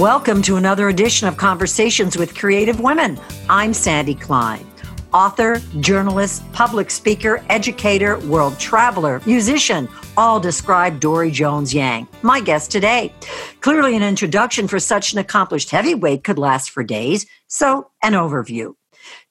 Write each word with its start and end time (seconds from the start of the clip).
Welcome 0.00 0.42
to 0.42 0.56
another 0.56 0.88
edition 0.88 1.28
of 1.28 1.36
Conversations 1.36 2.18
with 2.18 2.34
Creative 2.34 2.80
Women. 2.80 3.16
I'm 3.48 3.72
Sandy 3.72 4.16
Klein. 4.16 4.66
Author, 5.12 5.60
journalist, 5.78 6.42
public 6.52 6.90
speaker, 6.90 7.44
educator, 7.48 8.18
world 8.26 8.58
traveler, 8.58 9.22
musician, 9.24 9.88
all 10.16 10.40
describe 10.40 10.98
Dori 10.98 11.30
Jones 11.30 11.72
Yang, 11.72 12.08
my 12.22 12.40
guest 12.40 12.72
today. 12.72 13.12
Clearly, 13.60 13.94
an 13.94 14.02
introduction 14.02 14.66
for 14.66 14.80
such 14.80 15.12
an 15.12 15.20
accomplished 15.20 15.70
heavyweight 15.70 16.24
could 16.24 16.40
last 16.40 16.70
for 16.70 16.82
days, 16.82 17.24
so 17.46 17.92
an 18.02 18.14
overview. 18.14 18.74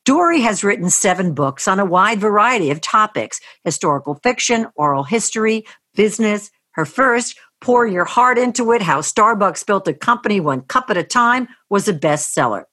Dori 0.06 0.40
has 0.40 0.64
written 0.64 0.90
seven 0.90 1.34
books 1.34 1.68
on 1.68 1.82
a 1.82 1.86
wide 1.86 2.22
variety 2.22 2.72
of 2.72 2.80
topics 2.80 3.42
historical 3.66 4.16
fiction, 4.24 4.68
oral 4.78 5.04
history, 5.04 5.66
business. 5.94 6.52
Her 6.72 6.86
first, 6.86 7.38
Pour 7.64 7.88
Your 7.88 8.04
Heart 8.04 8.40
Into 8.40 8.74
It 8.74 8.82
How 8.82 9.00
Starbucks 9.00 9.66
Built 9.66 9.88
a 9.88 9.94
Company 9.94 10.42
One 10.42 10.64
Cup 10.64 10.90
at 10.90 10.98
a 10.98 11.04
Time, 11.04 11.48
was 11.70 11.88
a 11.88 11.94
bestseller. 11.94 12.66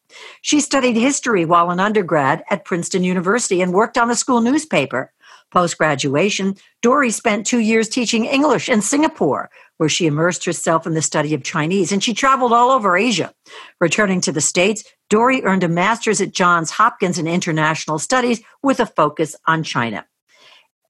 She 0.43 0.61
studied 0.61 0.97
history 0.97 1.45
while 1.45 1.71
an 1.71 1.79
undergrad 1.79 2.43
at 2.51 2.65
Princeton 2.65 3.05
University 3.05 3.63
and 3.63 3.73
worked 3.73 3.97
on 3.97 4.09
the 4.09 4.17
school 4.17 4.41
newspaper. 4.41 5.13
Post 5.53 5.79
graduation, 5.79 6.57
Dori 6.83 7.13
spent 7.13 7.47
two 7.47 7.61
years 7.61 7.89
teaching 7.89 8.25
English 8.25 8.69
in 8.69 8.83
Singapore, 8.83 9.49
where 9.77 9.89
she 9.89 10.09
immersed 10.09 10.45
herself 10.45 10.89
in 10.89 10.95
the 10.95 11.03
study 11.03 11.35
of 11.35 11.45
Chinese, 11.45 11.93
and 11.93 12.03
she 12.03 12.13
traveled 12.13 12.53
all 12.53 12.73
over 12.73 12.97
Asia. 12.97 13.33
Returning 13.81 14.21
to 14.23 14.33
the 14.33 14.41
States, 14.41 14.83
Dori 15.09 15.41
earned 15.45 15.63
a 15.63 15.69
master's 15.69 16.21
at 16.21 16.33
Johns 16.33 16.73
Hopkins 16.73 17.17
in 17.17 17.29
International 17.29 18.01
Studies 18.01 18.43
with 18.61 18.81
a 18.81 18.87
focus 18.87 19.37
on 19.47 19.63
China. 19.63 20.05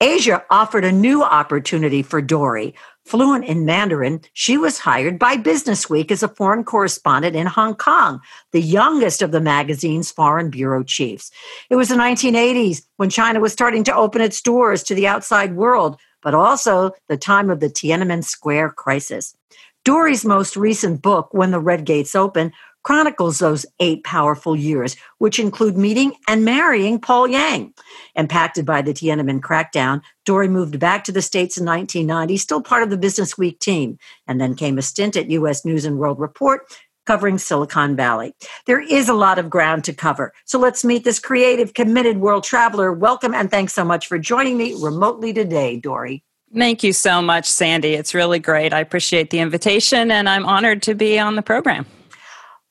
Asia 0.01 0.43
offered 0.49 0.83
a 0.83 0.91
new 0.91 1.21
opportunity 1.21 2.01
for 2.01 2.23
Dori. 2.23 2.73
Fluent 3.05 3.45
in 3.45 3.65
Mandarin, 3.65 4.21
she 4.33 4.57
was 4.57 4.79
hired 4.79 5.19
by 5.19 5.35
Businessweek 5.35 6.11
as 6.11 6.23
a 6.23 6.27
foreign 6.27 6.63
correspondent 6.63 7.35
in 7.35 7.47
Hong 7.47 7.75
Kong, 7.75 8.21
the 8.51 8.61
youngest 8.61 9.21
of 9.21 9.31
the 9.31 9.41
magazine's 9.41 10.11
foreign 10.11 10.49
bureau 10.49 10.83
chiefs. 10.83 11.31
It 11.69 11.75
was 11.75 11.89
the 11.89 11.95
1980s 11.95 12.83
when 12.97 13.09
China 13.09 13.39
was 13.39 13.53
starting 13.53 13.83
to 13.85 13.95
open 13.95 14.21
its 14.21 14.41
doors 14.41 14.83
to 14.83 14.95
the 14.95 15.07
outside 15.07 15.55
world, 15.55 15.99
but 16.21 16.33
also 16.33 16.91
the 17.09 17.17
time 17.17 17.49
of 17.49 17.59
the 17.59 17.69
Tiananmen 17.69 18.23
Square 18.23 18.71
crisis. 18.71 19.35
Dori's 19.83 20.23
most 20.23 20.55
recent 20.55 21.01
book, 21.01 21.33
When 21.33 21.49
the 21.49 21.59
Red 21.59 21.85
Gates 21.85 22.15
Open, 22.15 22.53
chronicles 22.83 23.39
those 23.39 23.65
eight 23.79 24.03
powerful 24.03 24.55
years, 24.55 24.95
which 25.17 25.39
include 25.39 25.77
meeting 25.77 26.13
and 26.27 26.45
marrying 26.45 26.99
Paul 26.99 27.27
Yang. 27.27 27.73
Impacted 28.15 28.65
by 28.65 28.81
the 28.81 28.93
Tiananmen 28.93 29.39
crackdown, 29.39 30.01
Dori 30.25 30.47
moved 30.47 30.79
back 30.79 31.03
to 31.03 31.11
the 31.11 31.21
States 31.21 31.57
in 31.57 31.65
1990, 31.65 32.37
still 32.37 32.61
part 32.61 32.83
of 32.83 32.89
the 32.89 32.97
Business 32.97 33.37
Week 33.37 33.59
team, 33.59 33.97
and 34.27 34.39
then 34.39 34.55
came 34.55 34.77
a 34.77 34.81
stint 34.81 35.15
at 35.15 35.29
U.S. 35.31 35.65
News 35.65 35.85
and 35.85 35.97
World 35.97 36.19
Report 36.19 36.65
covering 37.05 37.37
Silicon 37.37 37.95
Valley. 37.95 38.33
There 38.67 38.79
is 38.79 39.09
a 39.09 39.13
lot 39.13 39.39
of 39.39 39.49
ground 39.49 39.83
to 39.85 39.93
cover. 39.93 40.33
So 40.45 40.59
let's 40.59 40.85
meet 40.85 41.03
this 41.03 41.19
creative, 41.19 41.73
committed 41.73 42.17
world 42.17 42.43
traveler. 42.43 42.93
Welcome 42.93 43.33
and 43.33 43.49
thanks 43.49 43.73
so 43.73 43.83
much 43.83 44.07
for 44.07 44.19
joining 44.19 44.57
me 44.57 44.75
remotely 44.79 45.33
today, 45.33 45.77
Dori. 45.77 46.23
Thank 46.55 46.83
you 46.83 46.93
so 46.93 47.21
much, 47.21 47.45
Sandy. 47.45 47.93
It's 47.93 48.13
really 48.13 48.39
great. 48.39 48.73
I 48.73 48.79
appreciate 48.79 49.29
the 49.29 49.39
invitation 49.39 50.11
and 50.11 50.27
I'm 50.27 50.45
honored 50.45 50.83
to 50.83 50.95
be 50.95 51.17
on 51.17 51.35
the 51.35 51.41
program. 51.41 51.85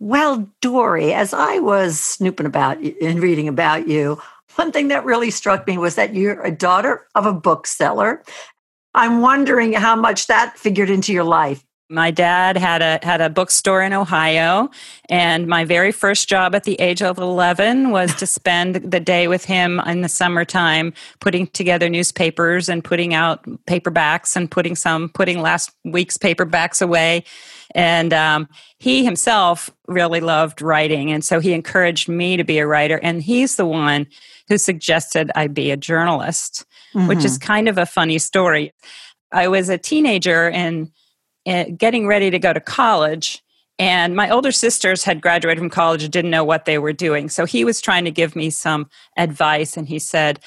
Well, 0.00 0.48
Dori, 0.62 1.12
as 1.12 1.34
I 1.34 1.58
was 1.58 2.00
snooping 2.00 2.46
about 2.46 2.78
and 2.78 3.20
reading 3.20 3.48
about 3.48 3.86
you, 3.86 4.20
one 4.56 4.72
thing 4.72 4.88
that 4.88 5.04
really 5.04 5.30
struck 5.30 5.66
me 5.66 5.76
was 5.76 5.94
that 5.96 6.14
you're 6.14 6.42
a 6.42 6.50
daughter 6.50 7.06
of 7.14 7.26
a 7.26 7.34
bookseller. 7.34 8.22
I'm 8.94 9.20
wondering 9.20 9.74
how 9.74 9.94
much 9.94 10.26
that 10.26 10.58
figured 10.58 10.88
into 10.88 11.12
your 11.12 11.24
life. 11.24 11.64
My 11.90 12.10
dad 12.10 12.56
had 12.56 12.82
a 12.82 13.04
had 13.04 13.20
a 13.20 13.28
bookstore 13.28 13.82
in 13.82 13.92
Ohio, 13.92 14.70
and 15.08 15.48
my 15.48 15.64
very 15.64 15.90
first 15.90 16.28
job 16.28 16.54
at 16.54 16.62
the 16.62 16.80
age 16.80 17.02
of 17.02 17.18
eleven 17.18 17.90
was 17.90 18.14
to 18.14 18.26
spend 18.26 18.76
the 18.76 19.00
day 19.00 19.26
with 19.26 19.44
him 19.44 19.80
in 19.80 20.00
the 20.00 20.08
summertime, 20.08 20.94
putting 21.18 21.48
together 21.48 21.88
newspapers 21.88 22.68
and 22.68 22.84
putting 22.84 23.12
out 23.12 23.42
paperbacks 23.66 24.36
and 24.36 24.50
putting 24.50 24.76
some 24.76 25.08
putting 25.08 25.42
last 25.42 25.72
week's 25.84 26.16
paperbacks 26.16 26.80
away. 26.80 27.24
And 27.74 28.12
um, 28.12 28.48
he 28.78 29.04
himself 29.04 29.70
really 29.86 30.20
loved 30.20 30.60
writing, 30.60 31.12
and 31.12 31.24
so 31.24 31.40
he 31.40 31.52
encouraged 31.52 32.08
me 32.08 32.36
to 32.36 32.44
be 32.44 32.58
a 32.58 32.66
writer. 32.66 32.98
And 33.02 33.22
he's 33.22 33.56
the 33.56 33.66
one 33.66 34.06
who 34.48 34.58
suggested 34.58 35.30
I 35.34 35.46
be 35.46 35.70
a 35.70 35.76
journalist, 35.76 36.64
mm-hmm. 36.94 37.06
which 37.06 37.24
is 37.24 37.38
mm-hmm. 37.38 37.46
kind 37.46 37.68
of 37.68 37.78
a 37.78 37.86
funny 37.86 38.18
story. 38.18 38.72
I 39.32 39.46
was 39.48 39.68
a 39.68 39.78
teenager 39.78 40.50
and 40.50 40.90
Eh, 41.46 41.70
getting 41.70 42.06
ready 42.06 42.30
to 42.30 42.38
go 42.38 42.52
to 42.52 42.60
college. 42.60 43.42
And 43.78 44.14
my 44.14 44.28
older 44.28 44.52
sisters 44.52 45.04
had 45.04 45.22
graduated 45.22 45.58
from 45.58 45.70
college 45.70 46.02
and 46.02 46.12
didn't 46.12 46.30
know 46.30 46.44
what 46.44 46.66
they 46.66 46.76
were 46.78 46.92
doing. 46.92 47.30
So 47.30 47.46
he 47.46 47.64
was 47.64 47.80
trying 47.80 48.04
to 48.04 48.10
give 48.10 48.36
me 48.36 48.50
some 48.50 48.90
advice. 49.16 49.76
And 49.76 49.88
he 49.88 49.98
said, 49.98 50.40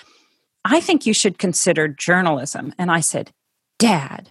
I 0.63 0.79
think 0.79 1.07
you 1.07 1.13
should 1.13 1.39
consider 1.39 1.87
journalism. 1.87 2.73
And 2.77 2.91
I 2.91 2.99
said, 2.99 3.31
Dad, 3.79 4.29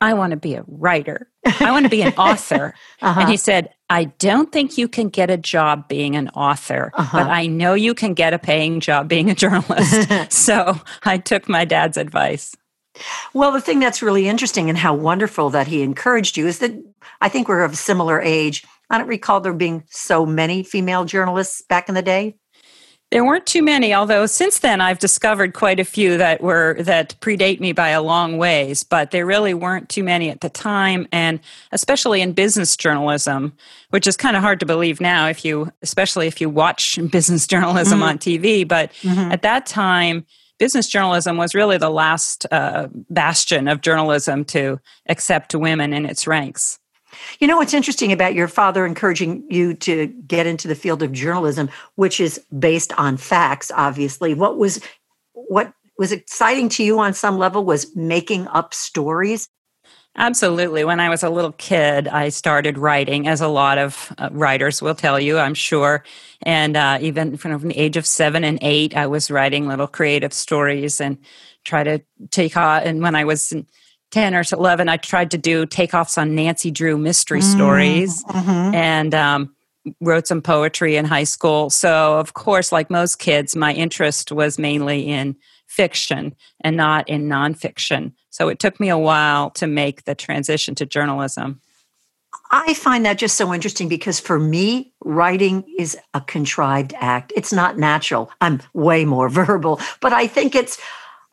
I 0.00 0.14
want 0.14 0.32
to 0.32 0.36
be 0.36 0.54
a 0.54 0.64
writer. 0.66 1.28
I 1.60 1.70
want 1.70 1.84
to 1.84 1.90
be 1.90 2.02
an 2.02 2.12
author. 2.18 2.74
uh-huh. 3.00 3.20
And 3.20 3.30
he 3.30 3.36
said, 3.36 3.70
I 3.88 4.04
don't 4.04 4.52
think 4.52 4.76
you 4.76 4.88
can 4.88 5.08
get 5.08 5.30
a 5.30 5.36
job 5.36 5.88
being 5.88 6.16
an 6.16 6.28
author, 6.30 6.90
uh-huh. 6.94 7.18
but 7.18 7.30
I 7.30 7.46
know 7.46 7.74
you 7.74 7.94
can 7.94 8.14
get 8.14 8.34
a 8.34 8.38
paying 8.38 8.80
job 8.80 9.08
being 9.08 9.30
a 9.30 9.34
journalist. 9.34 10.32
so 10.32 10.78
I 11.04 11.18
took 11.18 11.48
my 11.48 11.64
dad's 11.64 11.96
advice. 11.96 12.54
Well, 13.34 13.52
the 13.52 13.60
thing 13.60 13.78
that's 13.78 14.02
really 14.02 14.28
interesting 14.28 14.68
and 14.68 14.78
how 14.78 14.94
wonderful 14.94 15.50
that 15.50 15.66
he 15.66 15.82
encouraged 15.82 16.36
you 16.36 16.46
is 16.46 16.58
that 16.60 16.72
I 17.20 17.28
think 17.28 17.48
we're 17.48 17.62
of 17.62 17.76
similar 17.76 18.20
age. 18.20 18.64
I 18.88 18.98
don't 18.98 19.08
recall 19.08 19.40
there 19.40 19.52
being 19.52 19.84
so 19.88 20.24
many 20.24 20.62
female 20.62 21.04
journalists 21.04 21.62
back 21.68 21.88
in 21.88 21.94
the 21.94 22.02
day. 22.02 22.36
There 23.12 23.24
weren't 23.24 23.46
too 23.46 23.62
many, 23.62 23.94
although 23.94 24.26
since 24.26 24.58
then 24.58 24.80
I've 24.80 24.98
discovered 24.98 25.54
quite 25.54 25.78
a 25.78 25.84
few 25.84 26.18
that 26.18 26.40
were 26.42 26.74
that 26.80 27.14
predate 27.20 27.60
me 27.60 27.70
by 27.72 27.90
a 27.90 28.02
long 28.02 28.36
ways, 28.36 28.82
but 28.82 29.12
there 29.12 29.24
really 29.24 29.54
weren't 29.54 29.88
too 29.88 30.02
many 30.02 30.28
at 30.28 30.40
the 30.40 30.50
time 30.50 31.06
and 31.12 31.38
especially 31.70 32.20
in 32.20 32.32
business 32.32 32.76
journalism, 32.76 33.52
which 33.90 34.08
is 34.08 34.16
kind 34.16 34.36
of 34.36 34.42
hard 34.42 34.58
to 34.58 34.66
believe 34.66 35.00
now 35.00 35.28
if 35.28 35.44
you 35.44 35.70
especially 35.82 36.26
if 36.26 36.40
you 36.40 36.50
watch 36.50 36.98
business 37.10 37.46
journalism 37.46 38.00
mm-hmm. 38.00 38.08
on 38.08 38.18
TV, 38.18 38.66
but 38.66 38.92
mm-hmm. 39.02 39.30
at 39.30 39.42
that 39.42 39.66
time 39.66 40.26
business 40.58 40.88
journalism 40.88 41.36
was 41.36 41.54
really 41.54 41.78
the 41.78 41.90
last 41.90 42.46
uh, 42.50 42.88
bastion 43.10 43.68
of 43.68 43.82
journalism 43.82 44.44
to 44.46 44.80
accept 45.08 45.54
women 45.54 45.92
in 45.92 46.06
its 46.06 46.26
ranks. 46.26 46.78
You 47.38 47.46
know 47.46 47.56
what's 47.56 47.74
interesting 47.74 48.12
about 48.12 48.34
your 48.34 48.48
father 48.48 48.86
encouraging 48.86 49.44
you 49.50 49.74
to 49.74 50.06
get 50.06 50.46
into 50.46 50.68
the 50.68 50.74
field 50.74 51.02
of 51.02 51.12
journalism, 51.12 51.68
which 51.94 52.20
is 52.20 52.40
based 52.58 52.92
on 52.98 53.16
facts, 53.16 53.70
obviously. 53.74 54.34
What 54.34 54.58
was 54.58 54.80
what 55.32 55.72
was 55.98 56.12
exciting 56.12 56.68
to 56.70 56.84
you 56.84 56.98
on 56.98 57.14
some 57.14 57.38
level 57.38 57.64
was 57.64 57.94
making 57.96 58.46
up 58.48 58.74
stories 58.74 59.48
Absolutely. 60.18 60.82
When 60.82 60.98
I 60.98 61.10
was 61.10 61.22
a 61.22 61.28
little 61.28 61.52
kid, 61.52 62.08
I 62.08 62.30
started 62.30 62.78
writing, 62.78 63.28
as 63.28 63.42
a 63.42 63.48
lot 63.48 63.76
of 63.76 64.14
uh, 64.16 64.30
writers 64.32 64.80
will 64.80 64.94
tell 64.94 65.20
you, 65.20 65.38
I'm 65.38 65.52
sure. 65.52 66.04
And 66.42 66.74
uh, 66.74 66.98
even 67.02 67.36
from 67.36 67.68
the 67.68 67.76
age 67.76 67.98
of 67.98 68.06
seven 68.06 68.42
and 68.42 68.58
eight, 68.62 68.96
I 68.96 69.06
was 69.08 69.30
writing 69.30 69.68
little 69.68 69.86
creative 69.86 70.32
stories 70.32 71.02
and 71.02 71.18
try 71.64 71.84
to 71.84 72.00
take 72.30 72.56
on. 72.56 72.82
And 72.84 73.02
when 73.02 73.14
I 73.14 73.24
was 73.24 73.52
10 74.12 74.34
or 74.34 74.42
11, 74.50 74.88
I 74.88 74.96
tried 74.96 75.30
to 75.32 75.38
do 75.38 75.66
takeoffs 75.66 76.16
on 76.16 76.34
Nancy 76.34 76.70
Drew 76.70 76.96
mystery 76.96 77.40
mm, 77.40 77.54
stories 77.54 78.24
mm-hmm. 78.24 78.74
and 78.74 79.14
um, 79.14 79.54
wrote 80.00 80.26
some 80.26 80.42
poetry 80.42 80.96
in 80.96 81.04
high 81.04 81.24
school. 81.24 81.70
So, 81.70 82.18
of 82.18 82.34
course, 82.34 82.72
like 82.72 82.90
most 82.90 83.18
kids, 83.18 83.56
my 83.56 83.72
interest 83.72 84.32
was 84.32 84.58
mainly 84.58 85.08
in 85.08 85.36
fiction 85.66 86.34
and 86.62 86.76
not 86.76 87.08
in 87.08 87.28
nonfiction. 87.28 88.12
So 88.30 88.48
it 88.48 88.58
took 88.58 88.78
me 88.78 88.88
a 88.88 88.98
while 88.98 89.50
to 89.50 89.66
make 89.66 90.04
the 90.04 90.14
transition 90.14 90.74
to 90.76 90.86
journalism. 90.86 91.60
I 92.50 92.74
find 92.74 93.04
that 93.04 93.18
just 93.18 93.36
so 93.36 93.52
interesting 93.52 93.88
because 93.88 94.20
for 94.20 94.38
me, 94.38 94.92
writing 95.04 95.64
is 95.78 95.96
a 96.14 96.20
contrived 96.20 96.94
act. 96.98 97.32
It's 97.34 97.52
not 97.52 97.78
natural. 97.78 98.30
I'm 98.40 98.62
way 98.72 99.04
more 99.04 99.28
verbal, 99.30 99.80
but 100.00 100.12
I 100.12 100.26
think 100.26 100.54
it's 100.54 100.78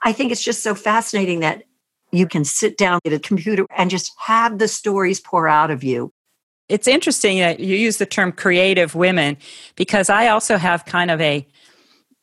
I 0.05 0.11
think 0.11 0.31
it's 0.31 0.43
just 0.43 0.63
so 0.63 0.75
fascinating 0.75 1.39
that 1.41 1.63
you 2.13 2.27
can 2.27 2.45
sit 2.45 2.77
down 2.77 2.99
at 3.05 3.13
a 3.13 3.19
computer 3.19 3.65
and 3.75 3.89
just 3.89 4.11
have 4.19 4.59
the 4.59 4.67
stories 4.67 5.19
pour 5.19 5.47
out 5.47 5.71
of 5.71 5.83
you. 5.83 6.11
It's 6.69 6.87
interesting 6.87 7.39
that 7.39 7.59
you 7.59 7.75
use 7.75 7.97
the 7.97 8.05
term 8.05 8.31
creative 8.31 8.95
women 8.95 9.37
because 9.75 10.09
I 10.09 10.27
also 10.27 10.57
have 10.57 10.85
kind 10.85 11.11
of 11.11 11.19
a 11.19 11.45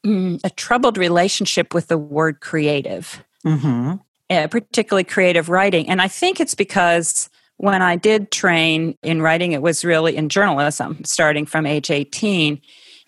mm, 0.04 0.40
a 0.42 0.50
troubled 0.50 0.96
relationship 0.96 1.74
with 1.74 1.88
the 1.88 1.98
word 1.98 2.40
creative. 2.40 3.22
Mm-hmm 3.44 3.96
uh, 4.30 4.46
particularly 4.46 5.04
creative 5.04 5.48
writing. 5.48 5.88
And 5.88 6.00
I 6.00 6.08
think 6.08 6.40
it's 6.40 6.54
because 6.54 7.28
when 7.56 7.82
I 7.82 7.96
did 7.96 8.30
train 8.30 8.96
in 9.02 9.20
writing, 9.20 9.52
it 9.52 9.60
was 9.60 9.84
really 9.84 10.16
in 10.16 10.28
journalism, 10.28 11.04
starting 11.04 11.44
from 11.44 11.66
age 11.66 11.90
18. 11.90 12.60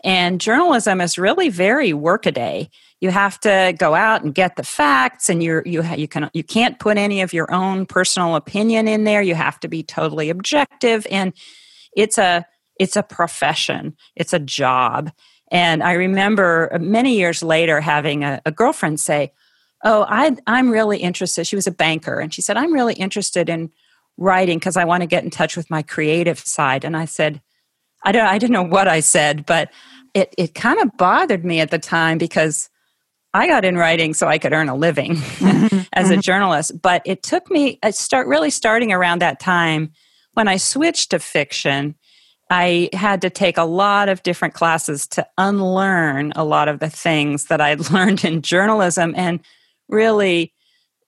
And 0.05 0.41
journalism 0.41 1.01
is 1.01 1.17
really 1.17 1.49
very 1.49 1.93
workaday. 1.93 2.69
You 3.03 3.11
have 3.11 3.41
to 3.41 3.75
go 3.77 3.97
out 3.97 4.23
and 4.23 4.33
get 4.33 4.55
the 4.55 4.63
facts, 4.63 5.29
and 5.29 5.43
you're, 5.43 5.65
you 5.67 5.83
you 5.97 6.07
can 6.07 6.31
you 6.33 6.45
can't 6.45 6.79
put 6.79 6.97
any 6.97 7.21
of 7.21 7.33
your 7.33 7.53
own 7.53 7.85
personal 7.85 8.37
opinion 8.37 8.87
in 8.87 9.03
there. 9.03 9.21
You 9.21 9.35
have 9.35 9.59
to 9.61 9.69
be 9.69 9.83
totally 9.83 10.31
objective, 10.31 11.05
and 11.11 11.33
it's 11.97 12.17
a 12.17 12.47
it's 12.79 12.95
a 12.95 13.03
profession, 13.03 13.97
it's 14.15 14.33
a 14.33 14.39
job. 14.39 15.11
And 15.51 15.83
I 15.83 15.95
remember 15.95 16.71
many 16.81 17.17
years 17.17 17.43
later 17.43 17.81
having 17.81 18.23
a, 18.23 18.41
a 18.47 18.53
girlfriend 18.53 19.01
say, 19.01 19.33
Oh, 19.83 20.07
I, 20.09 20.37
I'm 20.47 20.71
really 20.71 20.99
interested. 20.99 21.45
She 21.45 21.57
was 21.57 21.67
a 21.67 21.73
banker, 21.73 22.21
and 22.21 22.33
she 22.33 22.41
said, 22.41 22.57
I'm 22.57 22.73
really 22.73 22.95
interested 22.95 23.49
in 23.49 23.73
writing 24.17 24.61
because 24.61 24.77
I 24.77 24.85
want 24.85 25.01
to 25.01 25.09
get 25.09 25.25
in 25.25 25.31
touch 25.31 25.57
with 25.57 25.69
my 25.71 25.83
creative 25.83 26.39
side. 26.39 26.85
And 26.85 26.97
I 26.97 27.07
said, 27.07 27.43
I 28.05 28.13
don't 28.13 28.29
I 28.29 28.39
didn't 28.39 28.53
know 28.53 28.63
what 28.63 28.87
I 28.87 29.01
said, 29.01 29.45
but 29.45 29.73
it, 30.15 30.33
it 30.39 30.55
kind 30.55 30.79
of 30.79 30.97
bothered 30.97 31.45
me 31.45 31.59
at 31.59 31.73
the 31.73 31.81
time 31.81 32.17
because 32.17 32.69
I 33.35 33.47
got 33.47 33.65
in 33.65 33.77
writing 33.77 34.15
so 34.15 34.27
I 34.27 34.39
could 34.39 34.53
earn 34.53 34.69
a 34.69 34.75
living 34.75 35.13
as 35.93 36.11
a 36.11 36.15
mm-hmm. 36.15 36.21
journalist. 36.21 36.81
But 36.81 37.03
it 37.05 37.23
took 37.23 37.51
me 37.51 37.79
I 37.83 37.91
start 37.91 38.27
really 38.27 38.51
starting 38.51 38.93
around 38.93 39.21
that 39.21 39.41
time 39.41 39.93
when 40.35 40.49
I 40.49 40.57
switched 40.57 41.11
to 41.11 41.19
fiction. 41.19 41.95
I 42.51 42.91
had 42.93 43.23
to 43.23 43.31
take 43.31 43.57
a 43.57 43.65
lot 43.65 44.11
of 44.11 44.23
different 44.23 44.53
classes 44.53 45.07
to 45.09 45.27
unlearn 45.39 46.33
a 46.37 46.45
lot 46.45 46.69
of 46.69 46.81
the 46.81 46.91
things 46.91 47.47
that 47.47 47.61
I'd 47.61 47.91
learned 47.91 48.25
in 48.25 48.43
journalism 48.43 49.15
and 49.17 49.41
really 49.89 50.53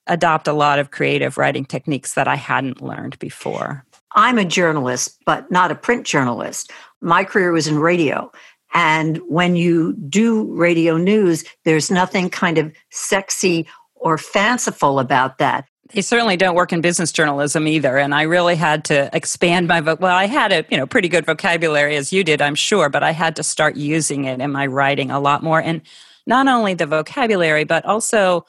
adopt 0.07 0.47
a 0.47 0.53
lot 0.53 0.79
of 0.79 0.91
creative 0.91 1.37
writing 1.37 1.65
techniques 1.65 2.13
that 2.13 2.27
I 2.27 2.35
hadn't 2.35 2.81
learned 2.81 3.17
before. 3.19 3.85
I'm 4.15 4.37
a 4.37 4.45
journalist, 4.45 5.19
but 5.25 5.51
not 5.51 5.71
a 5.71 5.75
print 5.75 6.05
journalist. 6.05 6.71
My 7.01 7.23
career 7.23 7.51
was 7.51 7.67
in 7.67 7.79
radio. 7.79 8.31
And 8.75 9.19
when 9.29 9.55
you 9.55 9.93
do 9.93 10.53
radio 10.53 10.97
news, 10.97 11.45
there's 11.63 11.89
nothing 11.89 12.29
kind 12.29 12.57
of 12.57 12.73
sexy 12.91 13.67
or 13.95 14.17
fanciful 14.17 14.99
about 14.99 15.37
that. 15.37 15.65
They 15.93 16.01
certainly 16.01 16.35
don't 16.35 16.55
work 16.55 16.73
in 16.73 16.81
business 16.81 17.13
journalism 17.13 17.67
either. 17.69 17.97
And 17.97 18.13
I 18.13 18.23
really 18.23 18.57
had 18.57 18.83
to 18.85 19.09
expand 19.15 19.69
my 19.69 19.79
voc. 19.79 20.01
Well, 20.01 20.15
I 20.15 20.25
had 20.25 20.51
a 20.51 20.65
you 20.69 20.77
know 20.77 20.85
pretty 20.85 21.07
good 21.07 21.25
vocabulary 21.25 21.95
as 21.95 22.11
you 22.11 22.23
did, 22.23 22.41
I'm 22.41 22.55
sure, 22.55 22.89
but 22.89 23.01
I 23.01 23.11
had 23.11 23.37
to 23.37 23.43
start 23.43 23.77
using 23.77 24.25
it 24.25 24.41
in 24.41 24.51
my 24.51 24.67
writing 24.67 25.09
a 25.09 25.21
lot 25.21 25.41
more. 25.41 25.61
And 25.61 25.81
not 26.27 26.47
only 26.47 26.73
the 26.73 26.85
vocabulary, 26.85 27.63
but 27.63 27.85
also 27.85 28.45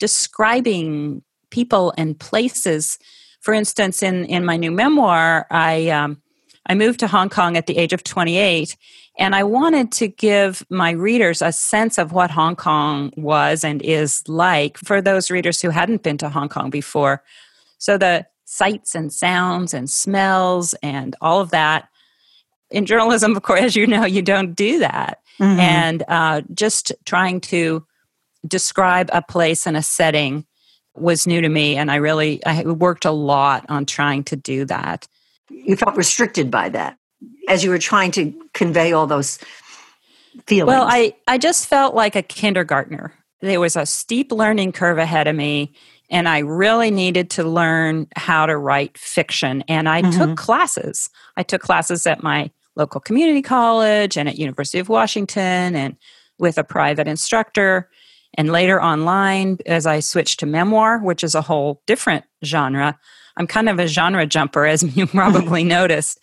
describing 0.00 1.22
people 1.50 1.92
and 1.96 2.18
places. 2.18 2.98
For 3.42 3.54
instance, 3.54 4.02
in 4.02 4.24
in 4.24 4.44
my 4.44 4.56
new 4.56 4.72
memoir, 4.72 5.46
I 5.50 5.90
um, 5.90 6.20
I 6.66 6.74
moved 6.74 7.00
to 7.00 7.06
Hong 7.06 7.28
Kong 7.28 7.56
at 7.56 7.66
the 7.66 7.76
age 7.76 7.92
of 7.92 8.02
28, 8.02 8.76
and 9.18 9.34
I 9.34 9.44
wanted 9.44 9.92
to 9.92 10.08
give 10.08 10.64
my 10.70 10.92
readers 10.92 11.42
a 11.42 11.52
sense 11.52 11.98
of 11.98 12.12
what 12.12 12.30
Hong 12.30 12.56
Kong 12.56 13.12
was 13.16 13.62
and 13.62 13.82
is 13.82 14.26
like 14.26 14.78
for 14.78 15.02
those 15.02 15.30
readers 15.30 15.60
who 15.60 15.70
hadn't 15.70 16.02
been 16.02 16.16
to 16.18 16.30
Hong 16.30 16.48
Kong 16.48 16.70
before. 16.70 17.22
So 17.78 17.98
the 17.98 18.26
sights 18.46 18.94
and 18.94 19.12
sounds 19.12 19.74
and 19.74 19.90
smells 19.90 20.74
and 20.82 21.14
all 21.20 21.40
of 21.40 21.50
that. 21.50 21.88
In 22.70 22.86
journalism, 22.86 23.36
of 23.36 23.42
course, 23.42 23.60
as 23.60 23.76
you 23.76 23.86
know, 23.86 24.06
you 24.06 24.22
don't 24.22 24.54
do 24.54 24.78
that. 24.78 25.18
Mm-hmm. 25.38 25.60
And 25.60 26.04
uh, 26.08 26.42
just 26.54 26.92
trying 27.04 27.40
to 27.42 27.86
describe 28.46 29.10
a 29.12 29.20
place 29.20 29.66
and 29.66 29.76
a 29.76 29.82
setting 29.82 30.46
was 30.94 31.26
new 31.26 31.42
to 31.42 31.48
me. 31.48 31.76
And 31.76 31.90
I 31.90 31.96
really 31.96 32.44
I 32.46 32.62
worked 32.62 33.04
a 33.04 33.10
lot 33.10 33.66
on 33.68 33.84
trying 33.84 34.24
to 34.24 34.36
do 34.36 34.64
that. 34.66 35.06
You 35.50 35.76
felt 35.76 35.96
restricted 35.96 36.50
by 36.50 36.70
that 36.70 36.96
as 37.48 37.64
you 37.64 37.70
were 37.70 37.78
trying 37.78 38.10
to 38.12 38.32
convey 38.54 38.92
all 38.92 39.06
those 39.06 39.38
feelings? 40.46 40.68
Well, 40.68 40.86
I, 40.88 41.14
I 41.26 41.38
just 41.38 41.66
felt 41.66 41.94
like 41.94 42.16
a 42.16 42.22
kindergartner. 42.22 43.12
There 43.40 43.60
was 43.60 43.76
a 43.76 43.86
steep 43.86 44.30
learning 44.30 44.72
curve 44.72 44.98
ahead 44.98 45.26
of 45.26 45.34
me, 45.34 45.74
and 46.10 46.28
I 46.28 46.38
really 46.38 46.90
needed 46.90 47.30
to 47.30 47.44
learn 47.44 48.06
how 48.16 48.46
to 48.46 48.56
write 48.56 48.96
fiction. 48.96 49.64
And 49.68 49.88
I 49.88 50.02
mm-hmm. 50.02 50.18
took 50.18 50.36
classes. 50.36 51.10
I 51.36 51.42
took 51.42 51.62
classes 51.62 52.06
at 52.06 52.22
my 52.22 52.50
local 52.76 53.00
community 53.00 53.42
college 53.42 54.16
and 54.16 54.28
at 54.28 54.38
University 54.38 54.78
of 54.78 54.88
Washington 54.88 55.74
and 55.74 55.96
with 56.38 56.58
a 56.58 56.64
private 56.64 57.08
instructor 57.08 57.88
and 58.34 58.50
later 58.50 58.82
online 58.82 59.58
as 59.66 59.86
I 59.86 60.00
switched 60.00 60.40
to 60.40 60.46
memoir, 60.46 60.98
which 60.98 61.22
is 61.22 61.34
a 61.34 61.42
whole 61.42 61.82
different 61.86 62.24
genre. 62.44 62.98
I'm 63.36 63.46
kind 63.46 63.68
of 63.68 63.78
a 63.78 63.86
genre 63.86 64.26
jumper, 64.26 64.66
as 64.66 64.82
you 64.96 65.06
probably 65.08 65.64
noticed. 65.78 66.18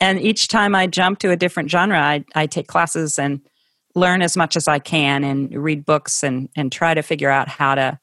And 0.00 0.20
each 0.20 0.48
time 0.48 0.74
I 0.74 0.86
jump 0.86 1.18
to 1.20 1.30
a 1.30 1.36
different 1.36 1.70
genre, 1.70 2.00
I, 2.00 2.24
I 2.34 2.46
take 2.46 2.68
classes 2.68 3.18
and 3.18 3.40
learn 3.94 4.22
as 4.22 4.36
much 4.36 4.56
as 4.56 4.68
I 4.68 4.78
can 4.78 5.24
and 5.24 5.52
read 5.54 5.84
books 5.84 6.22
and, 6.22 6.48
and 6.56 6.70
try 6.70 6.94
to 6.94 7.02
figure 7.02 7.30
out 7.30 7.48
how 7.48 7.74
to 7.74 7.98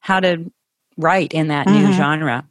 how 0.00 0.20
to 0.20 0.50
write 0.96 1.32
in 1.32 1.48
that 1.48 1.66
mm-hmm. 1.66 1.86
new 1.86 1.92
genre. 1.92 2.46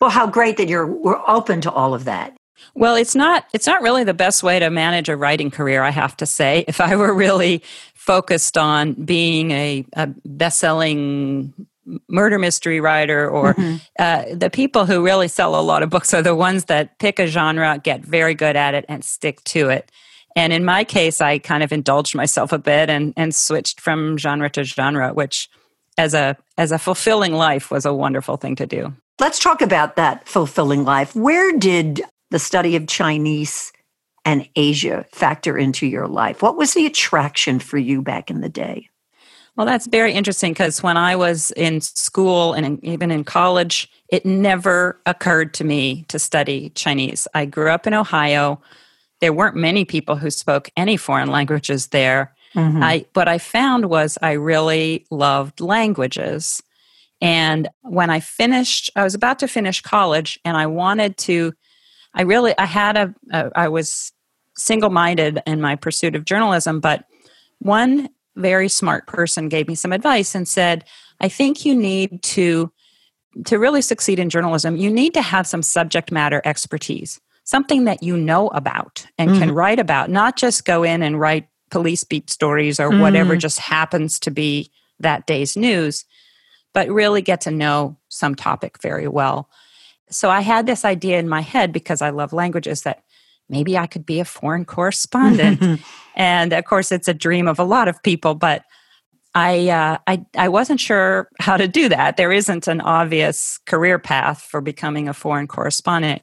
Well, 0.00 0.10
how 0.10 0.26
great 0.26 0.56
that 0.58 0.68
you're 0.68 0.86
we're 0.86 1.20
open 1.28 1.60
to 1.62 1.70
all 1.70 1.94
of 1.94 2.04
that. 2.04 2.36
Well, 2.74 2.94
it's 2.94 3.14
not 3.14 3.46
it's 3.52 3.66
not 3.66 3.82
really 3.82 4.04
the 4.04 4.14
best 4.14 4.42
way 4.42 4.58
to 4.58 4.70
manage 4.70 5.08
a 5.08 5.16
writing 5.16 5.50
career, 5.50 5.82
I 5.82 5.90
have 5.90 6.16
to 6.18 6.26
say. 6.26 6.64
If 6.72 6.80
I 6.80 6.96
were 6.96 7.12
really 7.12 7.62
focused 7.94 8.56
on 8.56 8.94
being 8.94 9.50
a, 9.52 9.84
a 9.94 10.08
best-selling 10.24 11.54
murder 12.08 12.38
mystery 12.38 12.80
writer 12.80 13.28
or 13.28 13.54
mm-hmm. 13.54 13.76
uh, 13.98 14.24
the 14.32 14.50
people 14.50 14.86
who 14.86 15.04
really 15.04 15.28
sell 15.28 15.58
a 15.58 15.62
lot 15.62 15.82
of 15.82 15.90
books 15.90 16.14
are 16.14 16.22
the 16.22 16.34
ones 16.34 16.66
that 16.66 16.98
pick 16.98 17.18
a 17.18 17.26
genre 17.26 17.80
get 17.82 18.04
very 18.04 18.34
good 18.34 18.56
at 18.56 18.74
it 18.74 18.84
and 18.88 19.04
stick 19.04 19.42
to 19.44 19.68
it. 19.68 19.90
And 20.34 20.52
in 20.52 20.64
my 20.64 20.84
case 20.84 21.20
i 21.20 21.38
kind 21.38 21.62
of 21.62 21.72
indulged 21.72 22.14
myself 22.14 22.52
a 22.52 22.58
bit 22.58 22.88
and, 22.88 23.12
and 23.16 23.34
switched 23.34 23.80
from 23.80 24.16
genre 24.16 24.48
to 24.50 24.64
genre 24.64 25.12
which 25.12 25.48
as 25.98 26.14
a 26.14 26.36
as 26.56 26.72
a 26.72 26.78
fulfilling 26.78 27.34
life 27.34 27.70
was 27.70 27.84
a 27.84 27.92
wonderful 27.92 28.36
thing 28.36 28.56
to 28.56 28.66
do. 28.66 28.94
Let's 29.20 29.38
talk 29.38 29.60
about 29.60 29.96
that 29.96 30.26
fulfilling 30.26 30.84
life. 30.84 31.14
Where 31.14 31.56
did 31.58 32.02
the 32.30 32.38
study 32.38 32.76
of 32.76 32.86
chinese 32.86 33.72
and 34.24 34.48
asia 34.56 35.04
factor 35.12 35.58
into 35.58 35.86
your 35.86 36.06
life? 36.06 36.42
What 36.42 36.56
was 36.56 36.74
the 36.74 36.86
attraction 36.86 37.58
for 37.58 37.76
you 37.76 38.02
back 38.02 38.30
in 38.30 38.40
the 38.40 38.48
day 38.48 38.88
well, 39.56 39.66
that's 39.66 39.86
very 39.86 40.12
interesting 40.12 40.52
because 40.52 40.82
when 40.82 40.96
I 40.96 41.14
was 41.14 41.50
in 41.52 41.80
school 41.82 42.54
and 42.54 42.82
even 42.82 43.10
in 43.10 43.22
college, 43.22 43.90
it 44.08 44.24
never 44.24 44.98
occurred 45.04 45.52
to 45.54 45.64
me 45.64 46.04
to 46.08 46.18
study 46.18 46.70
Chinese. 46.70 47.28
I 47.34 47.44
grew 47.44 47.70
up 47.70 47.86
in 47.86 47.92
Ohio. 47.92 48.62
There 49.20 49.32
weren't 49.32 49.56
many 49.56 49.84
people 49.84 50.16
who 50.16 50.30
spoke 50.30 50.70
any 50.76 50.96
foreign 50.96 51.30
languages 51.30 51.88
there. 51.88 52.34
Mm-hmm. 52.54 52.82
I, 52.82 53.04
what 53.12 53.28
I 53.28 53.38
found 53.38 53.86
was 53.86 54.18
I 54.22 54.32
really 54.32 55.06
loved 55.10 55.60
languages. 55.60 56.62
And 57.20 57.68
when 57.82 58.10
I 58.10 58.20
finished, 58.20 58.90
I 58.96 59.04
was 59.04 59.14
about 59.14 59.38
to 59.40 59.48
finish 59.48 59.82
college 59.82 60.40
and 60.44 60.56
I 60.56 60.66
wanted 60.66 61.18
to, 61.18 61.52
I 62.14 62.22
really, 62.22 62.56
I 62.58 62.64
had 62.64 62.96
a, 62.96 63.14
a 63.32 63.50
I 63.54 63.68
was 63.68 64.12
single 64.56 64.90
minded 64.90 65.40
in 65.46 65.60
my 65.60 65.76
pursuit 65.76 66.16
of 66.16 66.24
journalism, 66.24 66.80
but 66.80 67.04
one 67.60 68.08
very 68.36 68.68
smart 68.68 69.06
person 69.06 69.48
gave 69.48 69.68
me 69.68 69.74
some 69.74 69.92
advice 69.92 70.34
and 70.34 70.46
said, 70.48 70.84
I 71.20 71.28
think 71.28 71.64
you 71.64 71.74
need 71.74 72.22
to 72.22 72.72
to 73.46 73.58
really 73.58 73.80
succeed 73.80 74.18
in 74.18 74.28
journalism, 74.28 74.76
you 74.76 74.90
need 74.90 75.14
to 75.14 75.22
have 75.22 75.46
some 75.46 75.62
subject 75.62 76.12
matter 76.12 76.42
expertise, 76.44 77.18
something 77.44 77.84
that 77.84 78.02
you 78.02 78.14
know 78.16 78.48
about 78.48 79.06
and 79.16 79.30
mm-hmm. 79.30 79.38
can 79.40 79.52
write 79.52 79.78
about, 79.78 80.10
not 80.10 80.36
just 80.36 80.66
go 80.66 80.82
in 80.82 81.02
and 81.02 81.18
write 81.18 81.48
police 81.70 82.04
beat 82.04 82.28
stories 82.28 82.78
or 82.78 82.90
mm-hmm. 82.90 83.00
whatever 83.00 83.34
just 83.34 83.58
happens 83.58 84.20
to 84.20 84.30
be 84.30 84.70
that 85.00 85.26
day's 85.26 85.56
news, 85.56 86.04
but 86.74 86.88
really 86.90 87.22
get 87.22 87.40
to 87.40 87.50
know 87.50 87.96
some 88.08 88.34
topic 88.34 88.80
very 88.82 89.08
well. 89.08 89.48
So 90.10 90.28
I 90.28 90.42
had 90.42 90.66
this 90.66 90.84
idea 90.84 91.18
in 91.18 91.28
my 91.28 91.40
head 91.40 91.72
because 91.72 92.02
I 92.02 92.10
love 92.10 92.34
languages 92.34 92.82
that 92.82 93.02
maybe 93.48 93.76
I 93.76 93.86
could 93.86 94.06
be 94.06 94.20
a 94.20 94.24
foreign 94.24 94.64
correspondent. 94.64 95.80
and 96.16 96.52
of 96.52 96.64
course, 96.64 96.92
it's 96.92 97.08
a 97.08 97.14
dream 97.14 97.48
of 97.48 97.58
a 97.58 97.64
lot 97.64 97.88
of 97.88 98.02
people, 98.02 98.34
but 98.34 98.64
I, 99.34 99.68
uh, 99.70 99.98
I, 100.06 100.24
I 100.36 100.48
wasn't 100.48 100.80
sure 100.80 101.28
how 101.40 101.56
to 101.56 101.66
do 101.66 101.88
that. 101.88 102.16
There 102.16 102.32
isn't 102.32 102.68
an 102.68 102.80
obvious 102.80 103.58
career 103.66 103.98
path 103.98 104.42
for 104.42 104.60
becoming 104.60 105.08
a 105.08 105.14
foreign 105.14 105.48
correspondent. 105.48 106.22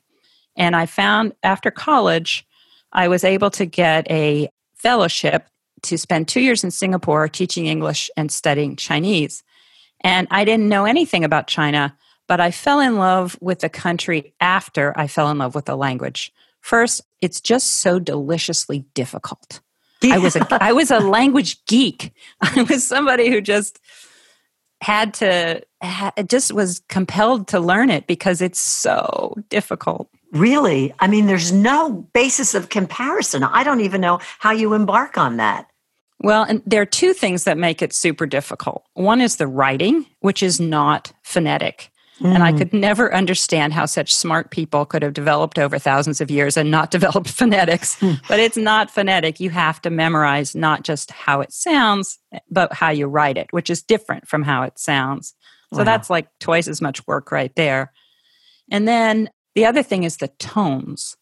And 0.56 0.76
I 0.76 0.86
found 0.86 1.34
after 1.42 1.72
college, 1.72 2.46
I 2.92 3.08
was 3.08 3.24
able 3.24 3.50
to 3.52 3.66
get 3.66 4.10
a 4.12 4.50
fellowship 4.76 5.48
to 5.84 5.98
spend 5.98 6.28
two 6.28 6.42
years 6.42 6.64
in 6.64 6.72
Singapore 6.72 7.28
teaching 7.28 7.66
English 7.66 8.10
and 8.18 8.32
studying 8.32 8.76
Chinese. 8.76 9.44
And 10.02 10.28
I 10.32 10.46
didn't 10.46 10.70
know 10.70 10.86
anything 10.86 11.24
about 11.24 11.48
China, 11.48 11.96
but 12.28 12.40
I 12.40 12.52
fell 12.52 12.80
in 12.80 12.98
love 12.98 13.38
with 13.42 13.60
the 13.60 13.70
country 13.70 14.34
after 14.40 14.98
I 14.98 15.08
fell 15.08 15.30
in 15.30 15.38
love 15.38 15.56
with 15.56 15.66
the 15.66 15.76
language. 15.76 16.32
First, 16.70 17.02
it's 17.20 17.42
just 17.42 17.82
so 17.82 17.98
deliciously 17.98 18.86
difficult. 18.94 19.60
Yeah. 20.04 20.14
I 20.14 20.18
was 20.20 20.36
a 20.36 20.48
I 20.52 20.72
was 20.72 20.92
a 20.92 21.00
language 21.00 21.66
geek. 21.66 22.14
I 22.42 22.62
was 22.62 22.88
somebody 22.88 23.32
who 23.32 23.42
just 23.42 23.80
had 24.80 25.16
to 25.16 25.64
just 26.28 26.54
was 26.54 26.84
compelled 26.88 27.48
to 27.48 27.60
learn 27.60 27.90
it 27.90 28.06
because 28.06 28.40
it's 28.40 28.60
so 28.60 29.36
difficult. 29.50 30.12
Really? 30.32 30.94
I 31.00 31.08
mean 31.08 31.26
there's 31.26 31.52
no 31.52 32.08
basis 32.14 32.54
of 32.54 32.70
comparison. 32.70 33.44
I 33.44 33.64
don't 33.64 33.82
even 33.82 34.00
know 34.00 34.20
how 34.38 34.52
you 34.52 34.76
embark 34.76 35.18
on 35.18 35.38
that. 35.38 35.72
Well, 36.20 36.44
and 36.44 36.62
there 36.68 36.84
are 36.84 36.86
two 36.86 37.14
things 37.14 37.46
that 37.46 37.58
make 37.58 37.82
it 37.82 37.94
super 37.94 38.28
difficult. 38.28 38.84
One 38.94 39.22
is 39.22 39.38
the 39.38 39.48
writing, 39.48 40.06
which 40.20 40.44
is 40.44 40.60
not 40.60 41.14
phonetic. 41.24 41.90
Mm. 42.20 42.36
And 42.36 42.44
I 42.44 42.52
could 42.54 42.74
never 42.74 43.14
understand 43.14 43.74
how 43.74 43.86
such 43.86 44.14
smart 44.14 44.52
people 44.52 44.86
could 44.86 45.02
have 45.04 45.14
developed 45.14 45.58
over 45.58 45.80
thousands 45.80 46.22
of 46.22 46.30
years 46.30 46.58
and 46.58 46.70
not 46.70 46.92
developed 46.98 47.30
phonetics. 47.30 47.96
Mm. 48.00 48.22
But 48.28 48.40
it's 48.40 48.58
not 48.58 48.92
phonetic. 48.92 49.40
You 49.40 49.50
have 49.50 49.82
to 49.84 49.90
memorize 49.90 50.56
not 50.56 50.84
just 50.84 51.12
how 51.12 51.42
it 51.42 51.54
sounds, 51.54 52.20
but 52.50 52.74
how 52.74 52.90
you 52.90 53.08
write 53.08 53.38
it, 53.38 53.48
which 53.52 53.70
is 53.70 53.82
different 53.82 54.28
from 54.28 54.44
how 54.44 54.64
it 54.64 54.78
sounds. 54.78 55.34
So 55.74 55.80
wow. 55.80 55.84
that's 55.86 56.10
like 56.10 56.28
twice 56.40 56.68
as 56.68 56.82
much 56.82 57.06
work 57.08 57.32
right 57.32 57.56
there. 57.56 57.92
And 58.72 58.88
then 58.88 59.30
the 59.56 59.66
other 59.66 59.84
thing 59.84 60.04
is 60.04 60.18
the 60.18 60.28
tones. 60.40 61.16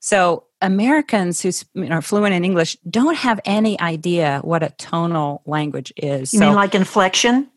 So 0.00 0.44
Americans 0.60 1.40
who 1.40 1.50
are 1.90 2.02
fluent 2.02 2.34
in 2.34 2.44
English 2.44 2.76
don't 2.88 3.16
have 3.16 3.40
any 3.44 3.78
idea 3.80 4.40
what 4.42 4.62
a 4.62 4.70
tonal 4.78 5.42
language 5.46 5.92
is. 5.96 6.32
You 6.32 6.40
so, 6.40 6.46
mean 6.46 6.54
like 6.54 6.74
inflection? 6.74 7.50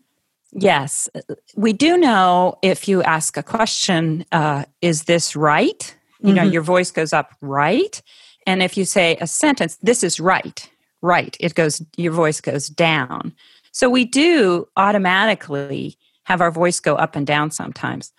Yes. 0.53 1.09
We 1.55 1.73
do 1.73 1.97
know 1.97 2.57
if 2.61 2.87
you 2.87 3.03
ask 3.03 3.37
a 3.37 3.43
question, 3.43 4.25
uh, 4.31 4.65
is 4.81 5.03
this 5.03 5.35
right? 5.35 5.95
You 6.19 6.27
mm-hmm. 6.27 6.35
know, 6.35 6.43
your 6.43 6.61
voice 6.61 6.91
goes 6.91 7.13
up 7.13 7.33
right. 7.41 8.01
And 8.45 8.63
if 8.63 8.77
you 8.77 8.85
say 8.85 9.17
a 9.19 9.27
sentence, 9.27 9.77
this 9.81 10.03
is 10.03 10.19
right, 10.19 10.69
right, 11.01 11.35
it 11.39 11.53
goes, 11.53 11.83
your 11.97 12.13
voice 12.13 12.39
goes 12.39 12.69
down. 12.69 13.33
So 13.71 13.89
we 13.89 14.05
do 14.05 14.67
automatically 14.77 15.97
have 16.23 16.41
our 16.41 16.49
voice 16.49 16.79
go 16.79 16.95
up 16.95 17.15
and 17.15 17.27
down 17.27 17.51
sometimes. 17.51 18.11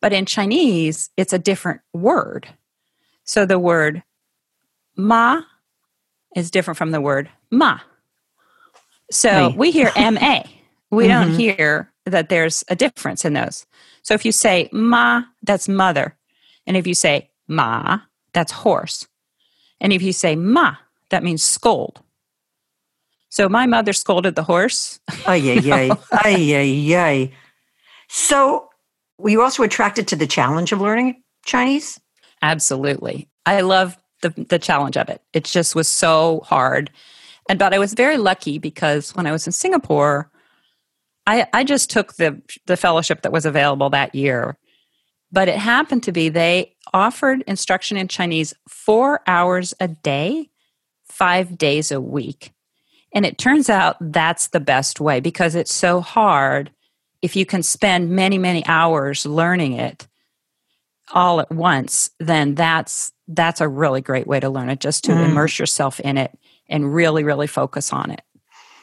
But 0.00 0.12
in 0.12 0.26
Chinese, 0.26 1.10
it's 1.16 1.32
a 1.32 1.38
different 1.38 1.80
word. 1.92 2.48
So 3.24 3.46
the 3.46 3.58
word 3.58 4.02
ma 4.96 5.42
is 6.36 6.50
different 6.50 6.78
from 6.78 6.90
the 6.90 7.00
word 7.00 7.30
ma. 7.50 7.80
So 9.10 9.52
we 9.56 9.70
hear 9.70 9.90
ma. 9.96 10.42
We 10.90 11.06
mm-hmm. 11.06 11.28
don't 11.28 11.38
hear 11.38 11.92
that 12.06 12.28
there's 12.28 12.64
a 12.68 12.76
difference 12.76 13.24
in 13.24 13.34
those. 13.34 13.66
So 14.02 14.14
if 14.14 14.24
you 14.24 14.32
say 14.32 14.68
ma, 14.72 15.22
that's 15.42 15.68
mother. 15.68 16.16
And 16.66 16.76
if 16.76 16.86
you 16.86 16.94
say 16.94 17.30
ma, 17.48 18.00
that's 18.32 18.52
horse. 18.52 19.06
And 19.80 19.92
if 19.92 20.02
you 20.02 20.12
say 20.12 20.36
ma, 20.36 20.76
that 21.10 21.22
means 21.22 21.42
scold. 21.42 22.00
So 23.28 23.48
my 23.48 23.66
mother 23.66 23.92
scolded 23.92 24.34
the 24.34 24.42
horse. 24.42 25.00
Ay, 25.26 25.40
ay, 25.50 25.70
ay. 25.72 25.90
ay, 26.12 26.54
ay, 26.54 26.94
ay. 26.96 27.32
So 28.08 28.68
were 29.18 29.30
you 29.30 29.42
also 29.42 29.62
attracted 29.62 30.08
to 30.08 30.16
the 30.16 30.26
challenge 30.26 30.72
of 30.72 30.80
learning 30.80 31.22
Chinese? 31.44 32.00
Absolutely. 32.42 33.28
I 33.46 33.60
love 33.60 33.96
the, 34.22 34.30
the 34.30 34.58
challenge 34.58 34.96
of 34.96 35.08
it. 35.08 35.22
It 35.32 35.44
just 35.44 35.74
was 35.74 35.88
so 35.88 36.42
hard. 36.44 36.90
And 37.48 37.58
but 37.58 37.74
I 37.74 37.78
was 37.78 37.94
very 37.94 38.16
lucky 38.16 38.58
because 38.58 39.14
when 39.14 39.26
I 39.26 39.32
was 39.32 39.46
in 39.46 39.52
Singapore, 39.52 40.30
I, 41.30 41.46
I 41.52 41.62
just 41.62 41.90
took 41.90 42.14
the 42.14 42.42
the 42.66 42.76
fellowship 42.76 43.22
that 43.22 43.30
was 43.30 43.46
available 43.46 43.88
that 43.90 44.14
year. 44.16 44.56
But 45.30 45.46
it 45.46 45.56
happened 45.56 46.02
to 46.04 46.12
be 46.12 46.28
they 46.28 46.74
offered 46.92 47.44
instruction 47.46 47.96
in 47.96 48.08
Chinese 48.08 48.52
four 48.68 49.20
hours 49.28 49.72
a 49.78 49.86
day, 49.86 50.50
five 51.04 51.56
days 51.56 51.92
a 51.92 52.00
week. 52.00 52.52
And 53.14 53.24
it 53.24 53.38
turns 53.38 53.70
out 53.70 53.96
that's 54.00 54.48
the 54.48 54.58
best 54.58 55.00
way 55.00 55.20
because 55.20 55.54
it's 55.54 55.72
so 55.72 56.00
hard. 56.00 56.72
If 57.22 57.36
you 57.36 57.46
can 57.46 57.62
spend 57.62 58.10
many, 58.10 58.38
many 58.38 58.66
hours 58.66 59.24
learning 59.24 59.74
it 59.74 60.08
all 61.12 61.38
at 61.38 61.52
once, 61.52 62.10
then 62.18 62.56
that's 62.56 63.12
that's 63.28 63.60
a 63.60 63.68
really 63.68 64.00
great 64.00 64.26
way 64.26 64.40
to 64.40 64.50
learn 64.50 64.68
it, 64.68 64.80
just 64.80 65.04
to 65.04 65.12
mm. 65.12 65.26
immerse 65.26 65.60
yourself 65.60 66.00
in 66.00 66.18
it 66.18 66.36
and 66.68 66.92
really, 66.92 67.22
really 67.22 67.46
focus 67.46 67.92
on 67.92 68.10
it. 68.10 68.22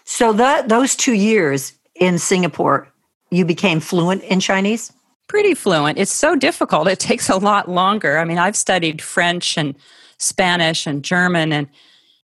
So 0.05 0.31
that 0.31 0.69
those 0.69 0.95
two 0.95 1.11
years 1.11 1.73
in 1.99 2.19
Singapore, 2.19 2.87
you 3.31 3.45
became 3.45 3.79
fluent 3.79 4.23
in 4.23 4.39
Chinese? 4.39 4.93
Pretty 5.27 5.53
fluent. 5.53 5.97
It's 5.97 6.13
so 6.13 6.35
difficult. 6.35 6.87
It 6.87 6.99
takes 6.99 7.29
a 7.29 7.37
lot 7.37 7.69
longer. 7.69 8.17
I 8.17 8.25
mean, 8.25 8.37
I've 8.37 8.55
studied 8.55 9.01
French 9.01 9.57
and 9.57 9.75
Spanish 10.17 10.87
and 10.87 11.03
German, 11.03 11.51
and 11.51 11.67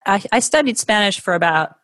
I, 0.06 0.22
I 0.32 0.40
studied 0.40 0.78
Spanish 0.78 1.18
for 1.20 1.34
about 1.34 1.76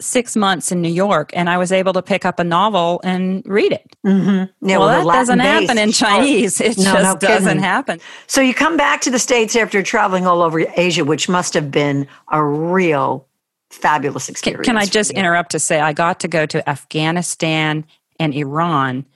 six 0.00 0.34
months 0.34 0.72
in 0.72 0.80
New 0.80 0.92
York, 0.92 1.30
and 1.34 1.48
I 1.48 1.58
was 1.58 1.72
able 1.72 1.92
to 1.92 2.02
pick 2.02 2.24
up 2.24 2.38
a 2.40 2.44
novel 2.44 3.00
and 3.04 3.42
read 3.46 3.72
it. 3.72 3.96
Mm-hmm. 4.04 4.68
Yeah, 4.68 4.78
well, 4.78 4.88
well 4.88 5.06
that 5.06 5.14
doesn't 5.14 5.38
happen 5.38 5.78
in 5.78 5.92
Chinese. 5.92 6.60
It 6.60 6.78
no, 6.78 6.84
just 6.84 7.22
no 7.22 7.28
doesn't 7.28 7.58
happen. 7.58 8.00
So 8.26 8.40
you 8.40 8.54
come 8.54 8.76
back 8.76 9.02
to 9.02 9.10
the 9.10 9.18
States 9.18 9.54
after 9.54 9.82
traveling 9.82 10.26
all 10.26 10.42
over 10.42 10.60
Asia, 10.76 11.04
which 11.04 11.28
must 11.28 11.54
have 11.54 11.70
been 11.70 12.08
a 12.32 12.42
real 12.42 13.28
fabulous 13.70 14.28
experience. 14.28 14.66
Can, 14.66 14.76
can 14.76 14.82
I 14.82 14.86
just 14.86 15.10
interrupt 15.12 15.52
to 15.52 15.58
say 15.58 15.80
I 15.80 15.92
got 15.92 16.20
to 16.20 16.28
go 16.28 16.46
to 16.46 16.68
Afghanistan 16.68 17.84
and 18.18 18.34
Iran 18.34 19.06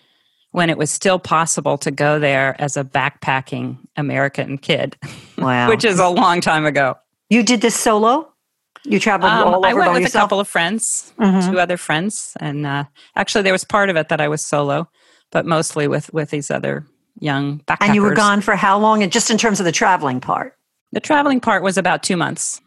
when 0.54 0.70
it 0.70 0.78
was 0.78 0.88
still 0.88 1.18
possible 1.18 1.76
to 1.76 1.90
go 1.90 2.20
there 2.20 2.54
as 2.61 2.76
a 2.76 2.84
backpacking 2.84 3.76
American 3.96 4.56
kid. 4.58 4.96
Wow. 5.37 5.68
which 5.68 5.84
is 5.84 5.99
a 5.99 6.08
long 6.08 6.40
time 6.40 6.64
ago. 6.64 6.96
You 7.28 7.42
did 7.42 7.61
this 7.61 7.75
solo? 7.75 8.32
You 8.84 9.00
traveled 9.00 9.32
um, 9.32 9.49
all 9.49 9.56
over 9.56 9.66
I 9.66 9.75
went 9.75 9.92
with 9.92 10.02
yourself? 10.02 10.23
a 10.23 10.25
couple 10.25 10.40
of 10.40 10.46
friends, 10.46 11.12
mm-hmm. 11.18 11.50
two 11.50 11.58
other 11.58 11.76
friends, 11.76 12.37
and 12.38 12.64
uh, 12.64 12.84
actually 13.16 13.42
there 13.42 13.52
was 13.52 13.64
part 13.64 13.90
of 13.90 13.96
it 13.96 14.08
that 14.11 14.20
I 14.20 14.28
was 14.28 14.46
solo, 14.46 14.88
but 15.32 15.44
mostly 15.44 15.88
with 15.88 16.11
with 16.14 16.30
these 16.30 16.52
other 16.52 16.87
young 17.18 17.58
backpackers. 17.66 17.87
And 17.87 17.94
you 17.96 18.02
were 18.02 18.14
gone 18.14 18.42
for 18.42 18.54
how 18.54 18.78
long? 18.78 19.02
And 19.02 19.11
just 19.11 19.28
in 19.28 19.37
terms 19.37 19.58
of 19.58 19.66
the 19.66 19.73
traveling 19.73 20.20
part, 20.20 20.56
the 20.92 21.00
traveling 21.00 21.40
part 21.40 21.64
was 21.64 21.76
about 21.76 22.04
two 22.04 22.16
months. 22.16 22.61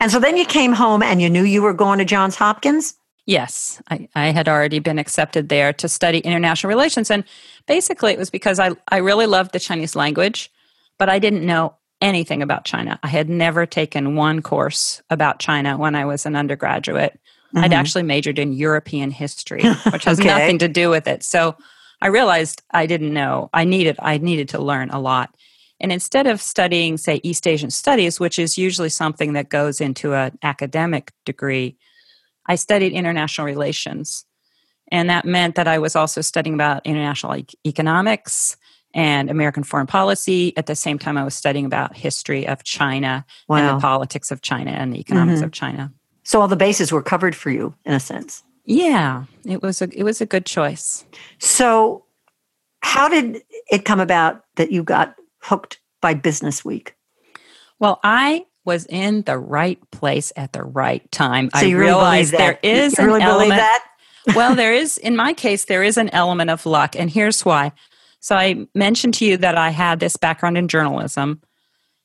And 0.00 0.10
so 0.10 0.18
then 0.18 0.36
you 0.36 0.44
came 0.44 0.72
home 0.72 1.02
and 1.02 1.20
you 1.20 1.30
knew 1.30 1.44
you 1.44 1.62
were 1.62 1.72
going 1.72 1.98
to 1.98 2.04
Johns 2.04 2.36
Hopkins. 2.36 2.94
Yes, 3.24 3.80
I, 3.88 4.08
I 4.14 4.30
had 4.30 4.48
already 4.48 4.80
been 4.80 4.98
accepted 4.98 5.48
there 5.48 5.72
to 5.74 5.88
study 5.88 6.18
international 6.18 6.68
relations, 6.68 7.08
and 7.08 7.22
basically 7.66 8.12
it 8.12 8.18
was 8.18 8.30
because 8.30 8.58
I 8.58 8.72
I 8.88 8.96
really 8.96 9.26
loved 9.26 9.52
the 9.52 9.60
Chinese 9.60 9.94
language, 9.94 10.50
but 10.98 11.08
I 11.08 11.20
didn't 11.20 11.46
know 11.46 11.74
anything 12.00 12.42
about 12.42 12.64
China. 12.64 12.98
I 13.02 13.08
had 13.08 13.30
never 13.30 13.64
taken 13.64 14.16
one 14.16 14.42
course 14.42 15.00
about 15.08 15.38
China 15.38 15.78
when 15.78 15.94
I 15.94 16.04
was 16.04 16.26
an 16.26 16.34
undergraduate. 16.34 17.12
Mm-hmm. 17.54 17.58
I'd 17.64 17.72
actually 17.72 18.02
majored 18.02 18.40
in 18.40 18.52
European 18.52 19.12
history, 19.12 19.62
which 19.92 20.04
has 20.04 20.18
okay. 20.18 20.28
nothing 20.28 20.58
to 20.58 20.68
do 20.68 20.90
with 20.90 21.06
it. 21.06 21.22
So 21.22 21.56
I 22.00 22.08
realized 22.08 22.62
I 22.72 22.86
didn't 22.86 23.14
know. 23.14 23.48
I 23.54 23.64
needed 23.64 23.96
I 24.00 24.18
needed 24.18 24.48
to 24.50 24.58
learn 24.60 24.90
a 24.90 24.98
lot. 24.98 25.34
And 25.82 25.92
instead 25.92 26.26
of 26.26 26.40
studying, 26.40 26.96
say, 26.96 27.20
East 27.22 27.46
Asian 27.46 27.70
studies, 27.70 28.18
which 28.18 28.38
is 28.38 28.56
usually 28.56 28.88
something 28.88 29.34
that 29.34 29.50
goes 29.50 29.80
into 29.80 30.14
an 30.14 30.38
academic 30.42 31.12
degree, 31.26 31.76
I 32.46 32.54
studied 32.54 32.92
international 32.92 33.46
relations. 33.46 34.24
And 34.90 35.10
that 35.10 35.24
meant 35.24 35.56
that 35.56 35.68
I 35.68 35.78
was 35.78 35.96
also 35.96 36.20
studying 36.20 36.54
about 36.54 36.86
international 36.86 37.36
e- 37.36 37.46
economics, 37.66 38.56
and 38.94 39.30
American 39.30 39.62
foreign 39.62 39.86
policy. 39.86 40.56
At 40.56 40.66
the 40.66 40.76
same 40.76 40.98
time, 40.98 41.16
I 41.16 41.24
was 41.24 41.34
studying 41.34 41.64
about 41.64 41.96
history 41.96 42.46
of 42.46 42.64
China 42.64 43.24
wow. 43.48 43.56
and 43.56 43.68
the 43.68 43.80
politics 43.80 44.30
of 44.30 44.42
China 44.42 44.70
and 44.70 44.92
the 44.92 45.00
economics 45.00 45.38
mm-hmm. 45.38 45.46
of 45.46 45.52
China. 45.52 45.92
So 46.24 46.40
all 46.40 46.48
the 46.48 46.56
bases 46.56 46.92
were 46.92 47.02
covered 47.02 47.34
for 47.34 47.50
you 47.50 47.74
in 47.84 47.94
a 47.94 48.00
sense. 48.00 48.42
Yeah, 48.64 49.24
it 49.44 49.60
was 49.60 49.82
a 49.82 49.88
it 49.92 50.04
was 50.04 50.20
a 50.20 50.26
good 50.26 50.46
choice. 50.46 51.04
So, 51.40 52.04
how 52.80 53.08
did 53.08 53.42
it 53.70 53.84
come 53.84 53.98
about 53.98 54.44
that 54.54 54.70
you 54.70 54.84
got 54.84 55.16
hooked 55.42 55.80
by 56.00 56.14
Business 56.14 56.64
Week? 56.64 56.94
Well, 57.78 58.00
I 58.02 58.46
was 58.64 58.86
in 58.86 59.22
the 59.22 59.38
right 59.38 59.78
place 59.90 60.32
at 60.36 60.52
the 60.52 60.62
right 60.62 61.10
time. 61.10 61.50
So 61.54 61.60
I 61.60 61.62
you 61.64 61.78
realized 61.78 62.32
there 62.32 62.58
is 62.62 62.96
you 62.96 63.04
really 63.04 63.22
an 63.22 63.28
element. 63.28 63.58
That? 63.58 63.84
well, 64.36 64.54
there 64.54 64.72
is 64.72 64.98
in 64.98 65.16
my 65.16 65.32
case 65.44 65.64
there 65.64 65.82
is 65.82 65.96
an 65.96 66.08
element 66.10 66.50
of 66.50 66.64
luck, 66.64 66.94
and 66.96 67.10
here's 67.10 67.44
why. 67.44 67.72
So 68.20 68.36
I 68.36 68.66
mentioned 68.72 69.14
to 69.14 69.24
you 69.24 69.36
that 69.38 69.56
I 69.56 69.70
had 69.70 69.98
this 69.98 70.16
background 70.16 70.56
in 70.56 70.68
journalism 70.68 71.42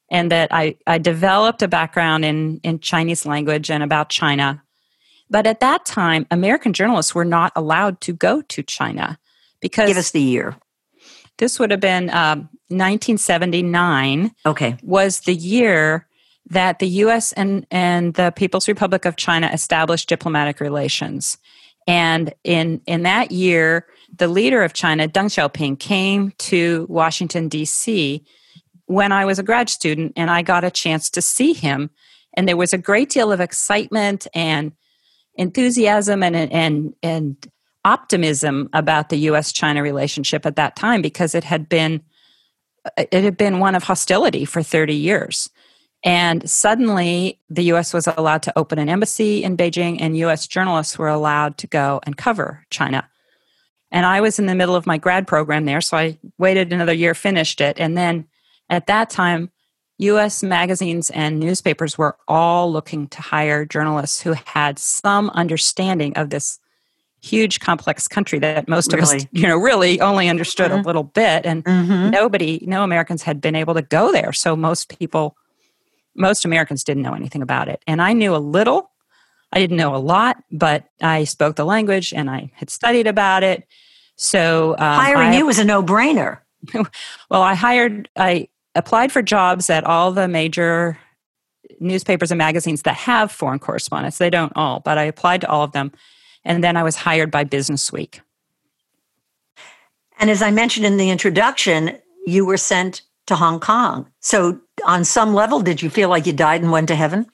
and 0.09 0.31
that 0.31 0.49
I, 0.51 0.77
I 0.87 0.97
developed 0.97 1.61
a 1.61 1.67
background 1.67 2.25
in, 2.25 2.59
in 2.63 2.79
Chinese 2.79 3.25
language 3.25 3.69
and 3.69 3.83
about 3.83 4.09
China. 4.09 4.63
But 5.29 5.45
at 5.45 5.59
that 5.59 5.85
time, 5.85 6.25
American 6.31 6.73
journalists 6.73 7.13
were 7.13 7.25
not 7.25 7.51
allowed 7.55 8.01
to 8.01 8.13
go 8.13 8.41
to 8.41 8.63
China 8.63 9.19
because. 9.59 9.89
Give 9.89 9.97
us 9.97 10.11
the 10.11 10.21
year. 10.21 10.55
This 11.37 11.59
would 11.59 11.69
have 11.69 11.81
been 11.81 12.09
um, 12.09 12.49
1979. 12.69 14.31
Okay. 14.45 14.77
Was 14.83 15.21
the 15.21 15.35
year 15.35 16.07
that 16.49 16.79
the 16.79 16.87
US 16.87 17.33
and, 17.33 17.65
and 17.71 18.13
the 18.13 18.31
People's 18.31 18.67
Republic 18.67 19.05
of 19.05 19.15
China 19.15 19.49
established 19.51 20.09
diplomatic 20.09 20.59
relations. 20.59 21.37
And 21.87 22.33
in, 22.43 22.81
in 22.85 23.03
that 23.03 23.31
year, 23.31 23.85
the 24.15 24.27
leader 24.27 24.63
of 24.63 24.73
China, 24.73 25.07
Deng 25.07 25.25
Xiaoping, 25.25 25.79
came 25.79 26.31
to 26.39 26.85
Washington, 26.89 27.47
D.C. 27.47 28.25
when 28.85 29.11
I 29.11 29.25
was 29.25 29.39
a 29.39 29.43
grad 29.43 29.69
student, 29.69 30.13
and 30.15 30.29
I 30.29 30.41
got 30.41 30.63
a 30.63 30.71
chance 30.71 31.09
to 31.11 31.21
see 31.21 31.53
him. 31.53 31.89
And 32.33 32.47
there 32.47 32.57
was 32.57 32.73
a 32.73 32.77
great 32.77 33.09
deal 33.09 33.31
of 33.31 33.39
excitement 33.39 34.27
and 34.33 34.73
enthusiasm 35.35 36.23
and, 36.23 36.35
and, 36.35 36.93
and 37.01 37.51
optimism 37.85 38.69
about 38.73 39.09
the 39.09 39.17
U.S. 39.17 39.51
China 39.51 39.81
relationship 39.81 40.45
at 40.45 40.57
that 40.57 40.75
time 40.75 41.01
because 41.01 41.33
it 41.33 41.43
had 41.43 41.69
been 41.69 42.01
it 42.97 43.23
had 43.23 43.37
been 43.37 43.59
one 43.59 43.75
of 43.75 43.83
hostility 43.83 44.45
for 44.45 44.63
30 44.63 44.93
years. 44.93 45.49
And 46.03 46.47
suddenly, 46.49 47.39
the 47.49 47.63
US 47.73 47.93
was 47.93 48.07
allowed 48.07 48.43
to 48.43 48.57
open 48.57 48.79
an 48.79 48.89
embassy 48.89 49.43
in 49.43 49.57
Beijing, 49.57 49.97
and 49.99 50.17
US 50.17 50.47
journalists 50.47 50.97
were 50.97 51.07
allowed 51.07 51.57
to 51.59 51.67
go 51.67 51.99
and 52.03 52.15
cover 52.15 52.65
China. 52.69 53.09
And 53.91 54.05
I 54.05 54.21
was 54.21 54.37
in 54.37 54.45
the 54.45 54.55
middle 54.55 54.75
of 54.75 54.85
my 54.85 54.97
grad 54.97 55.27
program 55.27 55.65
there, 55.65 55.81
so 55.81 55.97
I 55.97 56.17
waited 56.37 56.71
another 56.71 56.93
year, 56.93 57.13
finished 57.13 57.61
it. 57.61 57.79
And 57.79 57.97
then 57.97 58.27
at 58.69 58.87
that 58.87 59.09
time, 59.09 59.49
US 59.99 60.43
magazines 60.43 61.09
and 61.09 61.39
newspapers 61.39 61.97
were 61.97 62.17
all 62.27 62.71
looking 62.71 63.07
to 63.07 63.21
hire 63.21 63.65
journalists 63.65 64.21
who 64.21 64.33
had 64.33 64.77
some 64.77 65.29
understanding 65.31 66.15
of 66.15 66.29
this 66.29 66.59
huge 67.27 67.59
complex 67.59 68.07
country 68.07 68.39
that 68.39 68.67
most 68.67 68.91
really? 68.93 69.17
of 69.17 69.21
us 69.21 69.27
you 69.31 69.47
know 69.47 69.57
really 69.57 69.99
only 70.01 70.29
understood 70.29 70.71
mm-hmm. 70.71 70.81
a 70.81 70.83
little 70.83 71.03
bit 71.03 71.45
and 71.45 71.63
mm-hmm. 71.63 72.09
nobody 72.09 72.63
no 72.65 72.83
Americans 72.83 73.23
had 73.23 73.41
been 73.41 73.55
able 73.55 73.73
to 73.73 73.81
go 73.81 74.11
there 74.11 74.33
so 74.33 74.55
most 74.55 74.97
people 74.97 75.35
most 76.15 76.45
Americans 76.45 76.83
didn't 76.83 77.03
know 77.03 77.13
anything 77.13 77.41
about 77.41 77.67
it 77.67 77.83
and 77.87 78.01
I 78.01 78.13
knew 78.13 78.35
a 78.35 78.37
little 78.37 78.91
I 79.51 79.59
didn't 79.59 79.77
know 79.77 79.95
a 79.95 79.97
lot 79.97 80.37
but 80.51 80.85
I 81.01 81.23
spoke 81.25 81.55
the 81.55 81.65
language 81.65 82.13
and 82.13 82.29
I 82.29 82.51
had 82.55 82.69
studied 82.69 83.07
about 83.07 83.43
it 83.43 83.67
so 84.15 84.71
um, 84.73 84.99
hiring 84.99 85.29
I, 85.29 85.37
you 85.37 85.45
was 85.45 85.59
a 85.59 85.65
no-brainer 85.65 86.39
well 87.29 87.41
I 87.41 87.53
hired 87.53 88.09
I 88.15 88.47
applied 88.75 89.11
for 89.11 89.21
jobs 89.21 89.69
at 89.69 89.83
all 89.83 90.11
the 90.11 90.27
major 90.27 90.97
newspapers 91.79 92.31
and 92.31 92.37
magazines 92.37 92.83
that 92.83 92.95
have 92.95 93.31
foreign 93.31 93.59
correspondents. 93.59 94.17
They 94.17 94.29
don't 94.29 94.53
all, 94.55 94.79
but 94.79 94.97
I 94.97 95.03
applied 95.03 95.41
to 95.41 95.49
all 95.49 95.63
of 95.63 95.71
them. 95.71 95.91
And 96.47 96.63
then 96.63 96.77
I 96.77 96.83
was 96.83 96.95
hired 96.95 97.29
by 97.29 97.43
Business 97.43 97.91
Week. 97.91 98.21
And 100.17 100.29
as 100.31 100.41
I 100.41 100.49
mentioned 100.49 100.85
in 100.85 100.95
the 100.95 101.09
introduction, 101.09 101.99
you 102.25 102.45
were 102.45 102.57
sent 102.57 103.01
to 103.27 103.35
Hong 103.35 103.59
Kong. 103.59 104.09
So, 104.21 104.61
on 104.85 105.03
some 105.03 105.33
level, 105.33 105.59
did 105.59 105.81
you 105.81 105.89
feel 105.89 106.07
like 106.07 106.25
you 106.25 106.33
died 106.33 106.61
and 106.61 106.71
went 106.71 106.87
to 106.87 106.95
heaven? 106.95 107.27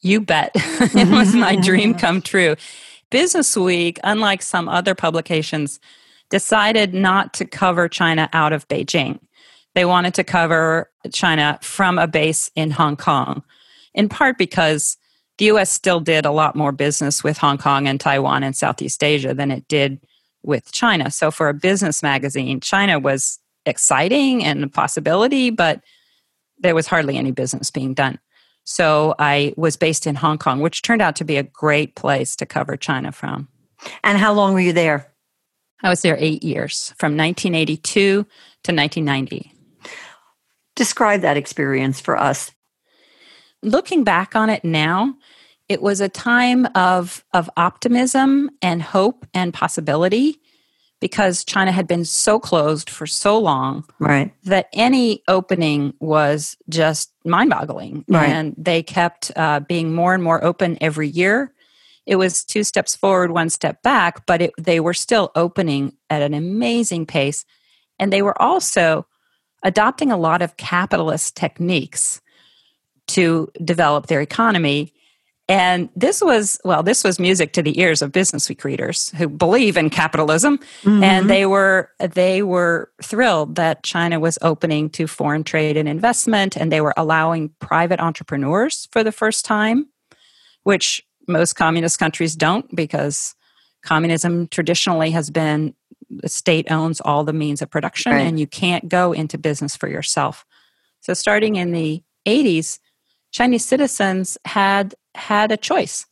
You 0.00 0.22
bet. 0.22 0.52
it 0.54 1.08
was 1.08 1.34
my 1.34 1.56
dream 1.56 1.94
come 1.94 2.22
true. 2.22 2.56
Business 3.10 3.54
Week, 3.54 4.00
unlike 4.02 4.42
some 4.42 4.68
other 4.68 4.94
publications, 4.94 5.78
decided 6.30 6.94
not 6.94 7.34
to 7.34 7.44
cover 7.44 7.86
China 7.86 8.30
out 8.32 8.54
of 8.54 8.66
Beijing. 8.68 9.20
They 9.74 9.84
wanted 9.84 10.14
to 10.14 10.24
cover 10.24 10.90
China 11.12 11.58
from 11.60 11.98
a 11.98 12.06
base 12.06 12.50
in 12.56 12.70
Hong 12.70 12.96
Kong, 12.96 13.42
in 13.92 14.08
part 14.08 14.38
because 14.38 14.96
the 15.38 15.46
US 15.46 15.70
still 15.70 16.00
did 16.00 16.24
a 16.24 16.30
lot 16.30 16.56
more 16.56 16.72
business 16.72 17.24
with 17.24 17.38
Hong 17.38 17.58
Kong 17.58 17.88
and 17.88 18.00
Taiwan 18.00 18.42
and 18.42 18.54
Southeast 18.54 19.02
Asia 19.02 19.34
than 19.34 19.50
it 19.50 19.66
did 19.68 20.00
with 20.42 20.72
China. 20.72 21.10
So 21.10 21.30
for 21.30 21.48
a 21.48 21.54
business 21.54 22.02
magazine, 22.02 22.60
China 22.60 22.98
was 22.98 23.38
exciting 23.66 24.44
and 24.44 24.62
a 24.64 24.68
possibility, 24.68 25.50
but 25.50 25.80
there 26.58 26.74
was 26.74 26.86
hardly 26.86 27.16
any 27.16 27.32
business 27.32 27.70
being 27.70 27.94
done. 27.94 28.18
So 28.64 29.14
I 29.18 29.52
was 29.56 29.76
based 29.76 30.06
in 30.06 30.14
Hong 30.14 30.38
Kong, 30.38 30.60
which 30.60 30.82
turned 30.82 31.02
out 31.02 31.16
to 31.16 31.24
be 31.24 31.36
a 31.36 31.42
great 31.42 31.94
place 31.96 32.36
to 32.36 32.46
cover 32.46 32.76
China 32.76 33.12
from. 33.12 33.48
And 34.02 34.18
how 34.18 34.32
long 34.32 34.54
were 34.54 34.60
you 34.60 34.72
there? 34.72 35.12
I 35.82 35.90
was 35.90 36.00
there 36.00 36.16
eight 36.18 36.42
years, 36.42 36.94
from 36.96 37.16
1982 37.16 37.92
to 37.92 38.24
1990. 38.24 39.52
Describe 40.76 41.20
that 41.20 41.36
experience 41.36 42.00
for 42.00 42.16
us. 42.16 42.52
Looking 43.64 44.04
back 44.04 44.36
on 44.36 44.50
it 44.50 44.64
now, 44.64 45.16
it 45.68 45.80
was 45.80 46.00
a 46.00 46.08
time 46.08 46.66
of, 46.74 47.24
of 47.32 47.50
optimism 47.56 48.50
and 48.60 48.82
hope 48.82 49.26
and 49.32 49.52
possibility 49.52 50.40
because 51.00 51.44
China 51.44 51.72
had 51.72 51.86
been 51.86 52.04
so 52.04 52.38
closed 52.38 52.88
for 52.88 53.06
so 53.06 53.38
long 53.38 53.84
right. 53.98 54.32
that 54.44 54.68
any 54.72 55.22
opening 55.28 55.92
was 56.00 56.56
just 56.68 57.12
mind 57.24 57.50
boggling. 57.50 58.04
Right. 58.08 58.28
And 58.28 58.54
they 58.56 58.82
kept 58.82 59.30
uh, 59.36 59.60
being 59.60 59.94
more 59.94 60.14
and 60.14 60.22
more 60.22 60.42
open 60.44 60.78
every 60.80 61.08
year. 61.08 61.52
It 62.06 62.16
was 62.16 62.44
two 62.44 62.64
steps 62.64 62.94
forward, 62.94 63.32
one 63.32 63.50
step 63.50 63.82
back, 63.82 64.26
but 64.26 64.42
it, 64.42 64.52
they 64.58 64.80
were 64.80 64.94
still 64.94 65.30
opening 65.34 65.94
at 66.10 66.22
an 66.22 66.34
amazing 66.34 67.06
pace. 67.06 67.44
And 67.98 68.12
they 68.12 68.22
were 68.22 68.40
also 68.40 69.06
adopting 69.62 70.12
a 70.12 70.16
lot 70.16 70.42
of 70.42 70.56
capitalist 70.56 71.36
techniques 71.36 72.20
to 73.08 73.50
develop 73.62 74.06
their 74.06 74.20
economy. 74.20 74.92
And 75.46 75.90
this 75.94 76.22
was, 76.22 76.58
well, 76.64 76.82
this 76.82 77.04
was 77.04 77.18
music 77.18 77.52
to 77.52 77.62
the 77.62 77.78
ears 77.78 78.00
of 78.00 78.12
Business 78.12 78.48
Week 78.48 78.64
readers 78.64 79.10
who 79.10 79.28
believe 79.28 79.76
in 79.76 79.90
capitalism. 79.90 80.58
Mm-hmm. 80.82 81.02
And 81.02 81.28
they 81.28 81.44
were, 81.44 81.90
they 81.98 82.42
were 82.42 82.90
thrilled 83.02 83.56
that 83.56 83.82
China 83.82 84.18
was 84.18 84.38
opening 84.40 84.88
to 84.90 85.06
foreign 85.06 85.44
trade 85.44 85.76
and 85.76 85.86
investment, 85.86 86.56
and 86.56 86.72
they 86.72 86.80
were 86.80 86.94
allowing 86.96 87.50
private 87.60 88.00
entrepreneurs 88.00 88.88
for 88.90 89.04
the 89.04 89.12
first 89.12 89.44
time, 89.44 89.86
which 90.62 91.02
most 91.28 91.54
communist 91.54 91.98
countries 91.98 92.36
don't 92.36 92.74
because 92.74 93.34
communism 93.82 94.48
traditionally 94.48 95.10
has 95.10 95.30
been 95.30 95.74
the 96.10 96.28
state 96.28 96.70
owns 96.70 97.00
all 97.00 97.24
the 97.24 97.32
means 97.32 97.62
of 97.62 97.70
production 97.70 98.12
right. 98.12 98.20
and 98.20 98.38
you 98.38 98.46
can't 98.46 98.88
go 98.88 99.12
into 99.12 99.38
business 99.38 99.76
for 99.76 99.88
yourself. 99.88 100.44
So 101.00 101.14
starting 101.14 101.56
in 101.56 101.72
the 101.72 102.02
80s, 102.26 102.78
Chinese 103.34 103.64
citizens 103.64 104.38
had 104.44 104.94
had 105.16 105.50
a 105.50 105.56
choice. 105.56 106.06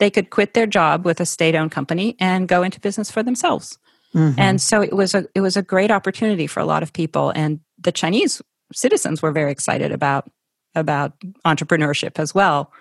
They 0.00 0.10
could 0.10 0.30
quit 0.30 0.54
their 0.54 0.66
job 0.66 1.04
with 1.04 1.20
a 1.20 1.24
state-owned 1.24 1.70
company 1.70 2.16
and 2.18 2.48
go 2.48 2.64
into 2.64 2.80
business 2.80 3.12
for 3.12 3.22
themselves. 3.22 3.78
Mm-hmm. 4.12 4.40
And 4.40 4.60
so 4.60 4.82
it 4.82 4.92
was 4.92 5.14
a 5.14 5.24
it 5.36 5.40
was 5.40 5.56
a 5.56 5.62
great 5.62 5.92
opportunity 5.92 6.48
for 6.48 6.60
a 6.60 6.64
lot 6.64 6.82
of 6.82 6.92
people 6.92 7.30
and 7.30 7.60
the 7.78 7.92
Chinese 7.92 8.42
citizens 8.72 9.22
were 9.22 9.30
very 9.30 9.52
excited 9.52 9.92
about 9.92 10.28
about 10.74 11.12
entrepreneurship 11.44 12.18
as 12.18 12.34
well. 12.34 12.72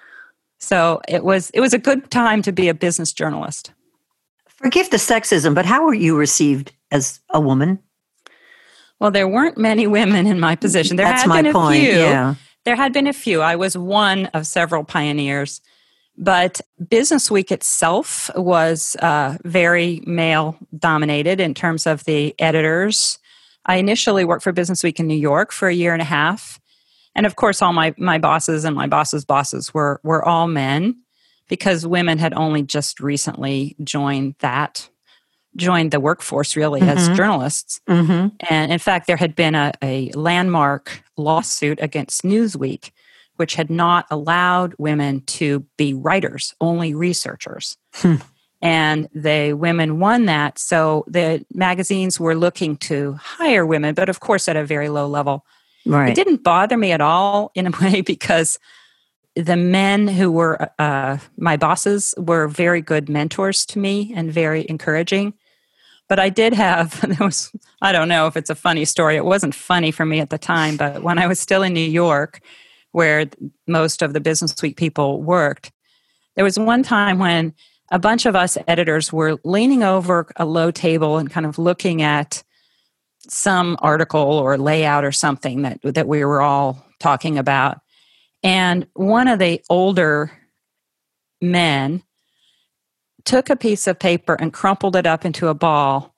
So 0.59 1.01
it 1.07 1.23
was 1.23 1.51
it 1.51 1.59
was 1.59 1.73
a 1.73 1.79
good 1.79 2.09
time 2.09 2.41
to 2.43 2.51
be 2.51 2.69
a 2.69 2.73
business 2.73 3.13
journalist. 3.13 3.73
Forgive 4.47 4.89
the 4.89 4.97
sexism, 4.97 5.53
but 5.53 5.65
how 5.65 5.85
were 5.85 5.93
you 5.93 6.17
received 6.17 6.71
as 6.89 7.19
a 7.29 7.39
woman? 7.39 7.79
Well, 8.99 9.11
there 9.11 9.27
weren't 9.27 9.57
many 9.57 9.85
women 9.85 10.25
in 10.25 10.39
my 10.39 10.55
position. 10.55 10.97
There 10.97 11.05
That's 11.05 11.23
had 11.23 11.29
my 11.29 11.41
been 11.41 11.51
a 11.51 11.53
point. 11.53 11.83
few. 11.83 11.99
Yeah. 11.99 12.35
There 12.65 12.75
had 12.75 12.93
been 12.93 13.07
a 13.07 13.13
few. 13.13 13.41
I 13.41 13.55
was 13.55 13.77
one 13.77 14.27
of 14.27 14.47
several 14.47 14.83
pioneers. 14.83 15.61
But 16.17 16.61
Business 16.89 17.31
Week 17.31 17.51
itself 17.51 18.29
was 18.35 18.95
uh, 18.97 19.37
very 19.43 20.01
male 20.05 20.57
dominated 20.77 21.39
in 21.39 21.53
terms 21.53 21.87
of 21.87 22.03
the 22.03 22.35
editors. 22.37 23.17
I 23.65 23.77
initially 23.77 24.23
worked 24.23 24.43
for 24.43 24.51
Business 24.51 24.83
Week 24.83 24.99
in 24.99 25.07
New 25.07 25.17
York 25.17 25.51
for 25.51 25.67
a 25.67 25.73
year 25.73 25.93
and 25.93 26.01
a 26.01 26.05
half. 26.05 26.59
And 27.15 27.25
of 27.25 27.35
course, 27.35 27.61
all 27.61 27.73
my, 27.73 27.93
my 27.97 28.17
bosses 28.17 28.63
and 28.63 28.75
my 28.75 28.87
boss's 28.87 29.25
bosses 29.25 29.73
were, 29.73 29.99
were 30.03 30.23
all 30.23 30.47
men 30.47 30.97
because 31.47 31.85
women 31.85 32.17
had 32.17 32.33
only 32.33 32.63
just 32.63 32.99
recently 32.99 33.75
joined 33.83 34.35
that 34.39 34.89
joined 35.55 35.91
the 35.91 35.99
workforce 35.99 36.55
really 36.55 36.81
mm-hmm. 36.81 36.97
as 36.97 37.09
journalists 37.15 37.81
mm-hmm. 37.87 38.27
and 38.49 38.71
in 38.71 38.79
fact 38.79 39.07
there 39.07 39.17
had 39.17 39.35
been 39.35 39.55
a, 39.55 39.71
a 39.81 40.11
landmark 40.11 41.03
lawsuit 41.17 41.79
against 41.81 42.23
newsweek 42.23 42.91
which 43.35 43.55
had 43.55 43.69
not 43.69 44.05
allowed 44.11 44.75
women 44.77 45.21
to 45.21 45.65
be 45.77 45.93
writers 45.93 46.53
only 46.61 46.93
researchers 46.93 47.77
hmm. 47.95 48.15
and 48.61 49.07
the 49.13 49.53
women 49.53 49.99
won 49.99 50.25
that 50.25 50.57
so 50.57 51.03
the 51.07 51.45
magazines 51.53 52.19
were 52.19 52.35
looking 52.35 52.77
to 52.77 53.13
hire 53.13 53.65
women 53.65 53.93
but 53.93 54.09
of 54.09 54.19
course 54.19 54.47
at 54.47 54.55
a 54.55 54.65
very 54.65 54.89
low 54.89 55.07
level 55.07 55.45
right. 55.85 56.09
it 56.09 56.15
didn't 56.15 56.43
bother 56.43 56.77
me 56.77 56.91
at 56.91 57.01
all 57.01 57.51
in 57.55 57.67
a 57.67 57.71
way 57.81 58.01
because 58.01 58.59
the 59.35 59.55
men 59.55 60.07
who 60.07 60.31
were 60.31 60.69
uh, 60.79 61.17
my 61.37 61.57
bosses 61.57 62.13
were 62.17 62.47
very 62.47 62.81
good 62.81 63.09
mentors 63.09 63.65
to 63.67 63.79
me 63.79 64.13
and 64.15 64.31
very 64.31 64.65
encouraging. 64.69 65.33
But 66.09 66.19
I 66.19 66.29
did 66.29 66.53
have, 66.53 67.03
was, 67.19 67.51
I 67.81 67.91
don't 67.91 68.09
know 68.09 68.27
if 68.27 68.37
it's 68.37 68.49
a 68.49 68.55
funny 68.55 68.85
story. 68.85 69.15
It 69.15 69.25
wasn't 69.25 69.55
funny 69.55 69.91
for 69.91 70.05
me 70.05 70.19
at 70.19 70.29
the 70.29 70.37
time, 70.37 70.77
but 70.77 71.03
when 71.03 71.17
I 71.17 71.27
was 71.27 71.39
still 71.39 71.63
in 71.63 71.73
New 71.73 71.79
York, 71.79 72.41
where 72.91 73.25
most 73.67 74.01
of 74.01 74.13
the 74.13 74.19
Business 74.19 74.55
Week 74.61 74.77
people 74.77 75.21
worked, 75.21 75.71
there 76.35 76.45
was 76.45 76.59
one 76.59 76.83
time 76.83 77.19
when 77.19 77.53
a 77.91 77.99
bunch 77.99 78.25
of 78.25 78.35
us 78.35 78.57
editors 78.67 79.11
were 79.11 79.37
leaning 79.43 79.83
over 79.83 80.27
a 80.35 80.45
low 80.45 80.71
table 80.71 81.17
and 81.17 81.29
kind 81.29 81.45
of 81.45 81.57
looking 81.57 82.01
at 82.01 82.43
some 83.27 83.77
article 83.81 84.21
or 84.21 84.57
layout 84.57 85.05
or 85.05 85.11
something 85.11 85.61
that, 85.61 85.79
that 85.83 86.07
we 86.07 86.25
were 86.25 86.41
all 86.41 86.85
talking 86.99 87.37
about 87.37 87.79
and 88.43 88.85
one 88.93 89.27
of 89.27 89.39
the 89.39 89.63
older 89.69 90.31
men 91.41 92.03
took 93.25 93.49
a 93.49 93.55
piece 93.55 93.87
of 93.87 93.99
paper 93.99 94.35
and 94.39 94.53
crumpled 94.53 94.95
it 94.95 95.05
up 95.05 95.25
into 95.25 95.47
a 95.47 95.53
ball 95.53 96.13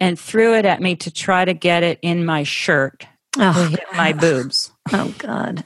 and 0.00 0.18
threw 0.18 0.54
it 0.54 0.64
at 0.64 0.80
me 0.80 0.96
to 0.96 1.10
try 1.10 1.44
to 1.44 1.52
get 1.52 1.82
it 1.82 1.98
in 2.02 2.24
my 2.24 2.42
shirt 2.42 3.06
oh, 3.38 3.68
hit 3.68 3.84
my 3.94 4.12
boobs. 4.12 4.72
Oh, 4.92 5.14
God. 5.18 5.64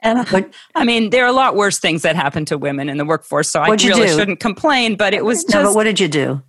And 0.00 0.26
but, 0.30 0.52
I 0.74 0.84
mean, 0.84 1.10
there 1.10 1.24
are 1.24 1.28
a 1.28 1.32
lot 1.32 1.56
worse 1.56 1.78
things 1.78 2.02
that 2.02 2.14
happen 2.14 2.44
to 2.46 2.56
women 2.56 2.88
in 2.88 2.98
the 2.98 3.04
workforce, 3.04 3.50
so 3.50 3.60
I 3.60 3.70
really 3.70 4.06
do? 4.06 4.08
shouldn't 4.08 4.38
complain. 4.38 4.94
But 4.94 5.12
it 5.12 5.24
was 5.24 5.42
just. 5.42 5.54
No, 5.54 5.64
but 5.64 5.74
what 5.74 5.84
did 5.84 5.98
you 5.98 6.06
do? 6.06 6.40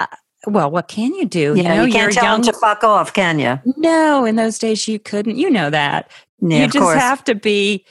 Uh, 0.00 0.06
well, 0.46 0.70
what 0.70 0.88
can 0.88 1.14
you 1.14 1.26
do? 1.26 1.52
Yeah, 1.54 1.62
you, 1.62 1.68
know, 1.68 1.84
you 1.84 1.92
can't 1.92 2.12
tell 2.14 2.24
young, 2.24 2.40
them 2.40 2.52
to 2.52 2.58
fuck 2.58 2.82
off, 2.82 3.12
can 3.12 3.38
you? 3.38 3.60
No, 3.76 4.24
in 4.24 4.36
those 4.36 4.58
days 4.58 4.88
you 4.88 4.98
couldn't. 4.98 5.36
You 5.36 5.50
know 5.50 5.68
that. 5.68 6.10
Yeah, 6.40 6.62
you 6.62 6.66
just 6.68 6.78
course. 6.78 6.98
have 6.98 7.22
to 7.24 7.34
be. 7.34 7.84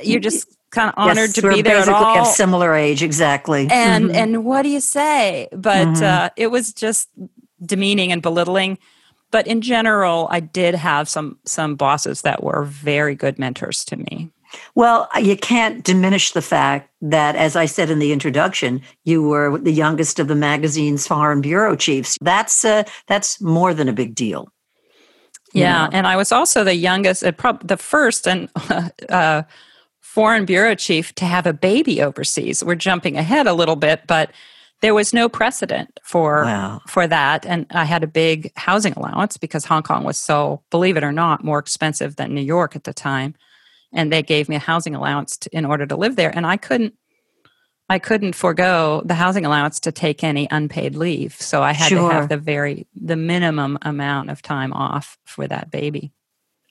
You're 0.00 0.20
just 0.20 0.55
kind 0.76 0.90
of 0.90 0.94
honored 0.96 1.30
yes, 1.30 1.32
to 1.32 1.48
be 1.48 1.62
there 1.62 1.78
at 1.78 1.88
all. 1.88 2.18
Of 2.18 2.26
similar 2.26 2.74
age, 2.74 3.02
exactly. 3.02 3.66
And 3.70 4.06
mm-hmm. 4.06 4.14
and 4.14 4.44
what 4.44 4.62
do 4.62 4.68
you 4.68 4.80
say? 4.80 5.48
But 5.52 5.88
mm-hmm. 5.88 6.04
uh, 6.04 6.28
it 6.36 6.48
was 6.48 6.72
just 6.72 7.08
demeaning 7.64 8.12
and 8.12 8.20
belittling. 8.20 8.78
But 9.30 9.46
in 9.46 9.60
general, 9.62 10.28
I 10.30 10.40
did 10.40 10.74
have 10.74 11.08
some 11.08 11.38
some 11.44 11.74
bosses 11.76 12.22
that 12.22 12.42
were 12.42 12.64
very 12.64 13.14
good 13.14 13.38
mentors 13.38 13.84
to 13.86 13.96
me. 13.96 14.30
Well, 14.74 15.08
you 15.20 15.36
can't 15.36 15.82
diminish 15.82 16.30
the 16.32 16.42
fact 16.42 16.90
that, 17.02 17.34
as 17.34 17.56
I 17.56 17.66
said 17.66 17.90
in 17.90 17.98
the 17.98 18.12
introduction, 18.12 18.80
you 19.04 19.22
were 19.22 19.58
the 19.58 19.72
youngest 19.72 20.20
of 20.20 20.28
the 20.28 20.36
magazine's 20.36 21.06
foreign 21.06 21.40
bureau 21.40 21.74
chiefs. 21.74 22.16
That's 22.20 22.64
uh, 22.64 22.84
that's 23.06 23.40
more 23.40 23.72
than 23.74 23.88
a 23.88 23.92
big 23.92 24.14
deal. 24.14 24.48
Yeah, 25.52 25.88
and 25.90 26.06
I 26.06 26.16
was 26.16 26.32
also 26.32 26.64
the 26.64 26.74
youngest, 26.74 27.24
uh, 27.24 27.32
prob- 27.32 27.66
the 27.66 27.78
first 27.78 28.28
and 28.28 28.50
uh, 29.08 29.42
foreign 30.16 30.46
bureau 30.46 30.74
chief 30.74 31.14
to 31.14 31.26
have 31.26 31.46
a 31.46 31.52
baby 31.52 32.00
overseas. 32.00 32.64
We're 32.64 32.74
jumping 32.74 33.18
ahead 33.18 33.46
a 33.46 33.52
little 33.52 33.76
bit, 33.76 34.06
but 34.06 34.30
there 34.80 34.94
was 34.94 35.12
no 35.12 35.28
precedent 35.28 36.00
for 36.02 36.44
wow. 36.44 36.80
for 36.86 37.06
that 37.06 37.46
and 37.46 37.66
i 37.70 37.84
had 37.84 38.04
a 38.04 38.06
big 38.06 38.52
housing 38.56 38.92
allowance 38.92 39.38
because 39.38 39.64
hong 39.64 39.82
kong 39.82 40.04
was 40.04 40.18
so 40.18 40.62
believe 40.70 40.98
it 40.98 41.02
or 41.02 41.12
not 41.12 41.42
more 41.42 41.58
expensive 41.58 42.16
than 42.16 42.34
new 42.34 42.42
york 42.42 42.76
at 42.76 42.84
the 42.84 42.92
time 42.92 43.34
and 43.92 44.12
they 44.12 44.22
gave 44.22 44.50
me 44.50 44.56
a 44.56 44.58
housing 44.58 44.94
allowance 44.94 45.38
to, 45.38 45.48
in 45.56 45.64
order 45.64 45.86
to 45.86 45.96
live 45.96 46.16
there 46.16 46.30
and 46.36 46.46
i 46.46 46.58
couldn't 46.58 46.92
i 47.88 47.98
couldn't 47.98 48.34
forego 48.34 49.00
the 49.06 49.14
housing 49.14 49.46
allowance 49.46 49.80
to 49.80 49.90
take 49.90 50.22
any 50.22 50.46
unpaid 50.50 50.94
leave 50.94 51.34
so 51.34 51.62
i 51.62 51.72
had 51.72 51.88
sure. 51.88 52.10
to 52.10 52.14
have 52.14 52.28
the 52.28 52.36
very 52.36 52.86
the 52.94 53.16
minimum 53.16 53.78
amount 53.80 54.28
of 54.28 54.42
time 54.42 54.74
off 54.74 55.16
for 55.24 55.48
that 55.48 55.70
baby 55.70 56.12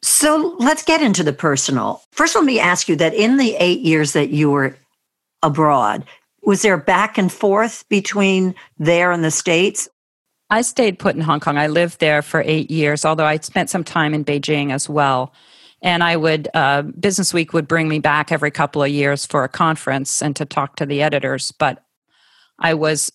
so 0.05 0.55
let's 0.59 0.83
get 0.83 1.01
into 1.01 1.23
the 1.23 1.33
personal 1.33 2.01
first 2.11 2.35
let 2.35 2.43
me 2.43 2.59
ask 2.59 2.87
you 2.87 2.95
that 2.95 3.13
in 3.13 3.37
the 3.37 3.55
eight 3.55 3.79
years 3.79 4.13
that 4.13 4.29
you 4.29 4.49
were 4.49 4.77
abroad 5.41 6.05
was 6.43 6.61
there 6.61 6.77
back 6.77 7.17
and 7.17 7.31
forth 7.31 7.87
between 7.89 8.53
there 8.77 9.11
and 9.11 9.23
the 9.23 9.31
states 9.31 9.89
I 10.51 10.61
stayed 10.61 10.99
put 10.99 11.15
in 11.15 11.21
Hong 11.21 11.39
Kong. 11.39 11.57
I 11.57 11.65
lived 11.65 11.99
there 11.99 12.21
for 12.21 12.43
eight 12.45 12.69
years, 12.69 13.03
although 13.03 13.25
I 13.25 13.37
spent 13.37 13.71
some 13.71 13.83
time 13.83 14.13
in 14.13 14.23
Beijing 14.23 14.71
as 14.71 14.87
well 14.87 15.33
and 15.85 16.03
I 16.03 16.17
would 16.17 16.49
uh, 16.55 16.81
Business 16.81 17.33
Week 17.33 17.53
would 17.53 17.67
bring 17.67 17.87
me 17.87 17.99
back 17.99 18.31
every 18.31 18.51
couple 18.51 18.81
of 18.81 18.89
years 18.89 19.25
for 19.25 19.43
a 19.43 19.49
conference 19.49 20.21
and 20.21 20.35
to 20.35 20.43
talk 20.43 20.77
to 20.77 20.85
the 20.85 21.03
editors. 21.03 21.51
But 21.51 21.83
I 22.59 22.73
was 22.73 23.11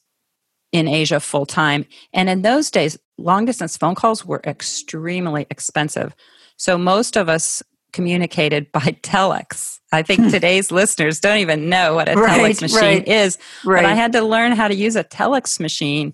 in 0.71 0.87
Asia 0.87 1.19
full 1.19 1.47
time, 1.47 1.85
and 2.13 2.29
in 2.29 2.43
those 2.43 2.71
days, 2.71 2.97
long 3.19 3.45
distance 3.45 3.77
phone 3.77 3.97
calls 3.97 4.25
were 4.25 4.41
extremely 4.47 5.49
expensive. 5.51 6.15
So 6.61 6.77
most 6.77 7.17
of 7.17 7.31
us 7.31 7.63
communicated 7.95 8.71
by 8.71 8.81
telex. 9.03 9.79
I 9.93 10.03
think 10.03 10.21
hmm. 10.21 10.29
today's 10.29 10.71
listeners 10.71 11.19
don't 11.19 11.39
even 11.39 11.71
know 11.71 11.95
what 11.95 12.07
a 12.07 12.15
right, 12.15 12.39
telex 12.39 12.61
machine 12.61 12.99
right, 12.99 13.09
is, 13.09 13.39
right. 13.65 13.83
but 13.83 13.87
I 13.87 13.95
had 13.95 14.13
to 14.13 14.21
learn 14.21 14.53
how 14.53 14.69
to 14.69 14.75
use 14.75 14.95
a 14.95 15.03
telex 15.03 15.59
machine. 15.59 16.13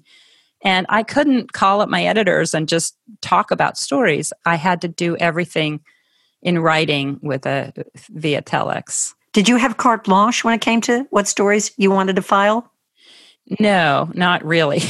And 0.63 0.87
I 0.89 1.03
couldn't 1.03 1.53
call 1.53 1.81
up 1.81 1.89
my 1.89 2.05
editors 2.05 2.55
and 2.55 2.69
just 2.69 2.97
talk 3.23 3.51
about 3.51 3.77
stories. 3.77 4.33
I 4.45 4.55
had 4.55 4.81
to 4.83 4.89
do 4.89 5.17
everything 5.17 5.81
in 6.43 6.61
writing 6.61 7.19
with 7.25 7.45
a 7.45 7.73
via 8.11 8.41
telex. 8.41 9.15
Did 9.33 9.49
you 9.49 9.57
have 9.57 9.79
carte 9.79 10.05
blanche 10.05 10.45
when 10.45 10.55
it 10.55 10.61
came 10.61 10.81
to 10.83 11.09
what 11.11 11.27
stories 11.27 11.73
you 11.77 11.91
wanted 11.91 12.17
to 12.17 12.23
file? 12.23 12.73
No, 13.59 14.11
not 14.15 14.45
really. 14.45 14.83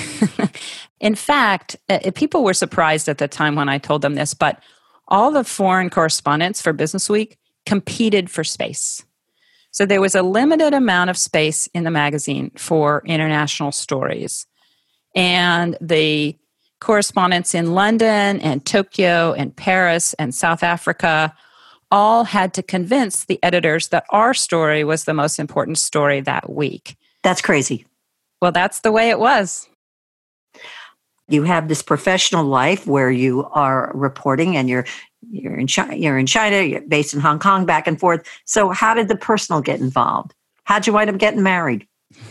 in 1.00 1.14
fact, 1.14 1.76
uh, 1.88 2.10
people 2.14 2.44
were 2.44 2.54
surprised 2.54 3.08
at 3.08 3.16
the 3.16 3.26
time 3.26 3.54
when 3.54 3.70
I 3.70 3.78
told 3.78 4.02
them 4.02 4.16
this, 4.16 4.34
but 4.34 4.60
all 5.08 5.30
the 5.30 5.44
foreign 5.44 5.90
correspondents 5.90 6.60
for 6.60 6.72
Business 6.72 7.08
Week 7.08 7.38
competed 7.64 8.30
for 8.30 8.44
space. 8.44 9.04
So 9.70 9.84
there 9.84 10.00
was 10.00 10.14
a 10.14 10.22
limited 10.22 10.72
amount 10.72 11.10
of 11.10 11.18
space 11.18 11.66
in 11.74 11.84
the 11.84 11.90
magazine 11.90 12.50
for 12.56 13.02
international 13.04 13.72
stories. 13.72 14.46
And 15.14 15.76
the 15.80 16.36
correspondents 16.80 17.54
in 17.54 17.74
London 17.74 18.40
and 18.40 18.64
Tokyo 18.64 19.32
and 19.32 19.54
Paris 19.54 20.14
and 20.14 20.34
South 20.34 20.62
Africa 20.62 21.34
all 21.90 22.24
had 22.24 22.54
to 22.54 22.62
convince 22.62 23.24
the 23.24 23.38
editors 23.42 23.88
that 23.88 24.04
our 24.10 24.34
story 24.34 24.82
was 24.82 25.04
the 25.04 25.14
most 25.14 25.38
important 25.38 25.78
story 25.78 26.20
that 26.20 26.50
week. 26.50 26.96
That's 27.22 27.42
crazy. 27.42 27.86
Well, 28.40 28.52
that's 28.52 28.80
the 28.80 28.92
way 28.92 29.10
it 29.10 29.18
was. 29.18 29.68
You 31.28 31.42
have 31.42 31.68
this 31.68 31.82
professional 31.82 32.44
life 32.44 32.86
where 32.86 33.10
you 33.10 33.44
are 33.52 33.90
reporting 33.94 34.56
and 34.56 34.68
you're 34.68 34.86
you're 35.28 35.56
in 35.56 35.66
China, 35.66 35.96
you're 35.96 36.18
in 36.18 36.26
China, 36.26 36.62
you're 36.62 36.82
based 36.82 37.12
in 37.12 37.20
Hong 37.20 37.38
Kong, 37.38 37.66
back 37.66 37.86
and 37.86 37.98
forth. 37.98 38.26
So 38.44 38.70
how 38.70 38.94
did 38.94 39.08
the 39.08 39.16
personal 39.16 39.60
get 39.60 39.80
involved? 39.80 40.34
How'd 40.64 40.86
you 40.86 40.92
wind 40.92 41.10
up 41.10 41.18
getting 41.18 41.42
married? 41.42 41.86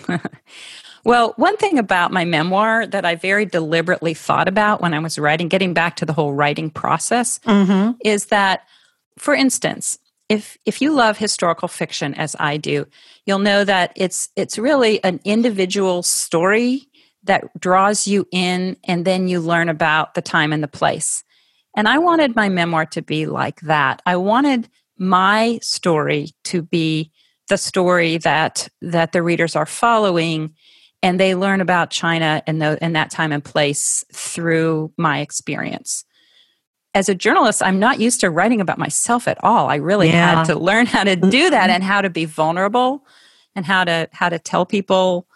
well, 1.04 1.34
one 1.36 1.58
thing 1.58 1.78
about 1.78 2.14
my 2.14 2.24
memoir 2.24 2.88
that 2.88 3.06
I 3.06 3.16
very 3.16 3.46
deliberately 3.46 4.14
thought 4.14 4.48
about 4.48 4.82
when 4.82 4.94
I 4.94 5.00
was 5.00 5.20
writing, 5.20 5.50
getting 5.50 5.74
back 5.74 5.98
to 5.98 6.06
the 6.06 6.14
whole 6.14 6.34
writing 6.34 6.70
process, 6.70 7.40
mm-hmm. 7.40 7.92
is 8.02 8.28
that 8.28 8.66
for 9.18 9.34
instance, 9.34 9.98
if 10.30 10.58
if 10.66 10.82
you 10.82 10.94
love 10.94 11.18
historical 11.18 11.68
fiction 11.68 12.14
as 12.16 12.36
I 12.40 12.58
do, 12.58 12.88
you'll 13.26 13.40
know 13.40 13.64
that 13.64 13.94
it's 13.96 14.30
it's 14.36 14.58
really 14.58 15.04
an 15.04 15.20
individual 15.24 16.04
story 16.04 16.90
that 17.26 17.60
draws 17.60 18.08
you 18.08 18.28
in 18.32 18.78
and 18.84 19.06
then 19.06 19.28
you 19.28 19.40
learn 19.40 19.70
about 19.70 20.14
the 20.14 20.22
time 20.22 20.54
and 20.54 20.64
the 20.64 20.68
place. 20.68 21.24
And 21.76 21.88
I 21.88 21.98
wanted 21.98 22.36
my 22.36 22.50
memoir 22.50 22.86
to 22.88 23.02
be 23.02 23.26
like 23.26 23.62
that. 23.62 24.02
I 24.06 24.16
wanted 24.16 24.70
my 24.98 25.60
story 25.62 26.30
to 26.46 26.62
be 26.62 27.12
the 27.50 27.58
story 27.58 28.18
that 28.20 28.70
that 28.82 29.12
the 29.12 29.22
readers 29.22 29.56
are 29.56 29.66
following 29.66 30.54
and 31.04 31.20
they 31.20 31.36
learn 31.36 31.62
about 31.62 31.92
China 31.92 32.42
and, 32.48 32.60
the, 32.62 32.80
and 32.82 32.96
that 32.96 33.12
time 33.12 33.32
and 33.32 33.44
place 33.44 34.04
through 34.12 34.92
my 34.98 35.20
experience 35.20 36.06
as 36.96 37.10
a 37.10 37.14
journalist, 37.14 37.62
I'm 37.62 37.78
not 37.78 38.00
used 38.00 38.22
to 38.22 38.30
writing 38.30 38.62
about 38.62 38.80
myself 38.80 39.28
at 39.28 39.38
all. 39.44 39.70
I 39.70 39.76
really 39.76 40.08
yeah. 40.08 40.38
had 40.38 40.46
to 40.46 40.58
learn 40.58 40.86
how 40.86 41.04
to 41.04 41.18
do 41.18 41.50
that 41.50 41.64
mm-hmm. 41.64 41.76
and 41.76 41.84
how 41.84 42.02
to 42.02 42.10
be 42.10 42.24
vulnerable 42.24 43.06
and 43.54 43.66
how 43.66 43.84
to 43.84 44.08
how 44.14 44.30
to 44.30 44.40
tell 44.40 44.66
people 44.66 45.28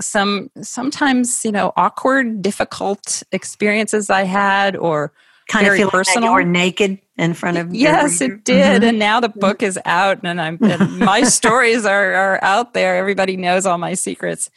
some 0.00 0.50
sometimes 0.62 1.44
you 1.44 1.52
know 1.52 1.72
awkward, 1.76 2.42
difficult 2.42 3.22
experiences 3.32 4.10
I 4.10 4.24
had 4.24 4.76
or 4.76 5.12
kind 5.48 5.66
of 5.66 5.74
feel 5.74 5.90
personal. 5.90 6.38
You 6.38 6.44
naked 6.44 6.98
in 7.16 7.34
front 7.34 7.58
of 7.58 7.74
yes, 7.74 8.20
it 8.20 8.44
did. 8.44 8.82
Mm-hmm. 8.82 8.88
And 8.88 8.98
now 8.98 9.20
the 9.20 9.28
book 9.28 9.62
is 9.62 9.78
out, 9.84 10.20
and 10.22 10.40
I'm 10.40 10.58
and 10.62 10.98
my 10.98 11.22
stories 11.24 11.84
are 11.84 12.14
are 12.14 12.38
out 12.42 12.74
there. 12.74 12.96
Everybody 12.96 13.36
knows 13.36 13.66
all 13.66 13.78
my 13.78 13.94
secrets 13.94 14.50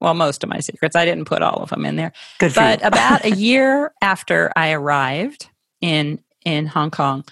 well, 0.00 0.14
most 0.14 0.42
of 0.42 0.48
my 0.48 0.60
secrets. 0.60 0.96
I 0.96 1.04
didn't 1.04 1.26
put 1.26 1.42
all 1.42 1.62
of 1.62 1.70
them 1.70 1.84
in 1.84 1.96
there. 1.96 2.12
Good 2.38 2.54
but 2.54 2.84
about 2.84 3.24
a 3.24 3.30
year 3.30 3.92
after 4.00 4.50
I 4.56 4.72
arrived 4.72 5.48
in 5.80 6.20
in 6.44 6.66
Hong 6.66 6.90
Kong, 6.90 7.24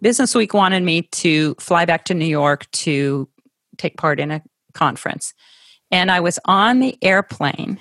Business 0.00 0.34
Week 0.34 0.54
wanted 0.54 0.82
me 0.82 1.02
to 1.02 1.56
fly 1.58 1.84
back 1.84 2.04
to 2.06 2.14
New 2.14 2.26
York 2.26 2.70
to 2.70 3.28
take 3.78 3.96
part 3.96 4.20
in 4.20 4.30
a 4.30 4.42
conference. 4.72 5.34
And 5.90 6.10
I 6.10 6.20
was 6.20 6.38
on 6.44 6.80
the 6.80 6.96
airplane 7.02 7.80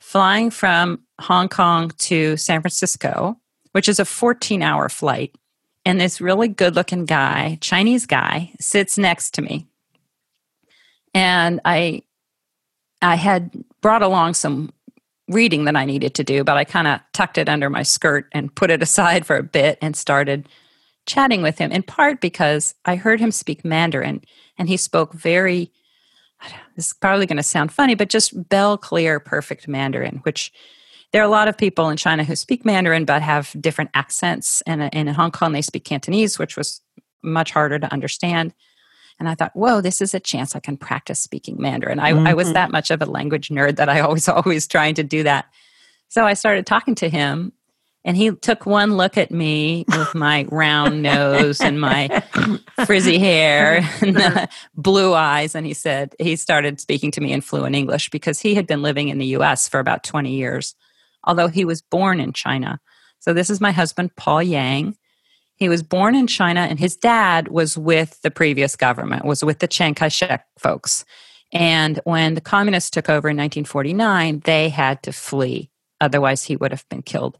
flying 0.00 0.50
from 0.50 1.00
Hong 1.20 1.48
Kong 1.48 1.90
to 1.98 2.36
San 2.36 2.60
Francisco, 2.60 3.38
which 3.72 3.88
is 3.88 4.00
a 4.00 4.04
14 4.04 4.62
hour 4.62 4.88
flight. 4.88 5.34
And 5.84 6.00
this 6.00 6.20
really 6.20 6.48
good 6.48 6.74
looking 6.74 7.04
guy, 7.04 7.58
Chinese 7.60 8.06
guy, 8.06 8.52
sits 8.60 8.98
next 8.98 9.32
to 9.34 9.42
me. 9.42 9.66
And 11.14 11.60
I 11.64 12.02
I 13.00 13.14
had 13.14 13.52
brought 13.80 14.02
along 14.02 14.34
some 14.34 14.72
reading 15.28 15.64
that 15.64 15.76
I 15.76 15.84
needed 15.84 16.14
to 16.14 16.24
do, 16.24 16.42
but 16.42 16.56
I 16.56 16.64
kind 16.64 16.88
of 16.88 17.00
tucked 17.12 17.38
it 17.38 17.48
under 17.48 17.70
my 17.70 17.82
skirt 17.82 18.26
and 18.32 18.54
put 18.54 18.70
it 18.70 18.82
aside 18.88 19.26
for 19.26 19.36
a 19.36 19.42
bit 19.42 19.78
and 19.80 19.96
started 19.96 20.48
chatting 21.06 21.42
with 21.42 21.58
him, 21.58 21.72
in 21.72 21.82
part 21.82 22.20
because 22.20 22.74
I 22.84 22.96
heard 22.96 23.20
him 23.20 23.32
speak 23.32 23.64
Mandarin 23.64 24.22
and 24.58 24.68
he 24.68 24.76
spoke 24.76 25.14
very, 25.14 25.72
this 26.76 26.86
is 26.86 26.92
probably 26.92 27.26
going 27.26 27.36
to 27.36 27.42
sound 27.42 27.72
funny, 27.72 27.94
but 27.94 28.08
just 28.08 28.48
bell 28.48 28.78
clear, 28.78 29.20
perfect 29.20 29.68
Mandarin, 29.68 30.20
which 30.22 30.52
there 31.12 31.22
are 31.22 31.26
a 31.26 31.30
lot 31.30 31.48
of 31.48 31.56
people 31.56 31.88
in 31.88 31.96
China 31.96 32.24
who 32.24 32.36
speak 32.36 32.64
Mandarin 32.64 33.04
but 33.04 33.22
have 33.22 33.54
different 33.58 33.90
accents. 33.94 34.62
And 34.62 34.82
in 34.92 35.06
Hong 35.08 35.30
Kong, 35.30 35.52
they 35.52 35.62
speak 35.62 35.84
Cantonese, 35.84 36.38
which 36.38 36.56
was 36.56 36.80
much 37.22 37.50
harder 37.50 37.78
to 37.78 37.92
understand. 37.92 38.54
And 39.18 39.28
I 39.28 39.34
thought, 39.34 39.56
whoa, 39.56 39.80
this 39.80 40.00
is 40.00 40.14
a 40.14 40.20
chance 40.20 40.54
I 40.54 40.60
can 40.60 40.76
practice 40.76 41.18
speaking 41.18 41.60
Mandarin. 41.60 41.98
I, 41.98 42.12
mm-hmm. 42.12 42.26
I 42.26 42.34
was 42.34 42.48
mm-hmm. 42.48 42.54
that 42.54 42.70
much 42.70 42.90
of 42.90 43.02
a 43.02 43.06
language 43.06 43.48
nerd 43.48 43.76
that 43.76 43.88
I 43.88 44.00
always, 44.00 44.28
always 44.28 44.66
trying 44.66 44.94
to 44.96 45.02
do 45.02 45.22
that. 45.24 45.46
So 46.08 46.24
I 46.24 46.34
started 46.34 46.66
talking 46.66 46.94
to 46.96 47.08
him 47.08 47.52
and 48.04 48.16
he 48.16 48.30
took 48.30 48.64
one 48.64 48.96
look 48.96 49.18
at 49.18 49.30
me 49.30 49.84
with 49.88 50.14
my 50.14 50.46
round 50.50 51.02
nose 51.02 51.60
and 51.60 51.80
my 51.80 52.22
frizzy 52.86 53.18
hair 53.18 53.86
and 54.00 54.16
the 54.16 54.48
blue 54.74 55.14
eyes. 55.14 55.54
And 55.54 55.66
he 55.66 55.74
said, 55.74 56.14
he 56.18 56.36
started 56.36 56.80
speaking 56.80 57.10
to 57.12 57.20
me 57.20 57.32
in 57.32 57.40
fluent 57.40 57.74
English 57.74 58.10
because 58.10 58.40
he 58.40 58.54
had 58.54 58.66
been 58.66 58.82
living 58.82 59.08
in 59.08 59.18
the 59.18 59.26
US 59.26 59.68
for 59.68 59.80
about 59.80 60.04
20 60.04 60.32
years, 60.32 60.74
although 61.24 61.48
he 61.48 61.64
was 61.64 61.82
born 61.82 62.20
in 62.20 62.32
China. 62.32 62.80
So 63.18 63.32
this 63.32 63.50
is 63.50 63.60
my 63.60 63.72
husband, 63.72 64.14
Paul 64.16 64.42
Yang. 64.42 64.96
He 65.56 65.68
was 65.68 65.82
born 65.82 66.14
in 66.14 66.28
China, 66.28 66.60
and 66.60 66.78
his 66.78 66.96
dad 66.96 67.48
was 67.48 67.76
with 67.76 68.22
the 68.22 68.30
previous 68.30 68.76
government, 68.76 69.24
was 69.24 69.44
with 69.44 69.58
the 69.58 69.66
Chiang 69.66 69.94
Kai 69.94 70.06
shek 70.06 70.46
folks. 70.56 71.04
And 71.52 71.98
when 72.04 72.34
the 72.34 72.40
communists 72.40 72.90
took 72.90 73.08
over 73.08 73.28
in 73.28 73.36
1949, 73.36 74.42
they 74.44 74.68
had 74.68 75.02
to 75.02 75.12
flee 75.12 75.68
Otherwise, 76.00 76.44
he 76.44 76.56
would 76.56 76.70
have 76.70 76.88
been 76.88 77.02
killed. 77.02 77.38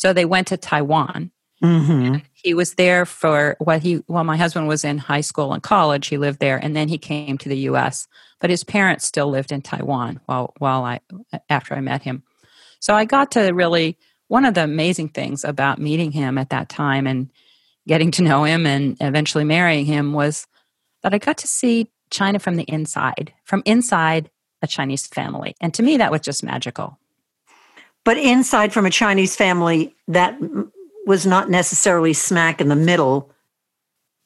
So 0.00 0.14
they 0.14 0.24
went 0.24 0.46
to 0.46 0.56
Taiwan. 0.56 1.30
Mm-hmm. 1.62 2.24
He 2.32 2.54
was 2.54 2.72
there 2.76 3.04
for 3.04 3.54
what 3.58 3.82
he, 3.82 3.96
while 4.06 4.24
my 4.24 4.38
husband 4.38 4.66
was 4.66 4.82
in 4.82 4.96
high 4.96 5.20
school 5.20 5.52
and 5.52 5.62
college, 5.62 6.06
he 6.06 6.16
lived 6.16 6.40
there, 6.40 6.56
and 6.56 6.74
then 6.74 6.88
he 6.88 6.96
came 6.96 7.36
to 7.36 7.50
the 7.50 7.58
U.S. 7.58 8.08
But 8.40 8.48
his 8.48 8.64
parents 8.64 9.04
still 9.04 9.28
lived 9.28 9.52
in 9.52 9.60
Taiwan 9.60 10.18
while 10.24 10.54
while 10.56 10.84
I 10.84 11.00
after 11.50 11.74
I 11.74 11.82
met 11.82 12.00
him. 12.00 12.22
So 12.80 12.94
I 12.94 13.04
got 13.04 13.32
to 13.32 13.50
really 13.50 13.98
one 14.28 14.46
of 14.46 14.54
the 14.54 14.64
amazing 14.64 15.10
things 15.10 15.44
about 15.44 15.78
meeting 15.78 16.12
him 16.12 16.38
at 16.38 16.48
that 16.48 16.70
time 16.70 17.06
and 17.06 17.30
getting 17.86 18.10
to 18.12 18.22
know 18.22 18.44
him 18.44 18.64
and 18.64 18.96
eventually 19.02 19.44
marrying 19.44 19.84
him 19.84 20.14
was 20.14 20.46
that 21.02 21.12
I 21.12 21.18
got 21.18 21.36
to 21.38 21.46
see 21.46 21.90
China 22.08 22.38
from 22.38 22.56
the 22.56 22.64
inside, 22.64 23.34
from 23.44 23.62
inside 23.66 24.30
a 24.62 24.66
Chinese 24.66 25.06
family. 25.06 25.56
And 25.60 25.74
to 25.74 25.82
me, 25.82 25.98
that 25.98 26.10
was 26.10 26.22
just 26.22 26.42
magical. 26.42 26.98
But 28.04 28.18
inside 28.18 28.72
from 28.72 28.86
a 28.86 28.90
Chinese 28.90 29.36
family, 29.36 29.94
that 30.08 30.38
was 31.06 31.26
not 31.26 31.50
necessarily 31.50 32.12
smack 32.12 32.60
in 32.60 32.68
the 32.68 32.76
middle 32.76 33.30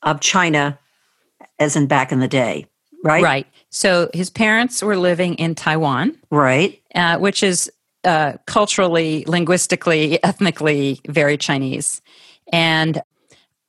of 0.03 0.21
China, 0.21 0.79
as 1.59 1.77
in 1.77 1.87
back 1.87 2.13
in 2.13 2.21
the 2.21 2.29
day, 2.29 2.67
right? 3.03 3.23
Right. 3.23 3.47
So 3.71 4.11
his 4.15 4.31
parents 4.31 4.83
were 4.83 4.97
living 4.97 5.35
in 5.35 5.55
Taiwan, 5.55 6.17
right? 6.31 6.81
Uh, 6.95 7.19
which 7.19 7.43
is 7.43 7.71
uh, 8.05 8.35
culturally, 8.47 9.25
linguistically, 9.27 10.23
ethnically 10.25 11.01
very 11.09 11.37
Chinese. 11.37 12.03
And 12.53 13.03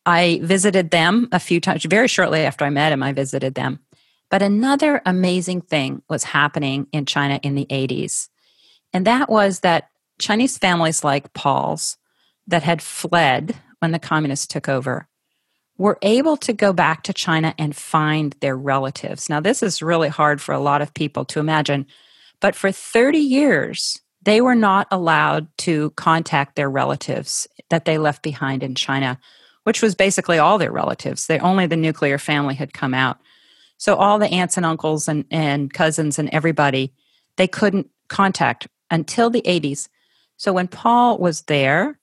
I 0.05 0.39
visited 0.43 0.91
them 0.91 1.29
a 1.31 1.39
few 1.39 1.59
times. 1.59 1.85
Very 1.85 2.07
shortly 2.07 2.41
after 2.41 2.65
I 2.65 2.69
met 2.69 2.91
him, 2.91 3.01
I 3.01 3.13
visited 3.13 3.55
them. 3.55 3.79
But 4.29 4.41
another 4.41 5.01
amazing 5.05 5.61
thing 5.61 6.01
was 6.09 6.25
happening 6.25 6.87
in 6.91 7.05
China 7.05 7.39
in 7.41 7.55
the 7.55 7.65
80s. 7.67 8.29
And 8.93 9.05
that 9.07 9.29
was 9.29 9.61
that 9.61 9.89
Chinese 10.19 10.57
families 10.57 11.03
like 11.03 11.33
Paul's 11.33 11.97
that 12.47 12.63
had 12.63 12.81
fled 12.81 13.55
when 13.79 13.91
the 13.91 13.99
communists 13.99 14.47
took 14.47 14.69
over 14.69 15.07
were 15.77 15.97
able 16.01 16.37
to 16.37 16.53
go 16.53 16.71
back 16.71 17.03
to 17.03 17.13
China 17.13 17.53
and 17.57 17.75
find 17.75 18.35
their 18.39 18.55
relatives. 18.55 19.29
Now, 19.29 19.39
this 19.39 19.61
is 19.61 19.81
really 19.81 20.07
hard 20.07 20.41
for 20.41 20.53
a 20.53 20.59
lot 20.59 20.81
of 20.81 20.93
people 20.93 21.25
to 21.25 21.39
imagine, 21.39 21.85
but 22.39 22.55
for 22.55 22.71
30 22.71 23.17
years, 23.17 23.99
they 24.21 24.41
were 24.41 24.55
not 24.55 24.87
allowed 24.89 25.47
to 25.59 25.91
contact 25.91 26.55
their 26.55 26.69
relatives 26.69 27.47
that 27.69 27.85
they 27.85 27.97
left 27.97 28.23
behind 28.23 28.63
in 28.63 28.73
China, 28.73 29.19
which 29.63 29.81
was 29.81 29.95
basically 29.95 30.39
all 30.39 30.57
their 30.57 30.71
relatives. 30.71 31.27
They 31.27 31.39
only 31.39 31.67
the 31.67 31.75
nuclear 31.75 32.17
family 32.17 32.55
had 32.55 32.73
come 32.73 32.93
out. 32.93 33.19
So 33.77 33.95
all 33.95 34.17
the 34.17 34.29
aunts 34.29 34.57
and 34.57 34.65
uncles 34.65 35.07
and, 35.07 35.25
and 35.29 35.71
cousins 35.71 36.17
and 36.17 36.29
everybody, 36.31 36.93
they 37.35 37.47
couldn't 37.47 37.89
contact 38.07 38.67
until 38.89 39.29
the 39.29 39.41
80s. 39.41 39.89
So 40.37 40.53
when 40.53 40.67
Paul 40.67 41.17
was 41.17 41.41
there, 41.43 41.99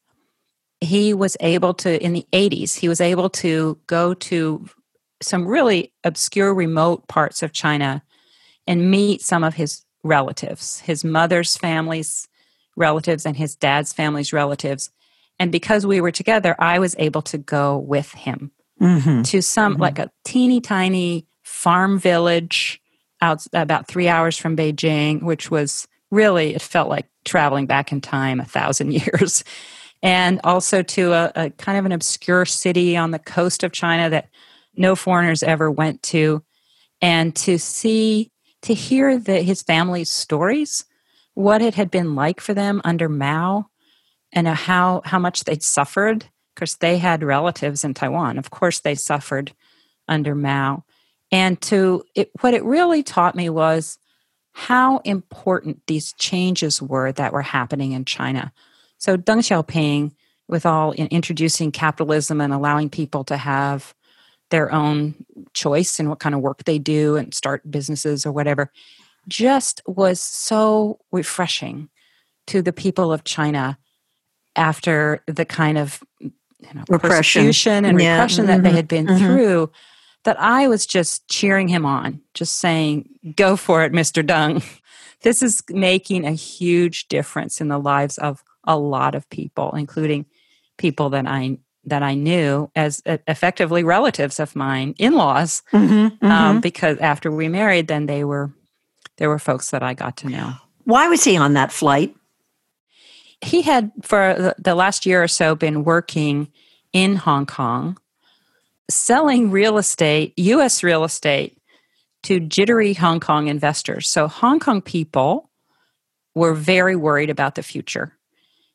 he 0.81 1.14
was 1.14 1.37
able 1.40 1.75
to, 1.75 2.03
in 2.03 2.12
the 2.12 2.27
80s, 2.33 2.77
he 2.77 2.88
was 2.88 3.01
able 3.01 3.31
to 3.31 3.79
go 3.87 4.14
to 4.14 4.68
some 5.23 5.47
really 5.47 5.92
obscure, 6.03 6.53
remote 6.53 7.07
parts 7.09 7.42
of 7.42 7.53
China 7.53 8.03
and 8.66 8.90
meet 8.90 9.23
some 9.23 9.45
of 9.45 9.55
his 9.55 9.85
relatives, 10.03 10.81
his 10.81 11.05
mother's 11.05 11.57
family's 11.57 12.29
relatives 12.77 13.25
and 13.25 13.37
his 13.37 13.55
dad's 13.55 13.92
family's 13.92 14.33
relatives. 14.33 14.90
And 15.38 15.53
because 15.53 15.87
we 15.87 16.01
were 16.01 16.11
together, 16.11 16.57
I 16.59 16.79
was 16.79 16.97
able 16.99 17.23
to 17.23 17.38
go 17.38 17.79
with 17.79 18.12
him 18.12 18.51
mm-hmm. 18.81 19.23
to 19.23 19.42
some, 19.42 19.75
mm-hmm. 19.75 19.83
like 19.83 19.99
a 19.99 20.11
teeny 20.25 20.61
tiny 20.61 21.27
farm 21.42 21.99
village 21.99 22.81
out 23.21 23.47
about 23.53 23.87
three 23.87 24.09
hours 24.09 24.37
from 24.37 24.57
Beijing, 24.57 25.23
which 25.23 25.51
was 25.51 25.87
really, 26.12 26.55
it 26.55 26.62
felt 26.62 26.88
like 26.88 27.09
traveling 27.25 27.66
back 27.66 27.90
in 27.90 28.01
time 28.01 28.38
a 28.38 28.44
thousand 28.44 28.92
years. 28.92 29.42
And 30.05 30.40
also 30.44 30.83
to 30.83 31.12
a, 31.12 31.33
a 31.35 31.51
kind 31.51 31.79
of 31.79 31.87
an 31.87 31.92
obscure 31.92 32.44
city 32.44 32.96
on 32.96 33.11
the 33.11 33.18
coast 33.18 33.64
of 33.64 33.72
China 33.72 34.11
that 34.11 34.29
no 34.77 34.94
foreigners 34.94 35.42
ever 35.42 35.70
went 35.70 36.03
to. 36.05 36.42
And 37.01 37.35
to 37.37 37.59
see, 37.59 38.31
to 38.62 38.75
hear 38.75 39.18
the, 39.18 39.42
his 39.42 39.62
family's 39.62 40.11
stories, 40.11 40.85
what 41.35 41.62
it 41.62 41.75
had 41.75 41.90
been 41.90 42.14
like 42.14 42.40
for 42.40 42.55
them 42.55 42.81
under 42.85 43.09
Mao, 43.09 43.66
and 44.33 44.48
how, 44.48 45.03
how 45.05 45.18
much 45.18 45.44
they'd 45.44 45.62
suffered, 45.62 46.25
because 46.55 46.77
they 46.77 46.98
had 46.98 47.22
relatives 47.22 47.85
in 47.85 47.94
Taiwan. 47.94 48.38
Of 48.38 48.51
course, 48.51 48.81
they 48.81 48.94
suffered 48.94 49.53
under 50.09 50.35
Mao. 50.35 50.85
And 51.31 51.61
to 51.62 52.05
it, 52.14 52.31
what 52.40 52.55
it 52.55 52.64
really 52.64 53.03
taught 53.03 53.35
me 53.35 53.48
was 53.51 53.98
how 54.53 54.99
important 54.99 55.83
these 55.87 56.12
changes 56.15 56.81
were 56.81 57.12
that 57.12 57.33
were 57.33 57.43
happening 57.43 57.93
in 57.93 58.05
China. 58.05 58.53
So 58.99 59.17
Deng 59.17 59.38
Xiaoping, 59.38 60.12
with 60.49 60.67
all 60.67 60.93
in 60.93 61.07
introducing 61.09 61.73
capitalism 61.73 62.41
and 62.41 62.53
allowing 62.53 62.91
people 62.91 63.25
to 63.25 63.37
have 63.37 63.95
their 64.51 64.71
own 64.71 65.15
choice 65.55 65.99
in 65.99 66.09
what 66.09 66.21
kind 66.21 66.35
of 66.35 66.43
work 66.43 66.65
they 66.65 66.79
do 66.79 67.17
and 67.17 67.33
start 67.33 67.69
businesses 67.71 68.27
or 68.27 68.33
whatever, 68.33 68.71
just 69.29 69.81
was 69.87 70.21
so 70.21 70.99
refreshing 71.11 71.88
to 72.49 72.61
the 72.61 72.73
people 72.73 73.12
of 73.12 73.25
China 73.25 73.79
after 74.55 75.23
the 75.27 75.45
kind 75.45 75.79
of 75.79 76.03
you 76.21 76.31
know, 76.75 76.85
repression. 76.88 77.45
persecution 77.45 77.85
and 77.85 78.01
yeah. 78.01 78.17
repression 78.17 78.47
mm-hmm. 78.47 78.62
that 78.62 78.69
they 78.69 78.77
had 78.77 78.88
been 78.88 79.07
mm-hmm. 79.07 79.25
through 79.25 79.71
that 80.25 80.41
I 80.41 80.69
was 80.69 80.87
just 80.87 81.27
cheering 81.29 81.69
him 81.69 81.85
on, 81.85 82.21
just 82.35 82.59
saying, 82.59 83.09
Go 83.37 83.57
for 83.57 83.85
it, 83.85 83.93
Mr. 83.93 84.27
Deng. 84.27 84.65
This 85.23 85.41
is 85.41 85.63
making 85.69 86.25
a 86.25 86.33
huge 86.33 87.07
difference 87.07 87.61
in 87.61 87.69
the 87.69 87.79
lives 87.79 88.19
of 88.19 88.43
a 88.65 88.77
lot 88.77 89.15
of 89.15 89.31
people, 89.31 89.71
including 89.71 90.27
people 90.79 91.11
that 91.11 91.29
I 91.29 91.59
that 91.85 92.03
I 92.03 92.15
knew 92.15 92.71
as 92.75 93.03
effectively 93.07 93.85
relatives 93.85 94.39
of 94.41 94.55
mine, 94.55 94.95
in-laws, 94.99 95.63
mm-hmm, 95.73 95.93
um, 95.93 96.11
mm-hmm. 96.11 96.27
Um, 96.27 96.61
because 96.61 96.99
after 96.99 97.31
we 97.31 97.49
married, 97.49 97.89
then 97.89 98.07
they 98.07 98.25
were 98.25 98.53
there 99.19 99.29
were 99.29 99.39
folks 99.39 99.71
that 99.71 99.83
I 99.83 99.95
got 99.95 100.17
to 100.19 100.29
know. 100.29 100.55
Why 100.85 101.09
was 101.09 101.23
he 101.23 101.37
on 101.37 101.55
that 101.55 101.73
flight? 101.73 102.15
He 103.41 103.63
had 103.63 103.93
for 104.03 104.55
the 104.59 104.75
last 104.75 105.07
year 105.07 105.23
or 105.23 105.29
so 105.29 105.55
been 105.55 105.85
working 105.85 106.49
in 106.93 107.17
Hong 107.17 107.47
Kong 107.47 107.99
selling 108.90 109.51
real 109.51 109.79
estate, 109.79 110.35
US 110.37 110.83
real 110.83 111.05
estate, 111.05 111.59
to 112.25 112.40
jittery 112.40 112.95
Hong 112.95 113.21
Kong 113.21 113.49
investors. 113.49 114.09
So, 114.09 114.29
Hong 114.29 114.61
Kong 114.61 114.81
people 114.81 115.51
were 116.35 116.55
very 116.55 116.97
worried 116.97 117.31
about 117.31 117.55
the 117.55 117.62
future 117.62 118.16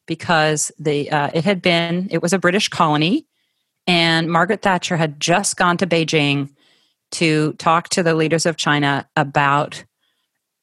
because 0.06 0.72
the, 0.80 1.10
uh, 1.12 1.30
it 1.34 1.43
had 1.43 1.62
been, 1.62 2.08
it 2.12 2.22
was 2.22 2.34
a 2.34 2.39
British 2.39 2.70
colony, 2.70 3.26
and 3.86 4.30
Margaret 4.30 4.62
Thatcher 4.62 4.98
had 4.98 5.20
just 5.20 5.56
gone 5.56 5.78
to 5.78 5.88
Beijing 5.88 6.50
to 7.12 7.54
talk 7.54 7.89
to 7.89 8.04
the 8.04 8.13
leaders 8.13 8.46
of 8.46 8.58
China 8.58 9.08
about 9.15 9.84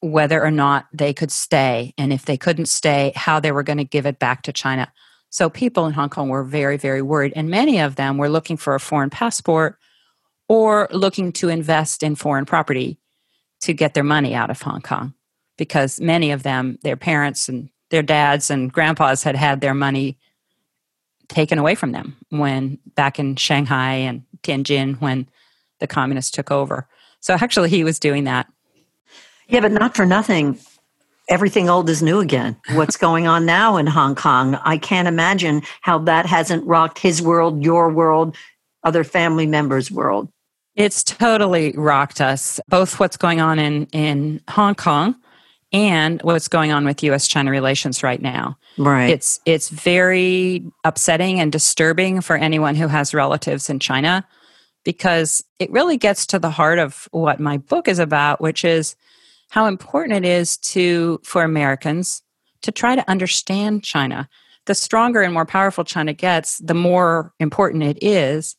whether 0.01 0.43
or 0.43 0.51
not 0.51 0.85
they 0.93 1.13
could 1.13 1.31
stay, 1.31 1.93
and 1.97 2.13
if 2.13 2.25
they 2.25 2.37
couldn't 2.37 2.67
stay, 2.67 3.11
how 3.15 3.39
they 3.39 3.51
were 3.51 3.63
going 3.63 3.77
to 3.77 3.83
give 3.83 4.05
it 4.05 4.19
back 4.19 4.43
to 4.43 4.53
China. 4.53 4.91
So 5.35 5.49
people 5.49 5.85
in 5.85 5.91
Hong 5.91 6.07
Kong 6.07 6.29
were 6.29 6.45
very, 6.45 6.77
very 6.77 7.01
worried. 7.01 7.33
And 7.35 7.49
many 7.49 7.77
of 7.77 7.97
them 7.97 8.17
were 8.17 8.29
looking 8.29 8.55
for 8.55 8.73
a 8.73 8.79
foreign 8.79 9.09
passport 9.09 9.77
or 10.47 10.87
looking 10.93 11.33
to 11.33 11.49
invest 11.49 12.03
in 12.03 12.15
foreign 12.15 12.45
property 12.45 12.97
to 13.59 13.73
get 13.73 13.95
their 13.95 14.03
money 14.05 14.33
out 14.33 14.49
of 14.49 14.61
Hong 14.61 14.79
Kong 14.79 15.13
because 15.57 15.99
many 15.99 16.31
of 16.31 16.43
them, 16.43 16.79
their 16.83 16.95
parents 16.95 17.49
and 17.49 17.67
their 17.91 18.01
dads 18.01 18.49
and 18.49 18.71
grandpas 18.71 19.23
had 19.23 19.35
had 19.35 19.59
their 19.59 19.73
money 19.73 20.17
taken 21.27 21.59
away 21.59 21.75
from 21.75 21.91
them 21.91 22.15
when 22.29 22.79
back 22.95 23.19
in 23.19 23.35
Shanghai 23.35 23.95
and 23.95 24.23
Tianjin 24.41 25.01
when 25.01 25.27
the 25.81 25.87
communists 25.87 26.31
took 26.31 26.49
over. 26.49 26.87
So 27.19 27.33
actually, 27.33 27.71
he 27.71 27.83
was 27.83 27.99
doing 27.99 28.23
that. 28.23 28.47
Yeah, 29.49 29.59
but 29.59 29.73
not 29.73 29.97
for 29.97 30.05
nothing 30.05 30.57
everything 31.27 31.69
old 31.69 31.89
is 31.89 32.01
new 32.01 32.19
again. 32.19 32.55
What's 32.73 32.97
going 32.97 33.27
on 33.27 33.45
now 33.45 33.77
in 33.77 33.87
Hong 33.87 34.15
Kong? 34.15 34.55
I 34.55 34.77
can't 34.77 35.07
imagine 35.07 35.61
how 35.81 35.99
that 35.99 36.25
hasn't 36.25 36.65
rocked 36.65 36.99
his 36.99 37.21
world, 37.21 37.63
your 37.63 37.89
world, 37.89 38.35
other 38.83 39.03
family 39.03 39.45
members' 39.45 39.91
world. 39.91 40.29
It's 40.75 41.03
totally 41.03 41.71
rocked 41.71 42.19
us, 42.19 42.59
both 42.67 42.99
what's 42.99 43.15
going 43.15 43.39
on 43.39 43.59
in, 43.59 43.85
in 43.93 44.41
Hong 44.49 44.75
Kong 44.75 45.15
and 45.71 46.21
what's 46.21 46.47
going 46.47 46.71
on 46.71 46.85
with 46.85 47.01
US 47.03 47.27
China 47.27 47.49
relations 47.49 48.03
right 48.03 48.21
now. 48.21 48.57
Right. 48.77 49.09
It's 49.09 49.39
it's 49.45 49.69
very 49.69 50.65
upsetting 50.83 51.39
and 51.39 51.51
disturbing 51.51 52.21
for 52.21 52.35
anyone 52.35 52.75
who 52.75 52.87
has 52.87 53.13
relatives 53.13 53.69
in 53.69 53.79
China 53.79 54.27
because 54.83 55.43
it 55.59 55.71
really 55.71 55.97
gets 55.97 56.25
to 56.27 56.39
the 56.39 56.49
heart 56.49 56.79
of 56.79 57.07
what 57.11 57.39
my 57.39 57.57
book 57.57 57.87
is 57.87 57.99
about, 57.99 58.39
which 58.39 58.63
is 58.63 58.95
how 59.49 59.67
important 59.67 60.25
it 60.25 60.27
is 60.27 60.57
to 60.57 61.19
for 61.23 61.43
Americans 61.43 62.21
to 62.61 62.71
try 62.71 62.95
to 62.95 63.09
understand 63.09 63.83
China. 63.83 64.27
The 64.65 64.75
stronger 64.75 65.21
and 65.21 65.33
more 65.33 65.45
powerful 65.45 65.83
China 65.83 66.13
gets, 66.13 66.57
the 66.57 66.73
more 66.73 67.33
important 67.39 67.83
it 67.83 67.99
is. 68.01 68.55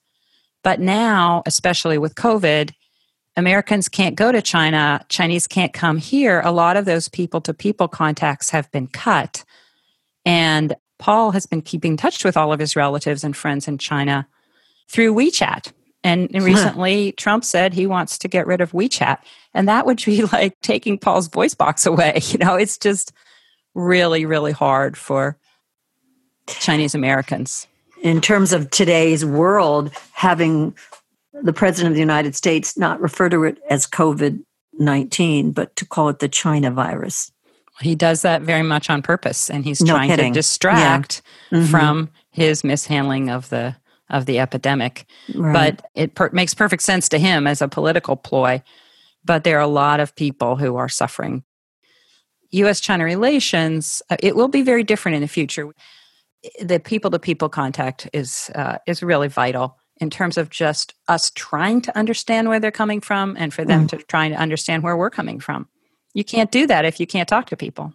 But 0.62 0.80
now, 0.80 1.42
especially 1.46 1.98
with 1.98 2.14
COVID, 2.14 2.72
Americans 3.36 3.88
can't 3.88 4.16
go 4.16 4.32
to 4.32 4.40
China, 4.40 5.04
Chinese 5.08 5.46
can't 5.46 5.72
come 5.72 5.98
here. 5.98 6.40
A 6.40 6.52
lot 6.52 6.76
of 6.76 6.84
those 6.84 7.08
people 7.08 7.40
to 7.42 7.52
people 7.52 7.88
contacts 7.88 8.50
have 8.50 8.70
been 8.70 8.86
cut. 8.86 9.44
And 10.24 10.74
Paul 10.98 11.32
has 11.32 11.46
been 11.46 11.62
keeping 11.62 11.96
touch 11.96 12.24
with 12.24 12.36
all 12.36 12.52
of 12.52 12.60
his 12.60 12.76
relatives 12.76 13.24
and 13.24 13.36
friends 13.36 13.68
in 13.68 13.76
China 13.78 14.26
through 14.88 15.14
WeChat. 15.14 15.72
And, 16.06 16.30
recently, 16.32 17.12
Trump 17.12 17.44
said 17.44 17.74
he 17.74 17.84
wants 17.84 18.16
to 18.18 18.28
get 18.28 18.46
rid 18.46 18.60
of 18.60 18.70
WeChat. 18.70 19.18
And 19.54 19.68
that 19.68 19.86
would 19.86 20.04
be 20.04 20.22
like 20.32 20.56
taking 20.62 20.98
Paul's 20.98 21.26
voice 21.26 21.54
box 21.54 21.84
away. 21.84 22.20
You 22.26 22.38
know, 22.38 22.54
it's 22.54 22.78
just 22.78 23.12
really, 23.74 24.24
really 24.24 24.52
hard 24.52 24.96
for 24.96 25.36
Chinese 26.46 26.94
Americans. 26.94 27.66
In 28.02 28.20
terms 28.20 28.52
of 28.52 28.70
today's 28.70 29.24
world, 29.24 29.90
having 30.12 30.76
the 31.42 31.52
President 31.52 31.92
of 31.92 31.94
the 31.94 32.00
United 32.00 32.36
States 32.36 32.76
not 32.76 33.00
refer 33.00 33.28
to 33.28 33.44
it 33.44 33.58
as 33.68 33.86
COVID 33.86 34.42
19, 34.78 35.52
but 35.52 35.74
to 35.76 35.86
call 35.86 36.08
it 36.10 36.18
the 36.18 36.28
China 36.28 36.70
virus. 36.70 37.32
He 37.80 37.94
does 37.94 38.22
that 38.22 38.42
very 38.42 38.62
much 38.62 38.90
on 38.90 39.02
purpose, 39.02 39.50
and 39.50 39.64
he's 39.64 39.80
no 39.80 39.94
trying 39.94 40.10
kidding. 40.10 40.32
to 40.34 40.38
distract 40.38 41.22
yeah. 41.50 41.58
mm-hmm. 41.58 41.70
from 41.70 42.10
his 42.30 42.62
mishandling 42.62 43.30
of 43.30 43.48
the 43.48 43.74
of 44.10 44.26
the 44.26 44.38
epidemic. 44.38 45.06
Right. 45.34 45.52
But 45.52 45.90
it 45.94 46.14
per- 46.14 46.30
makes 46.32 46.54
perfect 46.54 46.82
sense 46.82 47.08
to 47.10 47.18
him 47.18 47.46
as 47.46 47.60
a 47.60 47.68
political 47.68 48.16
ploy. 48.16 48.62
But 49.24 49.44
there 49.44 49.58
are 49.58 49.62
a 49.62 49.66
lot 49.66 50.00
of 50.00 50.14
people 50.14 50.56
who 50.56 50.76
are 50.76 50.88
suffering. 50.88 51.42
U.S. 52.50 52.80
China 52.80 53.04
relations, 53.04 54.02
uh, 54.08 54.16
it 54.22 54.36
will 54.36 54.48
be 54.48 54.62
very 54.62 54.84
different 54.84 55.16
in 55.16 55.22
the 55.22 55.28
future. 55.28 55.72
The 56.62 56.78
people 56.78 57.10
to 57.10 57.18
people 57.18 57.48
contact 57.48 58.08
is 58.12 58.50
uh, 58.54 58.78
is 58.86 59.02
really 59.02 59.28
vital 59.28 59.78
in 60.00 60.10
terms 60.10 60.36
of 60.36 60.50
just 60.50 60.94
us 61.08 61.30
trying 61.34 61.80
to 61.80 61.98
understand 61.98 62.48
where 62.48 62.60
they're 62.60 62.70
coming 62.70 63.00
from 63.00 63.34
and 63.38 63.52
for 63.52 63.64
them 63.64 63.86
mm. 63.86 63.88
to 63.88 63.96
trying 64.04 64.30
to 64.30 64.36
understand 64.36 64.82
where 64.82 64.96
we're 64.96 65.10
coming 65.10 65.40
from. 65.40 65.68
You 66.14 66.24
can't 66.24 66.52
do 66.52 66.66
that 66.66 66.84
if 66.84 67.00
you 67.00 67.06
can't 67.06 67.28
talk 67.28 67.46
to 67.46 67.56
people. 67.56 67.92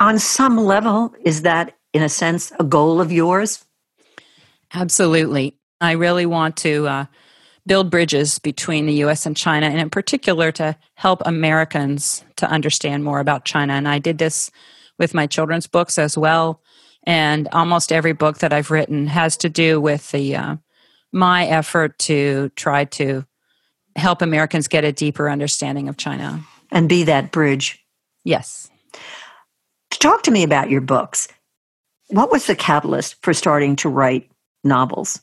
On 0.00 0.18
some 0.18 0.58
level, 0.58 1.14
is 1.24 1.42
that 1.42 1.76
in 1.92 2.02
a 2.02 2.08
sense 2.08 2.52
a 2.58 2.64
goal 2.64 3.00
of 3.00 3.12
yours? 3.12 3.65
Absolutely. 4.76 5.56
I 5.80 5.92
really 5.92 6.26
want 6.26 6.58
to 6.58 6.86
uh, 6.86 7.04
build 7.66 7.90
bridges 7.90 8.38
between 8.38 8.84
the 8.84 9.04
US 9.04 9.24
and 9.24 9.34
China, 9.34 9.66
and 9.66 9.80
in 9.80 9.88
particular 9.88 10.52
to 10.52 10.76
help 10.94 11.22
Americans 11.24 12.22
to 12.36 12.46
understand 12.46 13.02
more 13.02 13.18
about 13.18 13.46
China. 13.46 13.72
And 13.72 13.88
I 13.88 13.98
did 13.98 14.18
this 14.18 14.50
with 14.98 15.14
my 15.14 15.26
children's 15.26 15.66
books 15.66 15.98
as 15.98 16.18
well. 16.18 16.60
And 17.04 17.48
almost 17.52 17.90
every 17.90 18.12
book 18.12 18.38
that 18.38 18.52
I've 18.52 18.70
written 18.70 19.06
has 19.06 19.38
to 19.38 19.48
do 19.48 19.80
with 19.80 20.10
the 20.10 20.36
uh, 20.36 20.56
my 21.10 21.46
effort 21.46 21.98
to 22.00 22.50
try 22.50 22.84
to 22.84 23.24
help 23.94 24.20
Americans 24.20 24.68
get 24.68 24.84
a 24.84 24.92
deeper 24.92 25.30
understanding 25.30 25.88
of 25.88 25.96
China 25.96 26.44
and 26.70 26.86
be 26.86 27.04
that 27.04 27.32
bridge. 27.32 27.82
Yes. 28.24 28.68
Talk 29.90 30.22
to 30.24 30.30
me 30.30 30.42
about 30.42 30.68
your 30.68 30.82
books. 30.82 31.28
What 32.08 32.30
was 32.30 32.46
the 32.46 32.54
catalyst 32.54 33.16
for 33.22 33.32
starting 33.32 33.76
to 33.76 33.88
write 33.88 34.30
novels? 34.66 35.20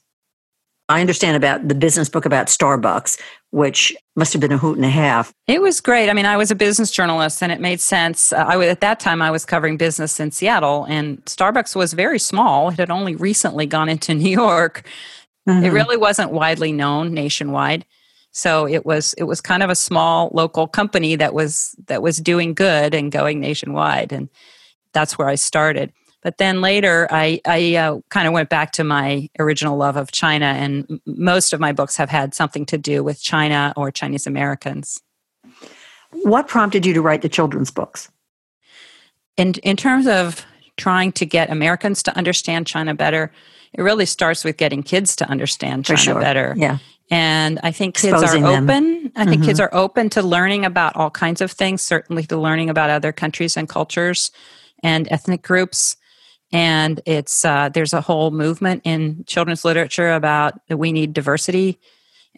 I 0.89 0.99
understand 0.99 1.37
about 1.37 1.67
the 1.67 1.75
business 1.75 2.09
book 2.09 2.25
about 2.25 2.47
Starbucks, 2.47 3.19
which 3.51 3.95
must 4.15 4.33
have 4.33 4.41
been 4.41 4.51
a 4.51 4.57
hoot 4.57 4.75
and 4.75 4.85
a 4.85 4.89
half. 4.89 5.33
It 5.47 5.61
was 5.61 5.79
great. 5.79 6.09
I 6.09 6.13
mean, 6.13 6.25
I 6.25 6.35
was 6.35 6.51
a 6.51 6.55
business 6.55 6.91
journalist, 6.91 7.41
and 7.41 7.51
it 7.51 7.61
made 7.61 7.79
sense. 7.79 8.33
Uh, 8.33 8.45
I 8.47 8.57
was, 8.57 8.67
at 8.67 8.81
that 8.81 8.99
time 8.99 9.21
I 9.21 9.31
was 9.31 9.45
covering 9.45 9.77
business 9.77 10.19
in 10.19 10.31
Seattle, 10.31 10.85
and 10.89 11.23
Starbucks 11.25 11.75
was 11.75 11.93
very 11.93 12.19
small. 12.19 12.69
It 12.69 12.79
had 12.79 12.91
only 12.91 13.15
recently 13.15 13.65
gone 13.65 13.87
into 13.87 14.13
New 14.13 14.29
York, 14.29 14.85
Mm-hmm. 15.47 15.65
It 15.65 15.69
really 15.69 15.97
wasn't 15.97 16.31
widely 16.31 16.71
known 16.71 17.13
nationwide. 17.13 17.85
So 18.31 18.67
it 18.67 18.85
was 18.85 19.13
it 19.17 19.23
was 19.23 19.41
kind 19.41 19.61
of 19.61 19.69
a 19.69 19.75
small 19.75 20.31
local 20.33 20.67
company 20.67 21.15
that 21.17 21.33
was 21.33 21.75
that 21.87 22.01
was 22.01 22.17
doing 22.17 22.53
good 22.53 22.95
and 22.95 23.11
going 23.11 23.39
nationwide, 23.39 24.11
and 24.11 24.29
that's 24.91 25.17
where 25.17 25.27
I 25.27 25.35
started. 25.35 25.91
But 26.23 26.37
then 26.37 26.61
later, 26.61 27.07
I 27.11 27.41
I 27.45 27.75
uh, 27.75 27.99
kind 28.09 28.27
of 28.27 28.33
went 28.33 28.49
back 28.49 28.71
to 28.73 28.83
my 28.83 29.29
original 29.39 29.77
love 29.77 29.97
of 29.97 30.11
China, 30.11 30.45
and 30.45 31.01
most 31.05 31.53
of 31.53 31.59
my 31.59 31.73
books 31.73 31.97
have 31.97 32.09
had 32.09 32.33
something 32.33 32.65
to 32.67 32.77
do 32.77 33.03
with 33.03 33.21
China 33.21 33.73
or 33.75 33.91
Chinese 33.91 34.25
Americans. 34.25 35.01
What 36.11 36.47
prompted 36.47 36.85
you 36.85 36.93
to 36.93 37.01
write 37.01 37.21
the 37.21 37.29
children's 37.29 37.71
books? 37.71 38.09
In 39.35 39.53
in 39.63 39.75
terms 39.75 40.07
of 40.07 40.45
trying 40.77 41.11
to 41.13 41.25
get 41.25 41.49
Americans 41.51 42.01
to 42.03 42.17
understand 42.17 42.67
China 42.67 42.95
better, 42.95 43.31
it 43.73 43.81
really 43.81 44.05
starts 44.05 44.43
with 44.43 44.57
getting 44.57 44.81
kids 44.81 45.15
to 45.17 45.29
understand 45.29 45.85
China 45.85 45.99
sure. 45.99 46.21
better. 46.21 46.53
Yeah. 46.57 46.77
And 47.11 47.59
I 47.63 47.71
think 47.71 47.95
kids 47.95 48.13
Exposing 48.13 48.45
are 48.45 48.53
open. 48.53 48.65
Them. 48.65 49.11
I 49.15 49.25
think 49.25 49.41
mm-hmm. 49.41 49.49
kids 49.49 49.59
are 49.59 49.69
open 49.73 50.09
to 50.11 50.21
learning 50.21 50.65
about 50.65 50.95
all 50.95 51.11
kinds 51.11 51.41
of 51.41 51.51
things, 51.51 51.81
certainly 51.81 52.23
to 52.23 52.37
learning 52.37 52.69
about 52.69 52.89
other 52.89 53.11
countries 53.11 53.57
and 53.57 53.67
cultures 53.67 54.31
and 54.81 55.07
ethnic 55.11 55.41
groups. 55.41 55.97
And 56.53 57.01
it's 57.05 57.43
uh, 57.43 57.69
there's 57.69 57.93
a 57.93 58.01
whole 58.01 58.31
movement 58.31 58.83
in 58.85 59.25
children's 59.25 59.65
literature 59.65 60.13
about 60.13 60.65
that 60.67 60.77
we 60.77 60.91
need 60.91 61.11
diversity 61.11 61.79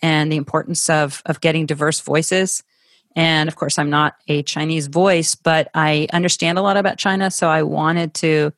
and 0.02 0.32
the 0.32 0.38
importance 0.38 0.90
of 0.90 1.22
of 1.26 1.42
getting 1.42 1.66
diverse 1.66 2.00
voices. 2.00 2.64
And 3.16 3.48
of 3.48 3.56
course, 3.56 3.78
I'm 3.78 3.90
not 3.90 4.16
a 4.28 4.42
Chinese 4.44 4.88
voice, 4.88 5.36
but 5.36 5.70
I 5.74 6.08
understand 6.12 6.58
a 6.58 6.62
lot 6.62 6.78
about 6.78 6.98
China, 6.98 7.30
so 7.30 7.50
I 7.50 7.64
wanted 7.64 8.14
to 8.16 8.54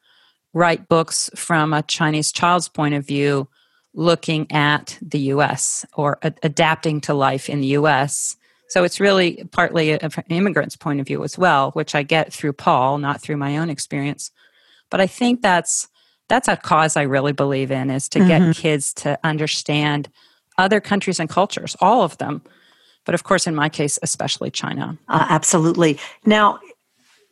write 0.54 0.88
books 0.88 1.30
from 1.36 1.74
a 1.74 1.84
Chinese 1.84 2.32
child's 2.32 2.70
point 2.70 2.96
of 2.96 3.06
view, 3.06 3.48
looking 3.94 4.52
at 4.52 4.98
the 5.02 5.20
US 5.20 5.86
or 5.94 6.20
a- 6.22 6.34
adapting 6.44 7.02
to 7.02 7.14
life 7.14 7.50
in 7.50 7.62
the 7.62 7.68
US. 7.80 8.36
So 8.70 8.84
it's 8.84 9.00
really 9.00 9.48
partly 9.52 9.92
an 9.92 10.12
immigrant's 10.30 10.76
point 10.76 11.00
of 11.00 11.08
view 11.08 11.24
as 11.24 11.38
well, 11.38 11.72
which 11.72 11.96
I 11.96 12.04
get 12.04 12.34
through 12.34 12.54
Paul, 12.54 12.98
not 12.98 13.22
through 13.22 13.38
my 13.38 13.58
own 13.58 13.70
experience. 13.70 14.32
But 14.90 15.02
I 15.02 15.08
think 15.08 15.42
that's 15.42 15.88
that's 16.30 16.48
a 16.48 16.58
cause 16.58 16.98
I 16.98 17.04
really 17.04 17.32
believe 17.32 17.72
in 17.72 17.90
is 17.90 18.10
to 18.10 18.20
mm-hmm. 18.20 18.48
get 18.48 18.56
kids 18.56 18.94
to 18.96 19.18
understand 19.24 20.10
other 20.58 20.82
countries 20.82 21.20
and 21.20 21.30
cultures, 21.30 21.76
all 21.80 22.02
of 22.04 22.18
them. 22.18 22.42
But 23.06 23.16
of 23.16 23.24
course, 23.24 23.48
in 23.48 23.56
my 23.56 23.70
case, 23.70 23.98
especially 24.04 24.52
China. 24.52 24.98
Uh, 25.08 25.26
absolutely. 25.30 25.98
Now, 26.26 26.60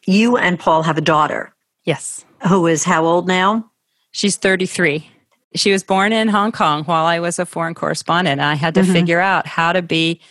you 0.06 0.38
and 0.38 0.58
Paul 0.58 0.84
have 0.84 0.98
a 0.98 1.02
daughter. 1.02 1.54
Yes 1.84 2.26
who 2.48 2.68
is 2.68 2.84
how 2.84 3.06
old 3.06 3.28
now? 3.28 3.70
She's 4.12 4.38
33. 4.38 5.10
She 5.56 5.72
was 5.72 5.84
born 5.84 6.14
in 6.14 6.28
Hong 6.28 6.52
Kong 6.52 6.84
while 6.84 7.06
I 7.06 7.20
was 7.20 7.40
a 7.40 7.46
foreign 7.46 7.74
correspondent. 7.74 8.42
I 8.42 8.56
had 8.56 8.76
to 8.76 8.82
mm-hmm. 8.82 8.94
figure 8.94 9.20
out 9.20 9.48
how 9.48 9.74
to 9.74 9.82
be 9.82 10.22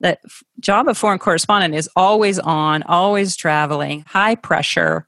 that 0.00 0.20
job 0.60 0.88
of 0.88 0.96
foreign 0.96 1.18
correspondent 1.18 1.74
is 1.74 1.88
always 1.94 2.38
on, 2.38 2.82
always 2.84 3.36
traveling, 3.36 4.04
high 4.06 4.34
pressure. 4.34 5.06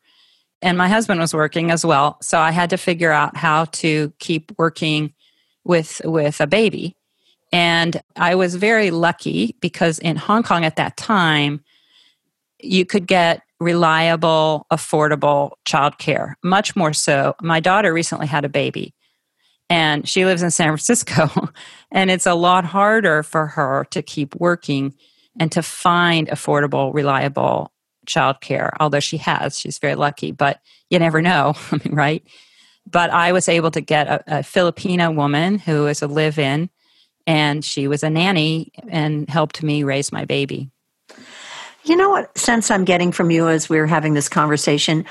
And 0.63 0.79
my 0.79 0.89
husband 0.89 1.21
was 1.21 1.35
working 1.35 1.71
as 1.71 1.85
well. 1.85 2.19
So 2.23 2.39
I 2.39 2.53
had 2.53 2.71
to 2.71 2.77
figure 2.77 3.13
out 3.13 3.37
how 3.37 3.67
to 3.67 4.13
keep 4.19 4.53
working 4.59 5.13
with 5.65 6.01
with 6.05 6.41
a 6.41 6.47
baby. 6.47 6.97
And 7.53 8.01
I 8.17 8.35
was 8.35 8.55
very 8.55 8.91
lucky 8.91 9.57
because 9.61 9.99
in 9.99 10.17
Hong 10.17 10.43
Kong 10.43 10.65
at 10.65 10.77
that 10.77 10.97
time, 10.97 11.63
you 12.61 12.87
could 12.87 13.07
get 13.07 13.43
reliable, 13.61 14.67
affordable 14.73 15.53
childcare. 15.67 16.35
Much 16.43 16.75
more 16.75 16.93
so. 16.93 17.35
My 17.43 17.61
daughter 17.61 17.93
recently 17.93 18.27
had 18.27 18.45
a 18.45 18.49
baby 18.49 18.95
and 19.73 20.07
she 20.07 20.27
lives 20.27 20.43
in 20.43 20.51
San 20.51 20.69
Francisco, 20.69 21.31
and 21.91 22.11
it's 22.11 22.27
a 22.27 22.35
lot 22.35 22.65
harder 22.65 23.23
for 23.23 23.47
her 23.47 23.87
to 23.91 24.03
keep 24.03 24.35
working 24.37 24.95
and 25.41 25.51
to 25.53 25.63
find 25.63 26.29
affordable, 26.29 26.93
reliable 26.93 27.73
childcare. 28.07 28.71
Although 28.81 29.01
she 29.01 29.17
has, 29.19 29.59
she's 29.59 29.79
very 29.79 29.95
lucky, 29.95 30.33
but 30.33 30.61
you 30.91 30.99
never 30.99 31.23
know, 31.23 31.55
right? 31.91 32.25
But 32.91 33.11
I 33.11 33.33
was 33.33 33.49
able 33.49 33.71
to 33.73 33.81
get 33.81 34.09
a, 34.09 34.39
a 34.39 34.41
Filipina 34.41 35.15
woman 35.15 35.59
who 35.59 35.87
is 35.87 36.03
a 36.03 36.07
live 36.07 36.39
in, 36.39 36.69
and 37.27 37.65
she 37.65 37.87
was 37.87 38.03
a 38.03 38.11
nanny 38.11 38.73
and 38.89 39.29
helped 39.29 39.63
me 39.63 39.85
raise 39.85 40.13
my 40.13 40.25
baby. 40.25 40.71
You 41.85 41.97
know 41.97 42.11
what 42.11 42.37
sense 42.37 42.71
I'm 42.71 42.85
getting 42.85 43.13
from 43.13 43.31
you 43.31 43.49
as 43.49 43.69
we're 43.69 43.87
having 43.87 44.15
this 44.15 44.29
conversation? 44.29 45.05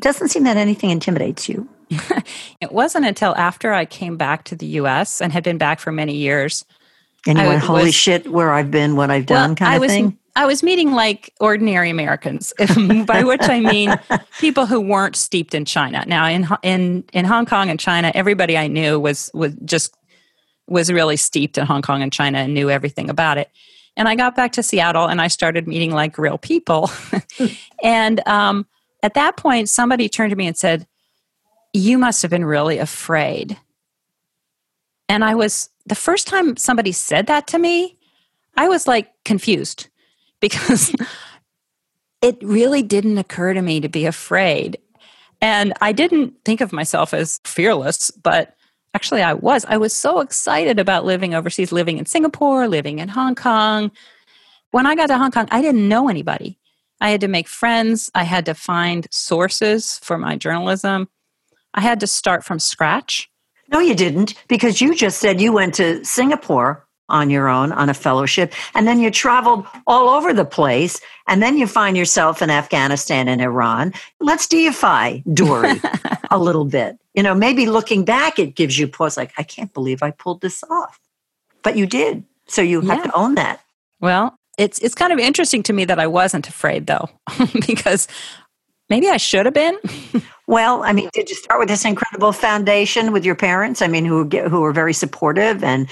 Doesn't 0.00 0.28
seem 0.28 0.44
that 0.44 0.56
anything 0.56 0.90
intimidates 0.90 1.48
you. 1.48 1.68
it 2.60 2.72
wasn't 2.72 3.06
until 3.06 3.34
after 3.36 3.72
I 3.72 3.84
came 3.84 4.16
back 4.16 4.44
to 4.44 4.56
the 4.56 4.66
US 4.66 5.20
and 5.20 5.32
had 5.32 5.44
been 5.44 5.58
back 5.58 5.80
for 5.80 5.92
many 5.92 6.14
years. 6.14 6.64
And 7.26 7.38
you 7.38 7.44
I 7.44 7.48
went, 7.48 7.62
holy 7.62 7.84
was, 7.84 7.94
shit, 7.94 8.30
where 8.30 8.52
I've 8.52 8.70
been, 8.70 8.96
what 8.96 9.10
I've 9.10 9.26
done, 9.26 9.50
well, 9.50 9.56
kind 9.56 9.72
I 9.72 9.74
of 9.76 9.80
was, 9.80 9.90
thing? 9.90 10.18
I 10.38 10.46
was 10.46 10.62
meeting 10.62 10.92
like 10.92 11.34
ordinary 11.40 11.90
Americans, 11.90 12.54
by 13.06 13.24
which 13.24 13.42
I 13.42 13.58
mean 13.58 13.92
people 14.38 14.66
who 14.66 14.80
weren't 14.80 15.16
steeped 15.16 15.52
in 15.52 15.64
China. 15.64 16.04
Now, 16.06 16.28
in 16.28 16.46
in 16.62 17.04
in 17.12 17.24
Hong 17.24 17.44
Kong 17.44 17.70
and 17.70 17.80
China, 17.80 18.12
everybody 18.14 18.56
I 18.56 18.68
knew 18.68 19.00
was 19.00 19.32
was 19.34 19.56
just 19.64 19.96
was 20.68 20.92
really 20.92 21.16
steeped 21.16 21.58
in 21.58 21.66
Hong 21.66 21.82
Kong 21.82 22.02
and 22.02 22.12
China 22.12 22.38
and 22.38 22.54
knew 22.54 22.70
everything 22.70 23.10
about 23.10 23.36
it. 23.36 23.50
And 23.96 24.06
I 24.06 24.14
got 24.14 24.36
back 24.36 24.52
to 24.52 24.62
Seattle 24.62 25.06
and 25.06 25.20
I 25.20 25.26
started 25.26 25.66
meeting 25.66 25.90
like 25.90 26.18
real 26.18 26.38
people. 26.38 26.88
and 27.82 28.24
um, 28.28 28.64
at 29.02 29.14
that 29.14 29.36
point, 29.36 29.68
somebody 29.68 30.08
turned 30.08 30.30
to 30.30 30.36
me 30.36 30.46
and 30.46 30.56
said, 30.56 30.86
You 31.72 31.98
must 31.98 32.22
have 32.22 32.30
been 32.30 32.44
really 32.44 32.78
afraid. 32.78 33.58
And 35.08 35.24
I 35.24 35.34
was, 35.34 35.68
the 35.84 35.96
first 35.96 36.28
time 36.28 36.56
somebody 36.56 36.92
said 36.92 37.26
that 37.26 37.48
to 37.48 37.58
me, 37.58 37.98
I 38.56 38.68
was 38.68 38.86
like 38.86 39.10
confused 39.24 39.88
because 40.40 40.94
it 42.22 42.38
really 42.42 42.82
didn't 42.82 43.18
occur 43.18 43.54
to 43.54 43.62
me 43.62 43.80
to 43.80 43.88
be 43.88 44.06
afraid. 44.06 44.78
And 45.40 45.72
I 45.80 45.92
didn't 45.92 46.34
think 46.44 46.60
of 46.60 46.72
myself 46.72 47.14
as 47.14 47.40
fearless, 47.44 48.10
but 48.10 48.56
actually 48.94 49.22
I 49.22 49.34
was. 49.34 49.64
I 49.66 49.76
was 49.76 49.92
so 49.92 50.20
excited 50.20 50.78
about 50.78 51.04
living 51.04 51.34
overseas, 51.34 51.70
living 51.70 51.98
in 51.98 52.06
Singapore, 52.06 52.66
living 52.66 52.98
in 52.98 53.08
Hong 53.08 53.34
Kong. 53.34 53.90
When 54.70 54.86
I 54.86 54.96
got 54.96 55.06
to 55.06 55.18
Hong 55.18 55.30
Kong, 55.30 55.48
I 55.50 55.62
didn't 55.62 55.88
know 55.88 56.08
anybody. 56.08 56.58
I 57.00 57.10
had 57.10 57.20
to 57.20 57.28
make 57.28 57.46
friends. 57.46 58.10
I 58.14 58.24
had 58.24 58.46
to 58.46 58.54
find 58.54 59.06
sources 59.12 59.98
for 60.00 60.18
my 60.18 60.36
journalism. 60.36 61.08
I 61.72 61.80
had 61.80 62.00
to 62.00 62.08
start 62.08 62.44
from 62.44 62.58
scratch. 62.58 63.30
No, 63.70 63.78
you 63.78 63.94
didn't, 63.94 64.34
because 64.48 64.80
you 64.80 64.96
just 64.96 65.20
said 65.20 65.40
you 65.40 65.52
went 65.52 65.74
to 65.74 66.04
Singapore 66.04 66.87
on 67.08 67.30
your 67.30 67.48
own 67.48 67.72
on 67.72 67.88
a 67.88 67.94
fellowship, 67.94 68.52
and 68.74 68.86
then 68.86 69.00
you 69.00 69.10
traveled 69.10 69.66
all 69.86 70.08
over 70.08 70.32
the 70.32 70.44
place, 70.44 71.00
and 71.26 71.42
then 71.42 71.56
you 71.56 71.66
find 71.66 71.96
yourself 71.96 72.42
in 72.42 72.50
Afghanistan 72.50 73.28
and 73.28 73.40
Iran. 73.40 73.92
Let's 74.20 74.46
deify 74.46 75.18
Dori 75.32 75.80
a 76.30 76.38
little 76.38 76.64
bit. 76.64 76.98
You 77.14 77.22
know, 77.22 77.34
maybe 77.34 77.66
looking 77.66 78.04
back, 78.04 78.38
it 78.38 78.54
gives 78.54 78.78
you 78.78 78.86
pause 78.88 79.16
like, 79.16 79.32
I 79.38 79.42
can't 79.42 79.72
believe 79.72 80.02
I 80.02 80.10
pulled 80.10 80.40
this 80.40 80.62
off. 80.70 81.00
But 81.62 81.76
you 81.76 81.86
did. 81.86 82.24
So 82.46 82.62
you 82.62 82.80
have 82.82 83.02
to 83.02 83.14
own 83.14 83.34
that. 83.34 83.60
Well, 84.00 84.38
it's 84.58 84.78
it's 84.80 84.94
kind 84.94 85.12
of 85.12 85.18
interesting 85.18 85.62
to 85.64 85.72
me 85.72 85.84
that 85.84 85.98
I 85.98 86.06
wasn't 86.06 86.48
afraid 86.48 86.86
though, 86.86 87.08
because 87.66 88.08
maybe 88.90 89.08
I 89.08 89.16
should 89.16 89.46
have 89.46 89.54
been. 89.54 89.78
well, 90.46 90.82
I 90.82 90.92
mean, 90.92 91.08
did 91.12 91.30
you 91.30 91.36
start 91.36 91.60
with 91.60 91.68
this 91.68 91.84
incredible 91.84 92.32
foundation 92.32 93.12
with 93.12 93.24
your 93.24 93.36
parents? 93.36 93.80
I 93.80 93.86
mean, 93.86 94.04
who 94.04 94.24
who 94.24 94.60
were 94.60 94.72
very 94.72 94.92
supportive 94.92 95.62
and 95.62 95.88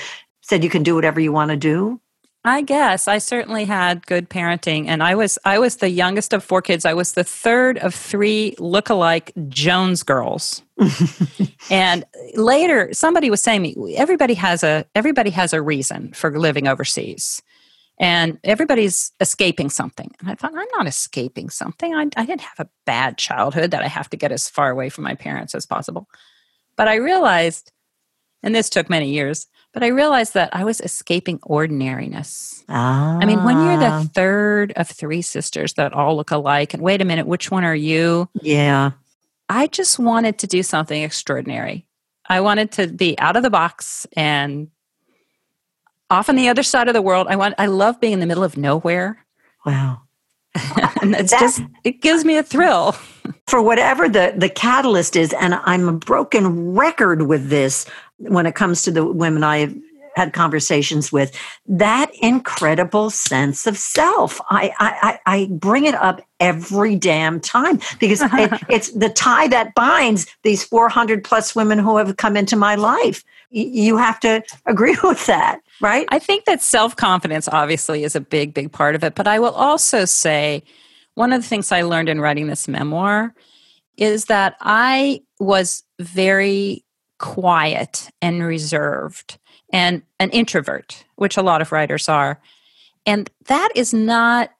said 0.47 0.63
you 0.63 0.71
can 0.71 0.85
do 0.85 0.95
whatever 0.95 1.19
you 1.19 1.33
want 1.33 1.51
to 1.51 1.57
do? 1.57 2.01
I 2.45 2.63
guess 2.63 3.09
I 3.09 3.19
certainly 3.19 3.65
had 3.65 4.07
good 4.07 4.31
parenting, 4.31 4.87
and 4.87 5.03
I 5.03 5.17
was 5.17 5.37
I 5.45 5.59
was 5.59 5.77
the 5.77 5.91
youngest 5.91 6.33
of 6.33 6.45
four 6.45 6.63
kids. 6.63 6.85
I 6.85 6.95
was 6.95 7.15
the 7.15 7.25
third 7.25 7.77
of 7.79 7.93
three 7.93 8.55
look-alike 8.61 9.33
Jones 9.49 10.05
girls. 10.05 10.63
and 11.71 12.05
later, 12.35 12.89
somebody 12.93 13.31
was 13.31 13.43
saying 13.43 13.63
me, 13.63 13.97
everybody 13.97 14.35
has 14.35 14.63
a 14.63 14.87
everybody 14.95 15.31
has 15.31 15.53
a 15.53 15.61
reason 15.61 16.13
for 16.13 16.39
living 16.39 16.69
overseas, 16.69 17.43
and 17.99 18.39
everybody's 18.45 19.11
escaping 19.19 19.69
something. 19.69 20.13
And 20.21 20.31
I 20.31 20.37
thought, 20.37 20.53
I'm 20.55 20.69
not 20.77 20.87
escaping 20.87 21.51
something. 21.51 21.97
I, 21.97 22.03
I 22.17 22.25
didn't 22.25 22.43
have 22.43 22.61
a 22.61 22.71
bad 22.85 23.19
childhood 23.19 23.73
that 23.73 23.83
I 23.83 23.89
have 23.89 24.09
to 24.11 24.17
get 24.17 24.31
as 24.31 24.49
far 24.49 24.71
away 24.71 24.89
from 24.89 25.03
my 25.03 25.17
parents 25.17 25.53
as 25.57 25.67
possible. 25.67 26.07
But 26.77 26.87
I 26.87 26.95
realized, 26.97 27.73
and 28.45 28.55
this 28.55 28.71
took 28.71 28.89
many 28.89 29.11
years 29.11 29.49
but 29.73 29.83
I 29.83 29.89
realized 29.89 30.35
that 30.35 30.51
I 30.55 30.65
was 30.65 30.81
escaping 30.81 31.39
ordinariness. 31.43 32.65
Ah. 32.69 33.19
I 33.21 33.25
mean, 33.27 33.45
when 33.45 33.57
you're 33.57 33.79
the 33.79 33.87
ah. 33.87 34.05
third 34.15 34.73
of 34.77 34.89
three 34.89 35.23
sisters 35.23 35.75
that 35.75 35.93
all 35.93 36.17
look 36.17 36.31
alike, 36.31 36.75
and 36.75 36.83
wait 36.83 37.03
a 37.03 37.05
minute, 37.05 37.27
which 37.27 37.51
one 37.51 37.65
are 37.65 37.75
you? 37.75 38.29
Yeah. 38.41 38.93
I 39.49 39.67
just 39.69 39.99
wanted 39.99 40.39
to 40.39 40.47
do 40.47 40.63
something 40.63 41.03
extraordinary. 41.03 41.87
I 42.29 42.41
wanted 42.41 42.73
to 42.73 42.89
be 42.89 43.19
out 43.19 43.37
of 43.37 43.43
the 43.43 43.51
box 43.51 44.07
and 44.17 44.69
off 46.11 46.29
on 46.29 46.37
the 46.37 46.49
other 46.49 46.63
side 46.63 46.89
of 46.89 46.95
the 46.95 47.03
world. 47.03 47.27
I 47.29 47.37
want 47.37 47.55
I 47.59 47.67
love 47.67 48.01
being 48.01 48.15
in 48.15 48.21
the 48.21 48.27
middle 48.27 48.45
of 48.45 48.57
nowhere. 48.57 49.25
Wow. 49.65 50.03
and 51.03 51.15
it's 51.15 51.33
that, 51.33 51.41
just 51.41 51.63
it 51.85 52.01
gives 52.01 52.25
me 52.25 52.37
a 52.37 52.43
thrill. 52.43 52.93
For 53.49 53.63
whatever 53.63 54.09
the 54.09 54.35
the 54.37 54.49
catalyst 54.49 55.17
is, 55.17 55.33
and 55.35 55.55
I'm 55.65 55.89
a 55.89 55.93
broken 55.93 56.75
record 56.75 57.23
with 57.23 57.49
this 57.49 57.87
when 58.19 58.47
it 58.47 58.55
comes 58.55 58.83
to 58.83 58.91
the 58.91 59.05
women 59.05 59.45
I've 59.45 59.75
had 60.17 60.33
conversations 60.33 61.13
with, 61.13 61.39
that 61.67 62.11
incredible 62.23 63.11
sense 63.11 63.67
of 63.67 63.77
self. 63.77 64.41
I, 64.49 64.73
I, 64.79 65.19
I 65.27 65.47
bring 65.51 65.85
it 65.85 65.95
up 65.95 66.23
every 66.41 66.97
damn 66.97 67.39
time 67.39 67.79
because 68.01 68.23
it, 68.33 68.63
it's 68.71 68.91
the 68.93 69.11
tie 69.11 69.47
that 69.49 69.75
binds 69.75 70.27
these 70.43 70.65
400 70.65 71.23
plus 71.23 71.55
women 71.55 71.79
who 71.79 71.99
have 71.99 72.17
come 72.17 72.35
into 72.37 72.57
my 72.57 72.75
life. 72.75 73.23
You 73.51 73.99
have 73.99 74.19
to 74.21 74.43
agree 74.65 74.97
with 75.05 75.27
that, 75.27 75.61
right? 75.83 76.07
I 76.09 76.19
think 76.19 76.47
that 76.47 76.63
self 76.63 76.97
confidence 76.97 77.47
obviously 77.49 78.03
is 78.03 78.17
a 78.17 78.21
big, 78.21 78.55
big 78.55 78.73
part 78.73 78.95
of 78.95 79.05
it. 79.05 79.15
But 79.15 79.29
I 79.29 79.39
will 79.39 79.55
also 79.55 80.07
say 80.07 80.63
one 81.15 81.33
of 81.33 81.43
the 81.43 81.49
things 81.49 81.71
I 81.71 81.83
learned 81.83 82.09
in 82.09 82.23
writing 82.23 82.47
this 82.47 82.67
memoir 82.67 83.35
is 83.99 84.27
that 84.27 84.57
I 84.61 85.23
was 85.39 85.83
very 85.99 86.86
quiet 87.19 88.11
and 88.21 88.43
reserved 88.43 89.39
and 89.73 90.03
an 90.21 90.31
introvert, 90.31 91.05
which 91.17 91.37
a 91.37 91.43
lot 91.43 91.61
of 91.61 91.73
writers 91.73 92.09
are. 92.09 92.41
And 93.05 93.31
that 93.47 93.71
is 93.75 93.95
not 93.95 94.51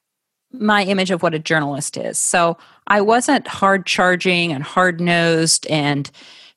my 0.53 0.85
image 0.85 1.11
of 1.11 1.23
what 1.23 1.35
a 1.35 1.39
journalist 1.39 1.97
is. 1.97 2.19
So 2.19 2.57
I 2.87 3.01
wasn't 3.01 3.47
hard 3.47 3.87
charging 3.87 4.53
and 4.53 4.63
hard 4.63 5.01
nosed 5.01 5.67
and 5.67 6.11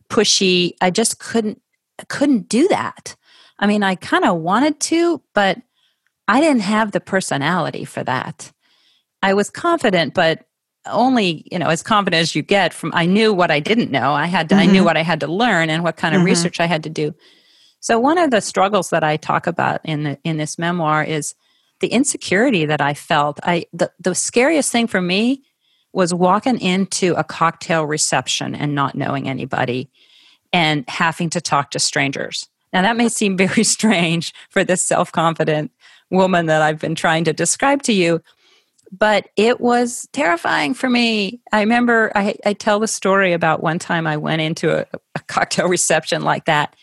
pushy. 0.10 0.74
I 0.82 0.90
just 0.90 1.20
couldn't 1.20 1.62
couldn't 2.08 2.48
do 2.48 2.68
that. 2.70 3.16
I 3.60 3.68
mean, 3.68 3.84
I 3.84 3.96
kind 3.96 4.24
of 4.24 4.38
wanted 4.38 4.80
to, 4.82 5.22
but 5.34 5.62
I 6.30 6.40
didn't 6.40 6.62
have 6.62 6.92
the 6.92 7.02
personality 7.02 7.84
for 7.84 8.04
that. 8.04 8.54
I 9.22 9.34
was 9.34 9.50
confident, 9.50 10.14
but 10.14 10.46
only 10.92 11.44
you 11.52 11.60
know 11.60 11.68
as 11.68 11.84
confident 11.84 12.22
as 12.22 12.36
you 12.36 12.42
get 12.42 12.74
from 12.74 12.92
i 12.94 13.06
knew 13.06 13.34
what 13.34 13.52
i 13.52 13.60
didn't 13.60 13.92
know 13.92 14.14
i 14.14 14.26
had 14.26 14.50
to, 14.50 14.56
mm-hmm. 14.56 14.62
i 14.62 14.66
knew 14.66 14.80
mm-hmm. 14.80 14.86
what 14.86 14.98
i 14.98 15.04
had 15.04 15.20
to 15.20 15.28
learn 15.28 15.70
and 15.70 15.84
what 15.84 15.98
kind 15.98 16.16
of 16.16 16.20
mm-hmm. 16.20 16.28
research 16.28 16.60
i 16.60 16.66
had 16.66 16.84
to 16.84 16.90
do 16.90 17.14
so 17.80 18.00
one 18.00 18.18
of 18.18 18.32
the 18.32 18.42
struggles 18.42 18.90
that 18.90 19.04
i 19.04 19.18
talk 19.18 19.48
about 19.48 19.82
in 19.84 20.04
the, 20.04 20.18
in 20.24 20.38
this 20.38 20.58
memoir 20.58 21.04
is 21.04 21.36
the 21.80 21.88
insecurity 21.88 22.66
that 22.66 22.82
i 22.82 22.94
felt 22.94 23.40
i 23.44 23.66
the, 23.74 23.92
the 24.00 24.16
scariest 24.16 24.72
thing 24.72 24.88
for 24.88 25.02
me 25.02 25.44
was 25.92 26.14
walking 26.14 26.60
into 26.60 27.14
a 27.16 27.24
cocktail 27.24 27.86
reception 27.86 28.54
and 28.54 28.76
not 28.76 28.96
knowing 28.96 29.28
anybody 29.28 29.90
and 30.54 30.88
having 30.88 31.30
to 31.30 31.42
talk 31.42 31.72
to 31.72 31.80
strangers 31.80 32.48
now 32.74 32.82
that 32.82 32.98
may 32.98 33.10
seem 33.10 33.38
very 33.48 33.64
strange 33.64 34.34
for 34.50 34.64
this 34.64 34.84
self-confident 34.84 35.72
woman 36.10 36.48
that 36.48 36.62
i've 36.62 36.80
been 36.80 36.96
trying 36.96 37.24
to 37.24 37.34
describe 37.34 37.82
to 37.84 37.94
you 37.94 38.22
but 38.92 39.30
it 39.36 39.60
was 39.60 40.08
terrifying 40.14 40.74
for 40.74 40.90
me. 40.90 41.42
I 41.52 41.62
remember 41.62 42.12
I, 42.16 42.36
I 42.46 42.54
tell 42.54 42.80
the 42.80 42.88
story 42.88 43.34
about 43.34 43.62
one 43.62 43.80
time 43.80 44.08
I 44.08 44.18
went 44.18 44.42
into 44.42 44.80
a, 44.80 44.86
a 45.16 45.20
cocktail 45.28 45.68
reception 45.70 46.24
like 46.24 46.46
that, 46.46 46.76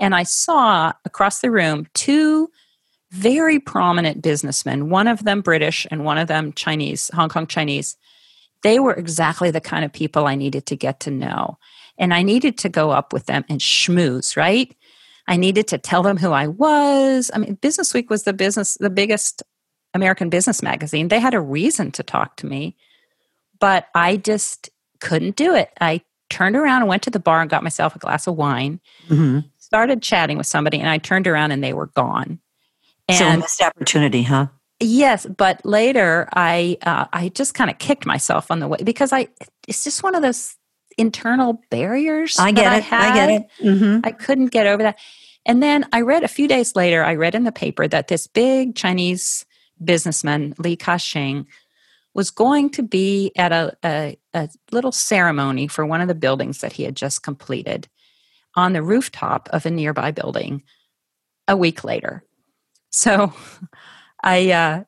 and 0.00 0.14
I 0.14 0.22
saw 0.22 0.92
across 1.04 1.40
the 1.40 1.50
room 1.50 1.86
two 1.94 2.48
very 3.12 3.60
prominent 3.60 4.22
businessmen, 4.22 4.88
one 4.88 5.06
of 5.06 5.24
them 5.24 5.42
British 5.42 5.86
and 5.90 6.04
one 6.04 6.16
of 6.16 6.28
them 6.28 6.52
Chinese, 6.54 7.10
Hong 7.14 7.28
Kong 7.28 7.46
Chinese. 7.46 7.94
They 8.62 8.78
were 8.78 8.94
exactly 8.94 9.50
the 9.50 9.60
kind 9.60 9.84
of 9.84 9.92
people 9.92 10.26
I 10.26 10.34
needed 10.34 10.66
to 10.66 10.76
get 10.76 11.00
to 11.00 11.10
know. 11.10 11.58
And 11.98 12.14
I 12.14 12.22
needed 12.22 12.56
to 12.58 12.70
go 12.70 12.90
up 12.90 13.12
with 13.12 13.26
them 13.26 13.44
and 13.50 13.60
schmooze, 13.60 14.34
right? 14.34 14.74
I 15.28 15.36
needed 15.36 15.68
to 15.68 15.78
tell 15.78 16.02
them 16.02 16.16
who 16.16 16.32
I 16.32 16.46
was. 16.46 17.30
I 17.34 17.38
mean, 17.38 17.54
Business 17.56 17.92
Week 17.92 18.08
was 18.08 18.24
the 18.24 18.32
business, 18.32 18.76
the 18.80 18.90
biggest 18.90 19.42
American 19.94 20.30
Business 20.30 20.62
Magazine. 20.62 21.08
They 21.08 21.20
had 21.20 21.34
a 21.34 21.40
reason 21.40 21.90
to 21.92 22.02
talk 22.02 22.36
to 22.36 22.46
me, 22.46 22.76
but 23.60 23.86
I 23.94 24.16
just 24.16 24.70
couldn't 25.00 25.36
do 25.36 25.54
it. 25.54 25.70
I 25.80 26.02
turned 26.30 26.56
around 26.56 26.82
and 26.82 26.88
went 26.88 27.02
to 27.02 27.10
the 27.10 27.20
bar 27.20 27.40
and 27.40 27.50
got 27.50 27.62
myself 27.62 27.94
a 27.94 27.98
glass 27.98 28.26
of 28.26 28.36
wine, 28.36 28.80
mm-hmm. 29.08 29.40
started 29.58 30.02
chatting 30.02 30.38
with 30.38 30.46
somebody, 30.46 30.78
and 30.78 30.88
I 30.88 30.98
turned 30.98 31.26
around 31.26 31.52
and 31.52 31.62
they 31.62 31.74
were 31.74 31.88
gone. 31.88 32.40
And 33.08 33.18
so 33.18 33.36
missed 33.36 33.62
opportunity, 33.62 34.22
huh? 34.22 34.46
Yes, 34.80 35.26
but 35.26 35.64
later 35.64 36.28
I 36.34 36.78
uh, 36.82 37.06
I 37.12 37.28
just 37.28 37.54
kind 37.54 37.70
of 37.70 37.78
kicked 37.78 38.06
myself 38.06 38.50
on 38.50 38.58
the 38.58 38.68
way 38.68 38.78
because 38.82 39.12
I 39.12 39.28
it's 39.68 39.84
just 39.84 40.02
one 40.02 40.14
of 40.14 40.22
those 40.22 40.56
internal 40.98 41.60
barriers. 41.70 42.38
I 42.38 42.52
get 42.52 42.72
it. 42.72 42.92
I, 42.92 43.10
I, 43.10 43.14
get 43.14 43.30
it. 43.30 43.46
Mm-hmm. 43.62 44.00
I 44.04 44.10
couldn't 44.10 44.46
get 44.46 44.66
over 44.66 44.82
that. 44.82 44.98
And 45.44 45.62
then 45.62 45.86
I 45.92 46.02
read 46.02 46.24
a 46.24 46.28
few 46.28 46.48
days 46.48 46.76
later. 46.76 47.04
I 47.04 47.14
read 47.14 47.34
in 47.34 47.44
the 47.44 47.52
paper 47.52 47.88
that 47.88 48.08
this 48.08 48.26
big 48.26 48.74
Chinese 48.74 49.44
businessman, 49.84 50.54
Li 50.58 50.76
Ka-shing, 50.76 51.46
was 52.14 52.30
going 52.30 52.70
to 52.70 52.82
be 52.82 53.32
at 53.36 53.52
a, 53.52 53.76
a, 53.84 54.18
a, 54.34 54.48
little 54.70 54.92
ceremony 54.92 55.66
for 55.66 55.86
one 55.86 56.00
of 56.00 56.08
the 56.08 56.14
buildings 56.14 56.60
that 56.60 56.72
he 56.72 56.82
had 56.82 56.94
just 56.94 57.22
completed 57.22 57.88
on 58.54 58.72
the 58.72 58.82
rooftop 58.82 59.48
of 59.52 59.64
a 59.64 59.70
nearby 59.70 60.10
building 60.10 60.62
a 61.48 61.56
week 61.56 61.84
later. 61.84 62.22
So 62.90 63.32
I 64.22 64.50
uh, 64.52 64.84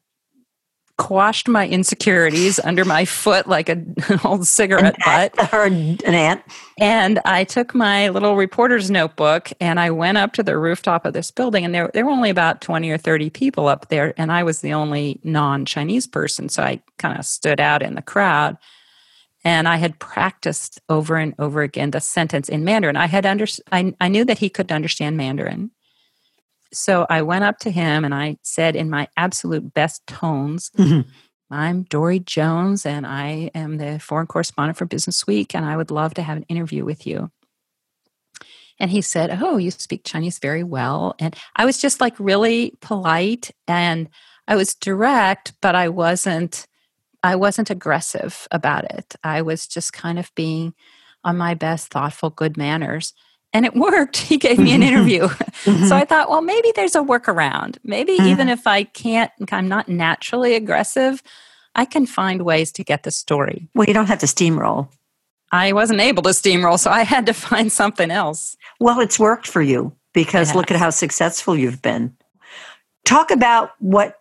quashed 0.96 1.48
my 1.48 1.66
insecurities 1.66 2.60
under 2.60 2.84
my 2.84 3.04
foot 3.04 3.48
like 3.48 3.68
a, 3.68 3.72
an 3.72 4.20
old 4.24 4.46
cigarette 4.46 4.96
an 5.06 5.30
butt. 5.32 5.52
Or 5.52 5.64
an 5.64 5.98
ant. 6.04 6.42
And 6.78 7.20
I 7.24 7.44
took 7.44 7.74
my 7.74 8.08
little 8.08 8.36
reporter's 8.36 8.90
notebook 8.90 9.52
and 9.60 9.80
I 9.80 9.90
went 9.90 10.18
up 10.18 10.32
to 10.34 10.42
the 10.42 10.56
rooftop 10.56 11.04
of 11.04 11.12
this 11.12 11.30
building. 11.30 11.64
And 11.64 11.74
there, 11.74 11.90
there 11.92 12.04
were 12.04 12.12
only 12.12 12.30
about 12.30 12.60
20 12.60 12.90
or 12.90 12.98
30 12.98 13.30
people 13.30 13.66
up 13.66 13.88
there. 13.88 14.14
And 14.16 14.30
I 14.30 14.42
was 14.42 14.60
the 14.60 14.72
only 14.72 15.20
non 15.24 15.64
Chinese 15.64 16.06
person. 16.06 16.48
So 16.48 16.62
I 16.62 16.80
kind 16.98 17.18
of 17.18 17.24
stood 17.24 17.60
out 17.60 17.82
in 17.82 17.94
the 17.94 18.02
crowd. 18.02 18.56
And 19.46 19.68
I 19.68 19.76
had 19.76 19.98
practiced 19.98 20.80
over 20.88 21.16
and 21.16 21.34
over 21.38 21.60
again 21.60 21.90
the 21.90 22.00
sentence 22.00 22.48
in 22.48 22.64
Mandarin. 22.64 22.96
I 22.96 23.06
had 23.06 23.26
under, 23.26 23.46
I, 23.70 23.94
I 24.00 24.08
knew 24.08 24.24
that 24.24 24.38
he 24.38 24.48
could 24.48 24.72
understand 24.72 25.18
Mandarin. 25.18 25.70
So 26.72 27.06
I 27.08 27.22
went 27.22 27.44
up 27.44 27.58
to 27.60 27.70
him 27.70 28.04
and 28.04 28.14
I 28.14 28.38
said 28.42 28.74
in 28.76 28.90
my 28.90 29.08
absolute 29.16 29.74
best 29.74 30.06
tones, 30.06 30.70
mm-hmm. 30.76 31.08
I'm 31.50 31.84
Dori 31.84 32.18
Jones, 32.18 32.84
and 32.84 33.06
I 33.06 33.50
am 33.54 33.76
the 33.76 33.98
foreign 34.00 34.26
correspondent 34.26 34.76
for 34.76 34.86
Business 34.86 35.26
Week, 35.26 35.54
and 35.54 35.64
I 35.64 35.76
would 35.76 35.90
love 35.90 36.14
to 36.14 36.22
have 36.22 36.36
an 36.36 36.46
interview 36.48 36.84
with 36.84 37.06
you. 37.06 37.30
And 38.80 38.90
he 38.90 39.02
said, 39.02 39.38
Oh, 39.42 39.56
you 39.56 39.70
speak 39.70 40.02
Chinese 40.04 40.38
very 40.38 40.64
well. 40.64 41.14
And 41.20 41.36
I 41.54 41.64
was 41.64 41.78
just 41.78 42.00
like 42.00 42.18
really 42.18 42.74
polite 42.80 43.50
and 43.68 44.08
I 44.48 44.56
was 44.56 44.74
direct, 44.74 45.52
but 45.60 45.74
I 45.74 45.88
wasn't 45.88 46.66
I 47.22 47.36
wasn't 47.36 47.70
aggressive 47.70 48.46
about 48.50 48.84
it. 48.84 49.14
I 49.24 49.40
was 49.40 49.66
just 49.66 49.94
kind 49.94 50.18
of 50.18 50.30
being 50.34 50.74
on 51.24 51.38
my 51.38 51.54
best, 51.54 51.88
thoughtful, 51.88 52.28
good 52.28 52.58
manners. 52.58 53.14
And 53.54 53.64
it 53.64 53.74
worked. 53.74 54.16
He 54.34 54.36
gave 54.36 54.58
me 54.58 54.74
an 54.74 54.82
interview. 54.82 55.22
mm-hmm. 55.28 55.86
So 55.86 55.96
I 55.96 56.04
thought, 56.04 56.28
well, 56.28 56.42
maybe 56.42 56.72
there's 56.74 56.96
a 56.96 57.00
workaround. 57.00 57.78
Maybe 57.84 58.18
mm-hmm. 58.18 58.26
even 58.26 58.48
if 58.48 58.66
I 58.66 58.84
can't, 58.84 59.30
I'm 59.52 59.68
not 59.68 59.88
naturally 59.88 60.54
aggressive, 60.54 61.22
I 61.74 61.84
can 61.84 62.06
find 62.06 62.42
ways 62.42 62.72
to 62.72 62.84
get 62.84 63.04
the 63.04 63.10
story. 63.10 63.68
Well, 63.74 63.86
you 63.86 63.94
don't 63.94 64.06
have 64.06 64.18
to 64.18 64.26
steamroll. 64.26 64.88
I 65.52 65.72
wasn't 65.72 66.00
able 66.00 66.22
to 66.24 66.30
steamroll, 66.30 66.78
so 66.78 66.90
I 66.90 67.04
had 67.04 67.26
to 67.26 67.32
find 67.48 67.70
something 67.70 68.10
else. 68.10 68.56
Well, 68.80 69.00
it's 69.00 69.18
worked 69.18 69.46
for 69.46 69.62
you 69.62 69.94
because 70.12 70.54
look 70.54 70.70
at 70.70 70.76
how 70.76 70.90
successful 70.90 71.56
you've 71.56 71.82
been. 71.82 72.16
Talk 73.04 73.30
about 73.30 73.70
what 73.78 74.20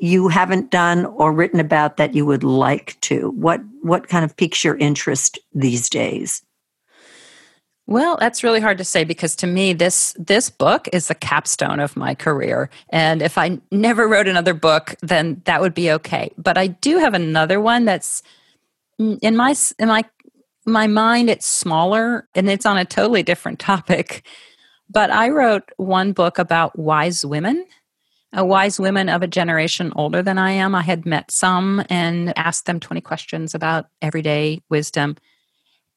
you 0.00 0.28
haven't 0.28 0.70
done 0.70 1.06
or 1.06 1.32
written 1.32 1.60
about 1.60 1.96
that 1.96 2.14
you 2.14 2.26
would 2.26 2.44
like 2.44 3.00
to. 3.02 3.30
What 3.30 3.60
what 3.82 4.08
kind 4.08 4.24
of 4.24 4.36
piques 4.36 4.64
your 4.64 4.76
interest 4.76 5.38
these 5.54 5.88
days? 5.88 6.42
Well, 7.88 8.16
that's 8.18 8.42
really 8.42 8.60
hard 8.60 8.78
to 8.78 8.84
say 8.84 9.04
because 9.04 9.36
to 9.36 9.46
me 9.46 9.72
this 9.72 10.14
this 10.18 10.50
book 10.50 10.88
is 10.92 11.08
the 11.08 11.14
capstone 11.14 11.78
of 11.78 11.96
my 11.96 12.14
career. 12.14 12.68
And 12.88 13.22
if 13.22 13.38
I 13.38 13.60
never 13.70 14.08
wrote 14.08 14.26
another 14.26 14.54
book, 14.54 14.96
then 15.02 15.40
that 15.44 15.60
would 15.60 15.74
be 15.74 15.90
okay. 15.92 16.30
But 16.36 16.58
I 16.58 16.66
do 16.66 16.98
have 16.98 17.14
another 17.14 17.60
one 17.60 17.84
that's 17.84 18.22
in 18.98 19.36
my 19.36 19.54
in 19.78 19.88
my 19.88 20.04
my 20.66 20.88
mind 20.88 21.30
it's 21.30 21.46
smaller 21.46 22.28
and 22.34 22.50
it's 22.50 22.66
on 22.66 22.76
a 22.76 22.84
totally 22.84 23.22
different 23.22 23.58
topic. 23.60 24.26
But 24.90 25.10
I 25.10 25.30
wrote 25.30 25.70
one 25.76 26.12
book 26.12 26.38
about 26.38 26.78
wise 26.78 27.24
women 27.24 27.64
uh, 28.36 28.44
wise 28.44 28.78
women 28.78 29.08
of 29.08 29.22
a 29.22 29.26
generation 29.26 29.92
older 29.96 30.22
than 30.22 30.38
I 30.38 30.52
am. 30.52 30.74
I 30.74 30.82
had 30.82 31.06
met 31.06 31.30
some 31.30 31.84
and 31.88 32.36
asked 32.36 32.66
them 32.66 32.80
20 32.80 33.00
questions 33.00 33.54
about 33.54 33.86
everyday 34.02 34.60
wisdom. 34.68 35.16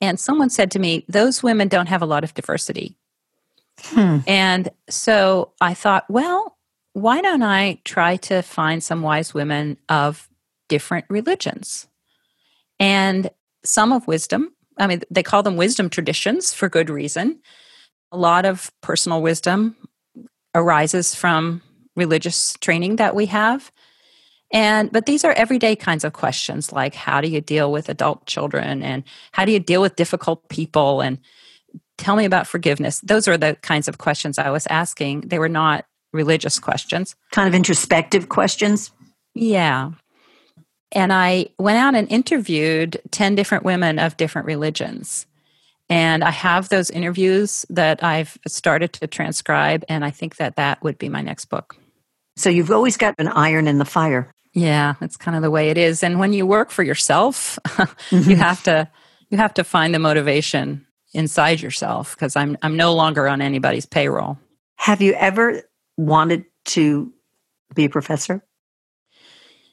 And 0.01 0.19
someone 0.19 0.49
said 0.49 0.71
to 0.71 0.79
me, 0.79 1.05
Those 1.07 1.43
women 1.43 1.67
don't 1.67 1.87
have 1.87 2.01
a 2.01 2.05
lot 2.07 2.23
of 2.23 2.33
diversity. 2.33 2.95
Hmm. 3.85 4.17
And 4.27 4.69
so 4.89 5.53
I 5.61 5.73
thought, 5.73 6.05
well, 6.09 6.57
why 6.93 7.21
don't 7.21 7.43
I 7.43 7.79
try 7.85 8.17
to 8.17 8.41
find 8.41 8.83
some 8.83 9.01
wise 9.01 9.33
women 9.33 9.77
of 9.87 10.27
different 10.67 11.05
religions? 11.09 11.87
And 12.79 13.29
some 13.63 13.91
of 13.91 14.07
wisdom, 14.07 14.53
I 14.77 14.87
mean, 14.87 15.01
they 15.09 15.23
call 15.23 15.43
them 15.43 15.57
wisdom 15.57 15.89
traditions 15.89 16.53
for 16.53 16.69
good 16.69 16.89
reason. 16.89 17.39
A 18.11 18.17
lot 18.17 18.45
of 18.45 18.71
personal 18.81 19.21
wisdom 19.21 19.75
arises 20.55 21.13
from 21.13 21.61
religious 21.95 22.55
training 22.61 22.95
that 22.95 23.15
we 23.15 23.27
have. 23.27 23.71
And 24.51 24.91
but 24.91 25.05
these 25.05 25.23
are 25.23 25.31
everyday 25.33 25.75
kinds 25.75 26.03
of 26.03 26.13
questions 26.13 26.71
like 26.71 26.95
how 26.95 27.21
do 27.21 27.27
you 27.27 27.39
deal 27.39 27.71
with 27.71 27.87
adult 27.87 28.25
children 28.25 28.81
and 28.81 29.03
how 29.31 29.45
do 29.45 29.51
you 29.51 29.59
deal 29.59 29.81
with 29.81 29.95
difficult 29.95 30.49
people 30.49 31.01
and 31.01 31.19
tell 31.97 32.15
me 32.15 32.25
about 32.25 32.47
forgiveness. 32.47 32.99
Those 33.01 33.27
are 33.27 33.37
the 33.37 33.57
kinds 33.61 33.87
of 33.87 33.97
questions 33.97 34.39
I 34.39 34.49
was 34.49 34.65
asking. 34.67 35.21
They 35.21 35.37
were 35.37 35.49
not 35.49 35.85
religious 36.13 36.57
questions. 36.57 37.15
Kind 37.31 37.47
of 37.47 37.53
introspective 37.53 38.29
questions. 38.29 38.91
Yeah. 39.35 39.91
And 40.91 41.13
I 41.13 41.49
went 41.59 41.77
out 41.77 41.93
and 41.93 42.09
interviewed 42.11 42.99
10 43.11 43.35
different 43.35 43.63
women 43.63 43.99
of 43.99 44.17
different 44.17 44.47
religions. 44.47 45.27
And 45.89 46.23
I 46.23 46.31
have 46.31 46.69
those 46.69 46.89
interviews 46.89 47.65
that 47.69 48.03
I've 48.03 48.37
started 48.47 48.93
to 48.93 49.07
transcribe, 49.07 49.83
and 49.89 50.05
I 50.05 50.11
think 50.11 50.35
that 50.37 50.55
that 50.55 50.83
would 50.83 50.99
be 50.99 51.09
my 51.09 51.21
next 51.21 51.45
book. 51.45 51.75
So 52.37 52.49
you've 52.49 52.71
always 52.71 52.95
got 52.95 53.15
an 53.17 53.27
iron 53.27 53.67
in 53.67 53.79
the 53.79 53.85
fire. 53.85 54.31
Yeah, 54.53 54.95
that's 54.99 55.17
kind 55.17 55.35
of 55.35 55.43
the 55.43 55.51
way 55.51 55.69
it 55.69 55.77
is. 55.77 56.03
And 56.03 56.19
when 56.19 56.33
you 56.33 56.45
work 56.45 56.71
for 56.71 56.83
yourself, 56.83 57.59
mm-hmm. 57.67 58.29
you 58.29 58.35
have 58.35 58.63
to 58.63 58.89
you 59.29 59.37
have 59.37 59.53
to 59.55 59.63
find 59.63 59.93
the 59.93 59.99
motivation 59.99 60.85
inside 61.13 61.61
yourself 61.61 62.15
because 62.15 62.35
I'm 62.35 62.57
I'm 62.61 62.75
no 62.75 62.93
longer 62.93 63.27
on 63.27 63.41
anybody's 63.41 63.85
payroll. 63.85 64.37
Have 64.77 65.01
you 65.01 65.13
ever 65.13 65.61
wanted 65.97 66.45
to 66.65 67.13
be 67.75 67.85
a 67.85 67.89
professor? 67.89 68.43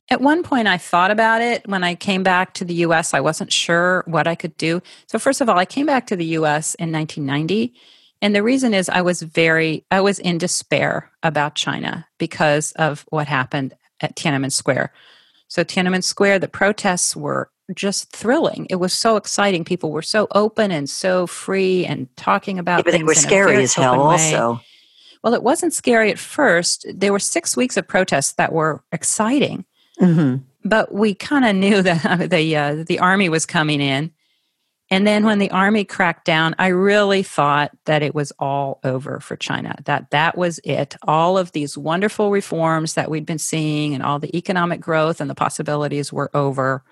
At 0.08 0.20
one 0.20 0.44
point, 0.44 0.68
I 0.68 0.78
thought 0.78 1.10
about 1.10 1.42
it. 1.42 1.66
When 1.66 1.82
I 1.82 1.96
came 1.96 2.22
back 2.22 2.54
to 2.54 2.64
the 2.64 2.74
US, 2.74 3.12
I 3.12 3.20
wasn't 3.20 3.52
sure 3.52 4.04
what 4.06 4.28
I 4.28 4.36
could 4.36 4.56
do. 4.56 4.80
So, 5.08 5.18
first 5.18 5.40
of 5.40 5.48
all, 5.48 5.58
I 5.58 5.64
came 5.64 5.86
back 5.86 6.06
to 6.08 6.16
the 6.16 6.26
US 6.26 6.74
in 6.74 6.92
1990 6.92 7.74
and 8.22 8.34
the 8.34 8.42
reason 8.42 8.72
is 8.72 8.88
I 8.88 9.02
was 9.02 9.22
very, 9.22 9.84
I 9.90 10.00
was 10.00 10.18
in 10.18 10.38
despair 10.38 11.10
about 11.22 11.54
China 11.54 12.06
because 12.18 12.72
of 12.72 13.04
what 13.10 13.26
happened 13.26 13.74
at 14.00 14.16
Tiananmen 14.16 14.52
Square. 14.52 14.92
So, 15.48 15.64
Tiananmen 15.64 16.02
Square, 16.02 16.40
the 16.40 16.48
protests 16.48 17.14
were 17.14 17.50
just 17.74 18.10
thrilling. 18.12 18.66
It 18.70 18.76
was 18.76 18.92
so 18.92 19.16
exciting. 19.16 19.64
People 19.64 19.90
were 19.90 20.02
so 20.02 20.28
open 20.32 20.70
and 20.70 20.88
so 20.88 21.26
free 21.26 21.84
and 21.84 22.08
talking 22.16 22.58
about 22.58 22.78
yeah, 22.78 22.82
but 22.82 22.92
they 22.92 23.02
were 23.02 23.14
scary 23.14 23.62
as 23.62 23.74
hell, 23.74 24.00
also. 24.00 24.60
Well, 25.22 25.34
it 25.34 25.42
wasn't 25.42 25.74
scary 25.74 26.10
at 26.10 26.18
first. 26.18 26.86
There 26.94 27.12
were 27.12 27.18
six 27.18 27.56
weeks 27.56 27.76
of 27.76 27.88
protests 27.88 28.32
that 28.34 28.52
were 28.52 28.82
exciting. 28.92 29.64
Mm-hmm. 30.00 30.36
But 30.64 30.94
we 30.94 31.14
kind 31.14 31.44
of 31.44 31.56
knew 31.56 31.82
that 31.82 32.30
the 32.30 32.56
uh, 32.56 32.84
the 32.86 32.98
army 32.98 33.28
was 33.28 33.46
coming 33.46 33.80
in, 33.80 34.12
and 34.88 35.06
then 35.06 35.24
when 35.24 35.40
the 35.40 35.50
army 35.50 35.84
cracked 35.84 36.24
down, 36.24 36.54
I 36.58 36.68
really 36.68 37.24
thought 37.24 37.72
that 37.86 38.02
it 38.02 38.14
was 38.14 38.32
all 38.38 38.78
over 38.84 39.18
for 39.18 39.36
China, 39.36 39.74
that 39.84 40.10
that 40.10 40.38
was 40.38 40.60
it. 40.62 40.94
All 41.02 41.36
of 41.36 41.50
these 41.52 41.76
wonderful 41.76 42.30
reforms 42.30 42.94
that 42.94 43.10
we'd 43.10 43.26
been 43.26 43.38
seeing 43.38 43.94
and 43.94 44.02
all 44.02 44.20
the 44.20 44.36
economic 44.36 44.80
growth 44.80 45.20
and 45.20 45.28
the 45.28 45.34
possibilities 45.34 46.12
were 46.12 46.30
over. 46.34 46.84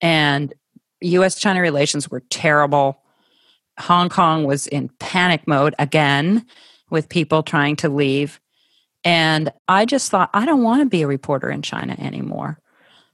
And 0.00 0.52
US 1.00 1.36
China 1.36 1.60
relations 1.60 2.10
were 2.10 2.20
terrible. 2.28 3.00
Hong 3.78 4.08
Kong 4.08 4.44
was 4.44 4.66
in 4.66 4.88
panic 4.98 5.46
mode 5.46 5.76
again 5.78 6.44
with 6.90 7.08
people 7.08 7.44
trying 7.44 7.76
to 7.76 7.88
leave. 7.88 8.40
And 9.04 9.52
I 9.68 9.84
just 9.84 10.10
thought, 10.10 10.30
I 10.34 10.44
don't 10.44 10.64
want 10.64 10.82
to 10.82 10.88
be 10.88 11.02
a 11.02 11.06
reporter 11.06 11.50
in 11.50 11.62
China 11.62 11.94
anymore. 11.98 12.58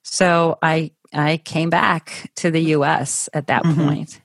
So 0.02 0.58
I 0.62 0.92
I 1.12 1.38
came 1.38 1.70
back 1.70 2.30
to 2.36 2.50
the 2.50 2.60
US 2.76 3.28
at 3.32 3.46
that 3.46 3.64
mm-hmm. 3.64 3.84
point. 3.84 4.20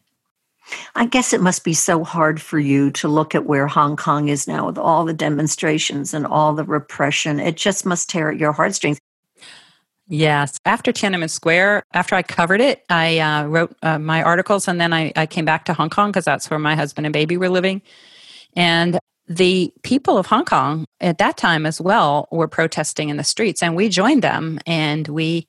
I 0.95 1.05
guess 1.05 1.33
it 1.33 1.41
must 1.41 1.63
be 1.63 1.73
so 1.73 2.03
hard 2.03 2.41
for 2.41 2.59
you 2.59 2.91
to 2.91 3.07
look 3.07 3.35
at 3.35 3.45
where 3.45 3.67
Hong 3.67 3.95
Kong 3.95 4.27
is 4.27 4.47
now 4.47 4.65
with 4.65 4.77
all 4.77 5.05
the 5.05 5.13
demonstrations 5.13 6.13
and 6.13 6.25
all 6.25 6.53
the 6.53 6.65
repression. 6.65 7.39
It 7.39 7.55
just 7.55 7.85
must 7.85 8.09
tear 8.09 8.31
at 8.31 8.37
your 8.37 8.51
heartstrings. 8.51 8.99
Yes. 10.09 10.57
After 10.65 10.93
Tiananmen 10.93 11.29
Square, 11.29 11.83
after 11.93 12.15
I 12.15 12.23
covered 12.23 12.61
it, 12.61 12.83
I 12.89 13.19
uh, 13.19 13.45
wrote 13.45 13.75
uh, 13.81 13.99
my 13.99 14.23
articles 14.23 14.67
and 14.67 14.79
then 14.79 14.93
I, 14.93 15.11
I 15.15 15.25
came 15.25 15.45
back 15.45 15.65
to 15.65 15.73
Hong 15.73 15.89
Kong 15.89 16.11
because 16.11 16.25
that's 16.25 16.49
where 16.49 16.59
my 16.59 16.75
husband 16.75 17.05
and 17.05 17.13
baby 17.13 17.35
were 17.35 17.49
living. 17.49 17.81
And 18.55 18.99
the 19.27 19.73
people 19.83 20.17
of 20.17 20.27
Hong 20.27 20.45
Kong 20.45 20.85
at 21.01 21.17
that 21.17 21.35
time 21.35 21.65
as 21.65 21.81
well 21.81 22.29
were 22.31 22.47
protesting 22.47 23.09
in 23.09 23.17
the 23.17 23.23
streets 23.23 23.61
and 23.61 23.75
we 23.75 23.89
joined 23.89 24.21
them 24.21 24.59
and 24.65 25.07
we 25.09 25.47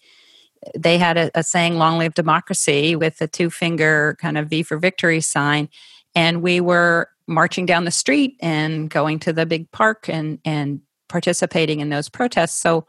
they 0.77 0.99
had 0.99 1.17
a, 1.17 1.31
a 1.35 1.43
saying 1.43 1.77
long 1.77 1.99
live 1.99 2.15
democracy 2.15 2.97
with 2.97 3.21
a 3.21 3.27
two 3.27 3.51
finger 3.51 4.17
kind 4.21 4.39
of 4.39 4.49
v 4.49 4.63
for 4.63 4.79
victory 4.79 5.21
sign. 5.21 5.69
And 6.15 6.43
we 6.43 6.61
were 6.61 7.09
marching 7.27 7.67
down 7.67 7.85
the 7.85 7.91
street 7.91 8.37
and 8.41 8.89
going 8.89 9.19
to 9.21 9.33
the 9.33 9.47
big 9.47 9.71
park 9.71 10.09
and 10.09 10.39
and 10.45 10.81
participating 11.09 11.81
in 11.81 11.89
those 11.89 12.09
protests. 12.09 12.61
So 12.61 12.87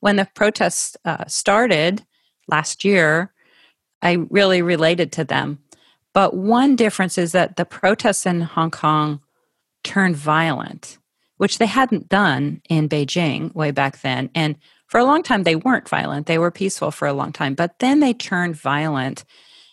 when 0.00 0.16
the 0.16 0.28
protests 0.34 0.96
uh, 1.04 1.24
started 1.26 2.04
last 2.48 2.84
year 2.84 3.32
i 4.04 4.18
really 4.30 4.62
related 4.62 5.12
to 5.12 5.24
them. 5.24 5.60
But 6.12 6.34
one 6.34 6.74
difference 6.74 7.16
is 7.18 7.32
that 7.32 7.56
the 7.56 7.64
protests 7.64 8.26
in 8.26 8.40
hong 8.40 8.72
kong 8.72 9.20
turned 9.84 10.16
violent 10.16 10.98
which 11.42 11.58
they 11.58 11.66
hadn't 11.66 12.08
done 12.08 12.62
in 12.68 12.88
beijing 12.88 13.52
way 13.52 13.72
back 13.72 14.00
then. 14.02 14.30
And 14.32 14.54
for 14.92 14.98
a 14.98 15.06
long 15.06 15.22
time 15.22 15.44
they 15.44 15.56
weren't 15.56 15.88
violent. 15.88 16.26
They 16.26 16.36
were 16.36 16.50
peaceful 16.50 16.90
for 16.90 17.08
a 17.08 17.14
long 17.14 17.32
time 17.32 17.54
but 17.54 17.78
then 17.78 18.00
they 18.00 18.12
turned 18.12 18.56
violent 18.56 19.24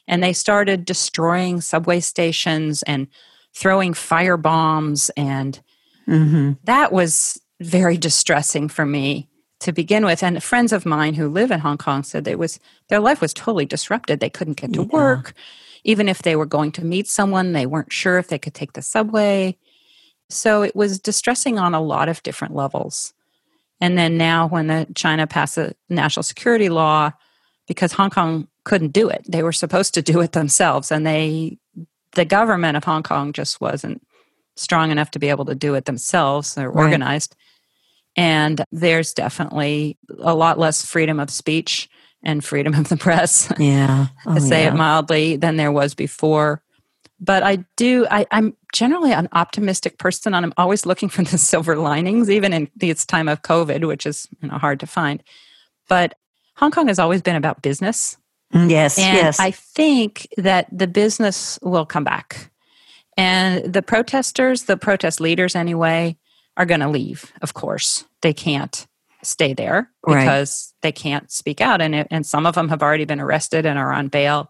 and 0.07 0.23
they 0.23 0.31
started 0.31 0.85
destroying 0.85 1.59
subway 1.59 1.99
stations 1.99 2.83
and 2.83 3.07
throwing 3.53 3.93
fire 3.93 4.37
bombs 4.37 5.11
and 5.17 5.59
mm-hmm. 6.07 6.53
that 6.63 6.93
was 6.93 7.41
very 7.59 7.97
distressing 7.97 8.69
for 8.69 8.85
me 8.85 9.27
to 9.59 9.73
begin 9.73 10.05
with. 10.05 10.23
And 10.23 10.41
friends 10.41 10.71
of 10.71 10.85
mine 10.85 11.15
who 11.15 11.27
live 11.27 11.51
in 11.51 11.59
hong 11.59 11.77
kong 11.77 12.03
said 12.03 12.25
it 12.25 12.39
was 12.39 12.57
their 12.87 13.01
life 13.01 13.19
was 13.19 13.33
totally 13.33 13.65
disrupted. 13.65 14.21
They 14.21 14.29
couldn't 14.29 14.55
get 14.55 14.71
to 14.71 14.83
yeah. 14.83 14.87
work. 14.87 15.33
Even 15.83 16.07
if 16.07 16.21
they 16.21 16.37
were 16.37 16.45
going 16.45 16.71
to 16.71 16.85
meet 16.85 17.09
someone 17.09 17.51
they 17.51 17.65
weren't 17.65 17.91
sure 17.91 18.19
if 18.19 18.29
they 18.29 18.39
could 18.39 18.53
take 18.53 18.71
the 18.71 18.81
subway. 18.81 19.57
So 20.29 20.61
it 20.61 20.77
was 20.77 20.97
distressing 20.97 21.59
on 21.59 21.75
a 21.75 21.81
lot 21.81 22.07
of 22.07 22.23
different 22.23 22.55
levels 22.55 23.13
And 23.81 23.97
then 23.97 24.17
now, 24.17 24.47
when 24.47 24.67
the 24.67 24.87
China 24.95 25.25
passed 25.27 25.57
a 25.57 25.73
national 25.89 26.23
security 26.23 26.69
law, 26.69 27.11
because 27.67 27.93
Hong 27.93 28.09
Kong 28.09 28.47
couldn't 28.65 28.91
do 28.93 29.09
it, 29.09 29.23
they 29.27 29.41
were 29.43 29.51
supposed 29.53 29.93
to 29.93 30.01
do 30.01 30.19
it 30.21 30.33
themselves, 30.33 30.91
and 30.91 31.05
they, 31.05 31.57
the 32.13 32.25
government 32.25 32.75
of 32.77 32.83
Hong 32.83 33.03
Kong, 33.03 33.31
just 33.31 33.61
wasn't 33.61 34.01
strong 34.57 34.91
enough 34.91 35.11
to 35.11 35.19
be 35.19 35.29
able 35.29 35.45
to 35.45 35.55
do 35.55 35.75
it 35.75 35.85
themselves. 35.85 36.55
They're 36.55 36.69
Right. 36.69 36.83
organized, 36.83 37.35
and 38.17 38.63
there's 38.71 39.13
definitely 39.13 39.97
a 40.19 40.35
lot 40.35 40.59
less 40.59 40.85
freedom 40.85 41.19
of 41.19 41.29
speech 41.29 41.89
and 42.21 42.43
freedom 42.43 42.73
of 42.73 42.89
the 42.89 42.97
press 42.97 43.49
Yeah. 43.57 44.07
to 44.23 44.31
Oh, 44.31 44.39
say 44.39 44.63
yeah. 44.63 44.73
it 44.73 44.75
mildly 44.75 45.37
than 45.37 45.55
there 45.55 45.71
was 45.71 45.93
before 45.95 46.61
but 47.19 47.43
i 47.43 47.57
do 47.75 48.05
I, 48.09 48.25
i'm 48.31 48.55
generally 48.73 49.11
an 49.13 49.27
optimistic 49.33 49.97
person 49.97 50.33
and 50.33 50.45
i'm 50.45 50.53
always 50.57 50.85
looking 50.85 51.09
for 51.09 51.23
the 51.23 51.37
silver 51.51 51.75
linings 51.75 52.29
even 52.29 52.53
in 52.53 52.69
this 52.75 53.05
time 53.05 53.27
of 53.27 53.41
covid 53.41 53.85
which 53.87 54.05
is 54.05 54.27
you 54.41 54.49
know 54.49 54.57
hard 54.57 54.79
to 54.81 54.87
find 54.87 55.23
but 55.87 56.15
hong 56.55 56.71
kong 56.71 56.87
has 56.87 56.99
always 56.99 57.21
been 57.21 57.35
about 57.35 57.61
business 57.61 58.17
Mm, 58.51 58.67
Yes. 58.71 58.97
and 58.97 59.15
yes. 59.15 59.39
i 59.39 59.51
think 59.51 60.27
that 60.37 60.65
the 60.71 60.87
business 60.87 61.59
will 61.61 61.85
come 61.85 62.03
back 62.03 62.49
and 63.15 63.71
the 63.73 63.83
protesters 63.83 64.63
the 64.63 64.75
protest 64.77 65.21
leaders 65.21 65.55
anyway 65.55 66.17
are 66.57 66.65
going 66.65 66.79
to 66.79 66.89
leave 66.89 67.31
of 67.43 67.53
course 67.53 68.05
they 68.21 68.33
can't 68.33 68.87
stay 69.21 69.53
there 69.53 69.91
Right. 70.07 70.21
because 70.23 70.73
they 70.81 70.91
can't 70.91 71.29
speak 71.31 71.61
out 71.61 71.79
and 71.79 71.93
it, 71.93 72.07
and 72.09 72.25
some 72.25 72.47
of 72.47 72.55
them 72.55 72.69
have 72.69 72.81
already 72.81 73.05
been 73.05 73.19
arrested 73.19 73.67
and 73.67 73.77
are 73.77 73.91
on 73.93 74.07
bail 74.07 74.49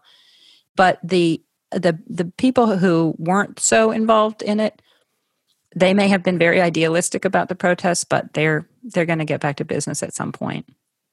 but 0.76 0.98
the 1.04 1.42
the 1.72 1.98
the 2.08 2.24
people 2.36 2.76
who 2.76 3.14
weren't 3.18 3.58
so 3.60 3.90
involved 3.90 4.42
in 4.42 4.60
it 4.60 4.80
they 5.76 5.94
may 5.94 6.08
have 6.08 6.22
been 6.22 6.38
very 6.38 6.60
idealistic 6.60 7.24
about 7.24 7.48
the 7.48 7.54
protests 7.54 8.04
but 8.04 8.32
they're 8.34 8.66
they're 8.82 9.06
going 9.06 9.18
to 9.20 9.24
get 9.24 9.40
back 9.40 9.56
to 9.56 9.64
business 9.64 10.02
at 10.02 10.14
some 10.14 10.32
point 10.32 10.66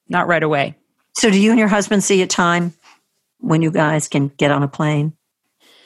not 0.08 0.26
right 0.26 0.42
away 0.42 0.74
so, 1.16 1.30
do 1.30 1.40
you 1.40 1.50
and 1.50 1.58
your 1.58 1.68
husband 1.68 2.04
see 2.04 2.22
a 2.22 2.26
time 2.28 2.74
when 3.40 3.60
you 3.62 3.72
guys 3.72 4.06
can 4.08 4.28
get 4.36 4.50
on 4.52 4.62
a 4.62 4.68
plane 4.68 5.14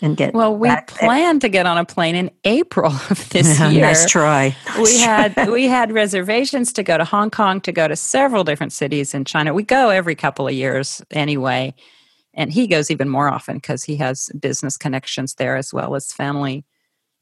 and 0.03 0.17
get? 0.17 0.35
well 0.35 0.55
we 0.57 0.69
planned 0.89 1.41
to 1.43 1.49
get 1.49 1.65
on 1.65 1.79
a 1.79 1.85
plane 1.85 2.15
in 2.15 2.31
april 2.45 2.93
of 3.11 3.29
this 3.31 3.59
Yeah, 3.61 3.69
year 3.71 3.81
Nice 3.87 4.07
try. 4.11 4.57
we 4.77 4.83
Nice 4.83 5.01
had 5.01 5.35
try. 5.35 5.49
we 5.51 5.69
had 5.69 5.93
reservations 5.93 6.73
to 6.75 6.83
go 6.83 6.99
to 6.99 7.05
Hong 7.05 7.31
Kong, 7.31 7.61
to 7.63 7.73
go 7.73 7.89
to 7.89 7.97
several 7.97 8.45
different 8.45 8.73
cities 8.73 9.15
in 9.15 9.25
China. 9.25 9.55
We 9.55 9.63
go 9.63 9.89
every 9.91 10.15
couple 10.15 10.47
of 10.49 10.55
years 10.55 11.03
anyway, 11.11 11.75
and 12.35 12.53
he 12.53 12.67
goes 12.67 12.91
even 12.91 13.09
more 13.09 13.29
often 13.29 13.57
because 13.57 13.85
he 13.85 13.97
has 13.97 14.31
business 14.41 14.77
connections 14.77 15.35
there 15.35 15.57
as 15.57 15.73
well 15.73 15.95
as 15.95 16.13
family. 16.13 16.65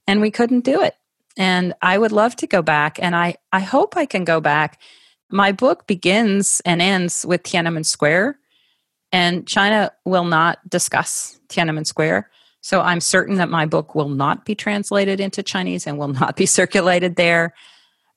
And 0.07 0.21
we 0.21 0.31
couldn't 0.31 0.65
do 0.65 0.83
it. 0.83 0.95
And 1.37 1.75
I 1.83 1.99
would 1.99 2.13
love 2.13 2.37
to 2.37 2.47
go 2.47 2.63
back, 2.63 2.99
and 3.01 3.15
I 3.15 3.37
I 3.53 3.61
hope 3.61 3.97
I 3.97 4.07
can 4.07 4.25
go 4.25 4.41
back. 4.41 4.81
My 5.31 5.53
book 5.53 5.87
begins 5.87 6.61
and 6.65 6.83
ends 6.83 7.25
with 7.25 7.45
Tiananmen 7.45 7.87
Square, 7.87 8.39
and 9.13 9.47
China 9.47 9.93
will 10.05 10.25
not 10.25 10.59
discuss 10.69 11.39
Tiananmen 11.49 11.87
Square. 11.87 12.31
So 12.63 12.81
I'm 12.81 13.01
certain 13.01 13.37
that 13.37 13.49
my 13.49 13.65
book 13.65 13.95
will 13.95 14.09
not 14.09 14.45
be 14.45 14.55
translated 14.55 15.21
into 15.21 15.43
Chinese 15.43 15.87
and 15.87 15.99
will 15.99 16.09
not 16.21 16.37
be 16.37 16.47
circulated 16.47 17.17
there. 17.17 17.55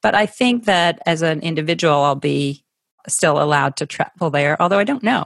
But 0.01 0.15
I 0.15 0.25
think 0.25 0.65
that 0.65 0.99
as 1.05 1.21
an 1.21 1.39
individual, 1.41 1.93
I'll 1.93 2.15
be 2.15 2.65
still 3.07 3.41
allowed 3.41 3.77
to 3.77 3.85
travel 3.85 4.29
there, 4.29 4.61
although 4.61 4.79
I 4.79 4.83
don't 4.83 5.03
know. 5.03 5.25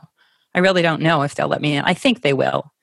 I 0.58 0.60
really 0.60 0.82
don't 0.82 1.04
know 1.04 1.22
if 1.22 1.36
they'll 1.36 1.48
let 1.48 1.62
me 1.62 1.76
in. 1.76 1.84
I 1.86 1.94
think 1.94 2.24
they 2.24 2.34
will. 2.34 2.74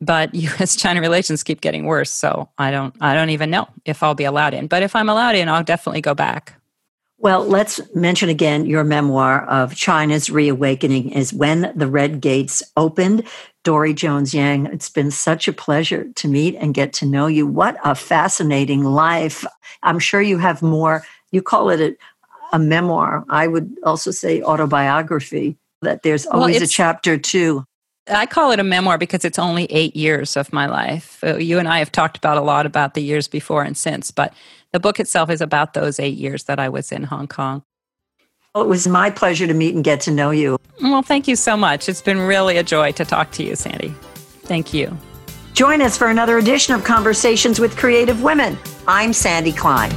But 0.00 0.34
US 0.60 0.74
China 0.74 1.00
relations 1.00 1.44
keep 1.44 1.60
getting 1.60 1.86
worse, 1.86 2.10
so 2.10 2.48
I 2.58 2.72
don't 2.72 2.94
I 3.00 3.14
don't 3.14 3.30
even 3.30 3.48
know 3.48 3.68
if 3.84 4.02
I'll 4.02 4.16
be 4.16 4.24
allowed 4.24 4.54
in. 4.54 4.66
But 4.66 4.82
if 4.82 4.96
I'm 4.96 5.08
allowed 5.08 5.36
in, 5.36 5.48
I'll 5.48 5.62
definitely 5.62 6.00
go 6.00 6.14
back. 6.14 6.60
Well, 7.18 7.44
let's 7.44 7.80
mention 7.94 8.28
again 8.28 8.66
your 8.66 8.82
memoir 8.82 9.44
of 9.44 9.76
China's 9.76 10.30
reawakening 10.30 11.10
is 11.10 11.32
when 11.32 11.72
the 11.76 11.86
Red 11.86 12.20
Gates 12.20 12.60
opened. 12.76 13.22
Dori 13.62 13.94
Jones 13.94 14.34
Yang, 14.34 14.66
it's 14.72 14.90
been 14.90 15.12
such 15.12 15.46
a 15.46 15.52
pleasure 15.52 16.08
to 16.16 16.26
meet 16.26 16.56
and 16.56 16.74
get 16.74 16.92
to 16.94 17.06
know 17.06 17.28
you. 17.28 17.46
What 17.46 17.76
a 17.84 17.94
fascinating 17.94 18.82
life. 18.82 19.46
I'm 19.84 20.00
sure 20.00 20.20
you 20.20 20.38
have 20.38 20.62
more. 20.62 21.06
You 21.30 21.42
call 21.42 21.70
it 21.70 21.80
a, 21.80 21.96
a 22.52 22.58
memoir. 22.58 23.24
I 23.28 23.46
would 23.46 23.76
also 23.84 24.10
say 24.10 24.42
autobiography, 24.42 25.56
that 25.82 26.02
there's 26.02 26.26
Well, 26.26 26.40
always 26.42 26.62
a 26.62 26.66
chapter 26.66 27.18
two. 27.18 27.64
I 28.10 28.26
call 28.26 28.50
it 28.50 28.58
a 28.58 28.64
memoir 28.64 28.98
because 28.98 29.24
it's 29.24 29.38
only 29.38 29.66
eight 29.66 29.94
years 29.94 30.36
of 30.36 30.52
my 30.52 30.66
life. 30.66 31.22
Uh, 31.22 31.36
You 31.36 31.58
and 31.58 31.68
I 31.68 31.78
have 31.78 31.92
talked 31.92 32.16
about 32.16 32.36
a 32.36 32.40
lot 32.40 32.66
about 32.66 32.94
the 32.94 33.02
years 33.02 33.28
before 33.28 33.62
and 33.62 33.76
since, 33.76 34.10
but 34.10 34.34
the 34.72 34.80
book 34.80 34.98
itself 34.98 35.30
is 35.30 35.40
about 35.40 35.74
those 35.74 36.00
eight 36.00 36.16
years 36.16 36.44
that 36.44 36.58
I 36.58 36.68
was 36.68 36.90
in 36.90 37.04
Hong 37.04 37.28
Kong. 37.28 37.62
Well, 38.54 38.64
it 38.64 38.68
was 38.68 38.88
my 38.88 39.08
pleasure 39.10 39.46
to 39.46 39.54
meet 39.54 39.74
and 39.74 39.84
get 39.84 40.00
to 40.02 40.10
know 40.10 40.30
you. 40.30 40.58
Well, 40.82 41.02
thank 41.02 41.28
you 41.28 41.36
so 41.36 41.56
much. 41.56 41.88
It's 41.88 42.02
been 42.02 42.18
really 42.18 42.56
a 42.56 42.62
joy 42.62 42.92
to 42.92 43.04
talk 43.04 43.30
to 43.32 43.44
you, 43.44 43.54
Sandy. 43.56 43.94
Thank 44.42 44.74
you. 44.74 44.96
Join 45.54 45.80
us 45.80 45.96
for 45.96 46.08
another 46.08 46.38
edition 46.38 46.74
of 46.74 46.82
Conversations 46.82 47.60
with 47.60 47.76
Creative 47.76 48.22
Women. 48.22 48.58
I'm 48.88 49.12
Sandy 49.12 49.52
Klein. 49.52 49.92